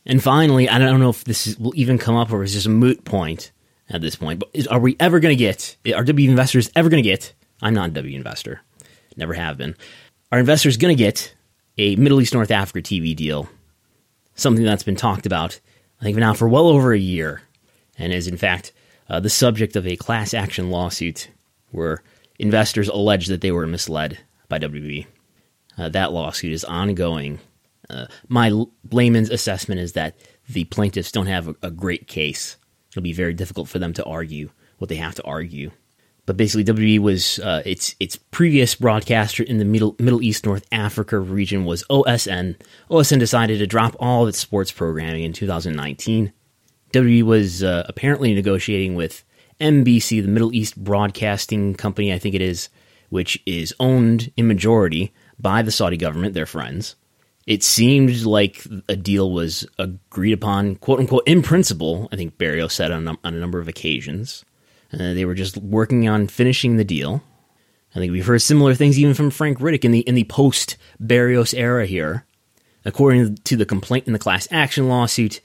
And 0.06 0.22
finally, 0.22 0.68
I 0.68 0.78
don't 0.78 1.00
know 1.00 1.10
if 1.10 1.24
this 1.24 1.46
is, 1.46 1.58
will 1.58 1.74
even 1.76 1.98
come 1.98 2.16
up 2.16 2.32
or 2.32 2.42
is 2.42 2.54
just 2.54 2.66
a 2.66 2.70
moot 2.70 3.04
point 3.04 3.52
at 3.88 4.00
this 4.00 4.16
point. 4.16 4.40
But 4.40 4.50
is, 4.52 4.66
are 4.66 4.80
we 4.80 4.96
ever 5.00 5.20
going 5.20 5.36
to 5.36 5.42
get? 5.42 5.76
Are 5.94 6.04
W 6.04 6.30
investors 6.30 6.70
ever 6.74 6.88
going 6.88 7.02
to 7.02 7.08
get? 7.08 7.32
I'm 7.62 7.74
not 7.74 7.90
a 7.90 7.92
W 7.92 8.16
investor, 8.16 8.60
never 9.16 9.34
have 9.34 9.56
been. 9.56 9.74
Are 10.32 10.38
investors 10.38 10.76
going 10.76 10.96
to 10.96 11.02
get 11.02 11.34
a 11.78 11.96
Middle 11.96 12.20
East 12.20 12.34
North 12.34 12.50
Africa 12.50 12.80
TV 12.80 13.14
deal? 13.14 13.48
Something 14.34 14.64
that's 14.64 14.82
been 14.82 14.96
talked 14.96 15.26
about, 15.26 15.60
I 16.00 16.04
think, 16.04 16.16
now 16.18 16.34
for 16.34 16.48
well 16.48 16.66
over 16.66 16.92
a 16.92 16.98
year, 16.98 17.42
and 17.96 18.12
is 18.12 18.26
in 18.26 18.36
fact 18.36 18.72
uh, 19.08 19.20
the 19.20 19.30
subject 19.30 19.76
of 19.76 19.86
a 19.86 19.96
class 19.96 20.34
action 20.34 20.70
lawsuit 20.70 21.28
where 21.70 22.02
investors 22.38 22.88
allege 22.88 23.26
that 23.28 23.40
they 23.40 23.52
were 23.52 23.66
misled 23.66 24.18
by 24.48 24.58
WB. 24.58 25.06
Uh, 25.76 25.88
that 25.90 26.12
lawsuit 26.12 26.52
is 26.52 26.64
ongoing. 26.64 27.38
Uh, 27.88 28.06
my 28.28 28.50
layman's 28.90 29.30
assessment 29.30 29.80
is 29.80 29.92
that 29.92 30.16
the 30.48 30.64
plaintiffs 30.64 31.12
don't 31.12 31.26
have 31.26 31.48
a, 31.48 31.56
a 31.62 31.70
great 31.70 32.06
case 32.06 32.56
It'll 32.94 33.02
be 33.02 33.12
very 33.12 33.34
difficult 33.34 33.68
for 33.68 33.78
them 33.78 33.92
to 33.94 34.04
argue 34.04 34.50
what 34.78 34.88
they 34.88 34.96
have 34.96 35.14
to 35.16 35.22
argue. 35.24 35.70
but 36.26 36.36
basically 36.36 36.64
WWE 36.64 36.98
was 37.00 37.38
uh, 37.40 37.62
its 37.66 37.94
its 38.00 38.16
previous 38.16 38.74
broadcaster 38.74 39.42
in 39.42 39.58
the 39.58 39.64
Middle 39.64 39.94
Middle 39.98 40.22
East 40.22 40.46
North 40.46 40.64
Africa 40.72 41.18
region 41.18 41.64
was 41.64 41.84
OSN. 41.90 42.56
OSN 42.90 43.18
decided 43.18 43.58
to 43.58 43.66
drop 43.66 43.94
all 44.00 44.22
of 44.22 44.28
its 44.28 44.38
sports 44.38 44.72
programming 44.72 45.24
in 45.24 45.32
2019. 45.32 46.32
WWE 46.92 47.22
was 47.24 47.62
uh, 47.62 47.84
apparently 47.88 48.32
negotiating 48.34 48.94
with 48.94 49.24
MBC, 49.60 50.22
the 50.22 50.28
Middle 50.28 50.54
East 50.54 50.82
Broadcasting 50.82 51.74
Company, 51.74 52.12
I 52.12 52.18
think 52.18 52.34
it 52.34 52.40
is, 52.40 52.68
which 53.10 53.40
is 53.46 53.74
owned 53.78 54.32
in 54.36 54.46
majority 54.48 55.12
by 55.38 55.62
the 55.62 55.72
Saudi 55.72 55.96
government, 55.96 56.34
their 56.34 56.46
friends. 56.46 56.96
It 57.46 57.62
seemed 57.62 58.22
like 58.22 58.66
a 58.88 58.96
deal 58.96 59.30
was 59.30 59.66
agreed 59.78 60.32
upon, 60.32 60.76
quote 60.76 61.00
unquote, 61.00 61.26
in 61.26 61.42
principle. 61.42 62.08
I 62.10 62.16
think 62.16 62.38
Barrios 62.38 62.72
said 62.72 62.90
on, 62.90 63.06
on 63.06 63.18
a 63.22 63.30
number 63.32 63.60
of 63.60 63.68
occasions. 63.68 64.44
Uh, 64.92 65.12
they 65.12 65.24
were 65.24 65.34
just 65.34 65.56
working 65.58 66.08
on 66.08 66.26
finishing 66.26 66.76
the 66.76 66.84
deal. 66.84 67.22
I 67.94 67.98
think 67.98 68.12
we've 68.12 68.26
heard 68.26 68.42
similar 68.42 68.74
things 68.74 68.98
even 68.98 69.14
from 69.14 69.30
Frank 69.30 69.58
Riddick 69.58 69.84
in 69.84 69.92
the 69.92 70.00
in 70.00 70.14
the 70.14 70.24
post 70.24 70.76
Barrios 70.98 71.54
era 71.54 71.86
here. 71.86 72.24
According 72.84 73.36
to 73.36 73.56
the 73.56 73.66
complaint 73.66 74.06
in 74.06 74.12
the 74.12 74.18
class 74.18 74.46
action 74.50 74.88
lawsuit, 74.88 75.40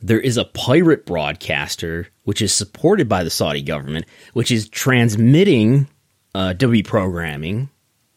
there 0.00 0.20
is 0.20 0.36
a 0.36 0.44
pirate 0.44 1.06
broadcaster 1.06 2.08
which 2.24 2.42
is 2.42 2.54
supported 2.54 3.08
by 3.08 3.24
the 3.24 3.30
Saudi 3.30 3.62
government, 3.62 4.06
which 4.32 4.50
is 4.50 4.68
transmitting 4.68 5.88
uh, 6.34 6.54
WWE 6.56 6.84
programming 6.84 7.70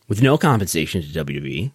with 0.07 0.21
no 0.21 0.37
compensation 0.37 1.01
to 1.01 1.25
WWE, 1.25 1.71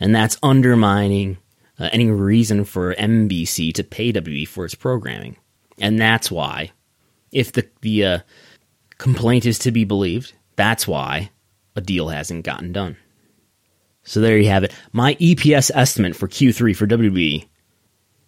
and 0.00 0.14
that's 0.14 0.38
undermining 0.42 1.36
uh, 1.78 1.88
any 1.92 2.10
reason 2.10 2.64
for 2.64 2.94
MBC 2.94 3.72
to 3.74 3.84
pay 3.84 4.12
WWE 4.12 4.48
for 4.48 4.64
its 4.64 4.74
programming. 4.74 5.36
And 5.78 5.98
that's 5.98 6.30
why, 6.30 6.72
if 7.30 7.52
the 7.52 7.68
the 7.82 8.04
uh, 8.04 8.18
complaint 8.98 9.46
is 9.46 9.58
to 9.60 9.70
be 9.70 9.84
believed, 9.84 10.32
that's 10.56 10.88
why 10.88 11.30
a 11.76 11.80
deal 11.80 12.08
hasn't 12.08 12.44
gotten 12.44 12.72
done. 12.72 12.96
So 14.02 14.20
there 14.20 14.38
you 14.38 14.48
have 14.48 14.64
it. 14.64 14.74
My 14.92 15.14
EPS 15.16 15.70
estimate 15.74 16.16
for 16.16 16.26
Q3 16.26 16.74
for 16.74 16.86
WWE 16.86 17.46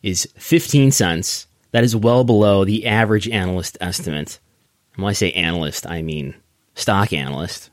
is 0.03 0.29
15 0.37 0.93
cents. 0.93 1.47
That 1.73 1.85
is 1.85 1.97
well 1.97 2.25
below 2.25 2.65
the 2.65 2.87
average 2.87 3.29
analyst 3.29 3.79
estimate. 3.81 4.39
And 4.95 5.03
when 5.03 5.11
I 5.11 5.15
say 5.15 5.33
analyst, 5.33 5.87
I 5.87 6.03
mean 6.03 6.35
stock 6.75 7.13
analyst. 7.13 7.71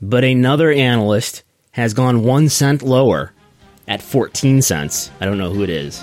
But 0.00 0.24
another 0.24 0.72
analyst 0.72 1.44
has 1.72 1.94
gone 1.94 2.24
one 2.24 2.48
cent 2.48 2.82
lower 2.82 3.33
at 3.88 4.02
14 4.02 4.62
cents. 4.62 5.10
I 5.20 5.24
don't 5.24 5.38
know 5.38 5.50
who 5.50 5.62
it 5.62 5.70
is. 5.70 6.02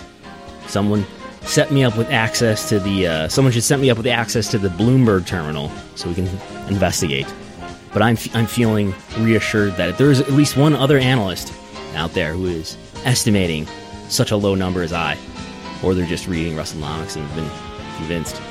Someone 0.67 1.05
set 1.41 1.71
me 1.71 1.83
up 1.83 1.97
with 1.97 2.09
access 2.09 2.69
to 2.69 2.79
the. 2.79 3.07
Uh, 3.07 3.27
someone 3.27 3.51
should 3.51 3.63
set 3.63 3.79
me 3.79 3.89
up 3.89 3.97
with 3.97 4.07
access 4.07 4.49
to 4.51 4.57
the 4.57 4.69
Bloomberg 4.69 5.25
terminal 5.25 5.69
so 5.95 6.07
we 6.09 6.15
can 6.15 6.27
investigate. 6.67 7.27
But 7.93 8.01
I'm 8.01 8.17
I'm 8.33 8.45
feeling 8.45 8.93
reassured 9.19 9.75
that 9.77 9.97
there's 9.97 10.19
at 10.19 10.31
least 10.31 10.55
one 10.55 10.73
other 10.73 10.97
analyst 10.97 11.53
out 11.95 12.13
there 12.13 12.33
who 12.33 12.45
is 12.45 12.77
estimating 13.03 13.65
such 14.07 14.31
a 14.31 14.37
low 14.37 14.55
number 14.55 14.81
as 14.81 14.93
I, 14.93 15.17
or 15.83 15.93
they're 15.93 16.05
just 16.05 16.27
reading 16.27 16.55
Wrestlenomics 16.55 17.15
and 17.15 17.25
have 17.25 17.35
been 17.35 17.97
convinced. 17.97 18.41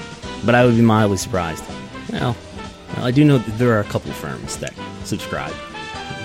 But 0.45 0.55
I 0.55 0.65
would 0.65 0.77
be 0.77 0.83
mildly 0.83 1.17
surprised. 1.17 1.65
Well, 2.13 2.37
well, 2.97 3.07
I 3.07 3.11
do 3.11 3.25
know 3.25 3.39
that 3.39 3.59
there 3.59 3.73
are 3.73 3.81
a 3.81 3.85
couple 3.85 4.13
firms 4.13 4.59
that 4.59 4.75
subscribe. 5.05 5.53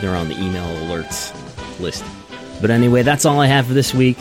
They're 0.01 0.15
on 0.15 0.27
the 0.27 0.35
email 0.35 0.65
alerts 0.85 1.33
list. 1.79 2.03
But 2.61 2.71
anyway, 2.71 3.03
that's 3.03 3.25
all 3.25 3.39
I 3.41 3.47
have 3.47 3.67
for 3.67 3.73
this 3.73 3.93
week. 3.93 4.17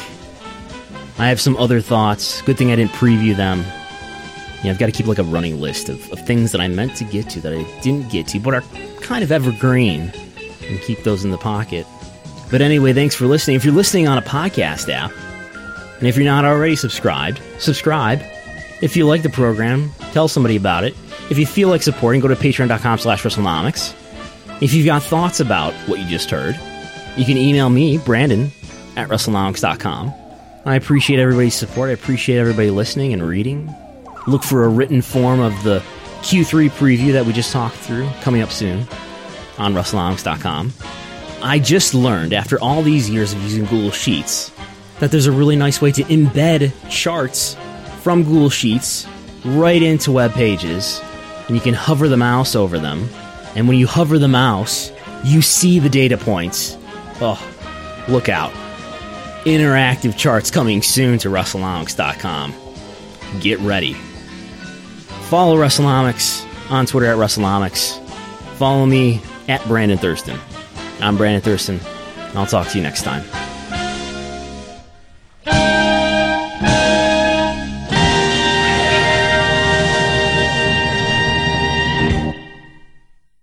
I 1.19 1.29
have 1.29 1.41
some 1.41 1.57
other 1.57 1.81
thoughts. 1.81 2.43
Good 2.43 2.59
thing 2.59 2.73
I 2.73 2.77
didn't 2.77 2.93
preview 2.93 3.37
them. 3.37 3.59
You 4.59 4.65
know, 4.65 4.71
I've 4.71 4.79
got 4.79 4.87
to 4.87 4.93
keep 4.93 5.07
like 5.07 5.19
a 5.19 5.25
running 5.25 5.61
list 5.61 5.89
of, 5.89 6.11
of 6.13 6.27
things 6.27 6.53
that 6.53 6.61
I 6.61 6.69
meant 6.69 6.97
to 6.97 7.05
get 7.05 7.29
to 7.31 7.41
that 7.41 7.53
I 7.53 7.63
didn't 7.81 8.11
get 8.11 8.27
to, 8.29 8.41
but 8.41 8.55
are 8.55 8.63
kind 9.01 9.23
of 9.23 9.31
evergreen, 9.31 10.13
and 10.63 10.81
keep 10.81 11.03
those 11.05 11.25
in 11.25 11.31
the 11.31 11.39
pocket. 11.39 11.87
But 12.51 12.63
anyway, 12.63 12.93
thanks 12.93 13.15
for 13.15 13.27
listening. 13.27 13.57
If 13.57 13.65
you're 13.65 13.75
listening 13.75 14.09
on 14.09 14.19
a 14.19 14.23
podcast 14.23 14.93
app, 14.93 15.13
and 15.99 16.09
if 16.09 16.17
you're 16.17 16.25
not 16.25 16.45
already 16.45 16.77
subscribed, 16.77 17.41
subscribe. 17.59 18.23
If 18.83 18.97
you 18.97 19.07
like 19.07 19.23
the 19.23 19.31
program, 19.31 19.91
tell 20.13 20.29
somebody 20.29 20.57
about 20.57 20.85
it. 20.85 20.95
If 21.31 21.39
you 21.39 21.47
feel 21.47 21.69
like 21.69 21.83
supporting, 21.83 22.21
go 22.21 22.29
to 22.29 22.35
patreon.com 22.35 22.99
slash 22.99 23.23
Wrestlenomics. 23.23 23.95
If 24.61 24.75
you've 24.75 24.87
got 24.87 25.03
thoughts 25.03 25.41
about 25.41 25.73
what 25.89 25.99
you 25.99 26.07
just 26.07 26.31
heard, 26.31 26.55
you 27.17 27.25
can 27.25 27.37
email 27.37 27.69
me, 27.71 27.99
Brandon, 27.99 28.51
at 28.97 29.09
Wrestlenomics.com. 29.09 30.13
I 30.67 30.77
appreciate 30.77 31.21
everybody's 31.21 31.55
support. 31.55 31.91
I 31.91 31.93
appreciate 31.93 32.39
everybody 32.39 32.71
listening 32.71 33.13
and 33.13 33.23
reading. 33.23 33.75
Look 34.27 34.43
for 34.43 34.65
a 34.65 34.69
written 34.69 35.03
form 35.03 35.41
of 35.41 35.53
the 35.63 35.83
Q3 36.23 36.71
preview 36.71 37.13
that 37.13 37.27
we 37.27 37.33
just 37.33 37.53
talked 37.53 37.77
through 37.77 38.09
coming 38.23 38.41
up 38.41 38.51
soon 38.51 38.87
on 39.59 39.75
Wrestlenomics.com. 39.75 40.73
I 41.43 41.59
just 41.59 41.93
learned 41.93 42.33
after 42.33 42.59
all 42.61 42.83
these 42.83 43.11
years 43.11 43.35
of 43.35 43.43
using 43.43 43.67
Google 43.67 43.91
Sheets 43.91 44.51
that 45.01 45.11
there's 45.11 45.27
a 45.27 45.33
really 45.33 45.57
nice 45.57 45.83
way 45.83 45.93
to 45.93 46.03
embed 46.05 46.73
charts 46.89 47.57
from 48.01 48.23
Google 48.23 48.49
Sheets 48.49 49.07
right 49.45 49.83
into 49.83 50.13
web 50.13 50.33
pages, 50.33 51.03
and 51.47 51.55
you 51.55 51.61
can 51.61 51.75
hover 51.75 52.09
the 52.09 52.17
mouse 52.17 52.57
over 52.57 52.79
them. 52.79 53.09
And 53.55 53.69
when 53.69 53.77
you 53.77 53.87
hover 53.87 54.19
the 54.19 54.29
mouse, 54.29 54.91
you 55.23 55.43
see 55.43 55.79
the 55.79 55.91
data 55.91 56.17
points. 56.17 56.79
Oh, 57.27 58.05
look 58.07 58.29
out. 58.29 58.53
Interactive 59.47 60.15
charts 60.15 60.51
coming 60.51 60.83
soon 60.83 61.19
to 61.21 61.29
Wrestlenomics.com. 61.29 62.55
Get 63.41 63.59
ready. 63.61 63.95
Follow 65.31 65.57
Wrestlenomics 65.57 66.45
on 66.71 66.85
Twitter 66.85 67.07
at 67.07 67.17
Wrestlenomics. 67.17 67.99
Follow 68.57 68.85
me 68.85 69.23
at 69.49 69.65
Brandon 69.67 69.97
Thurston. 69.97 70.39
I'm 71.01 71.17
Brandon 71.17 71.41
Thurston. 71.41 71.81
I'll 72.35 72.47
talk 72.47 72.69
to 72.69 72.77
you 72.77 72.83
next 72.83 73.05
time. 73.05 73.25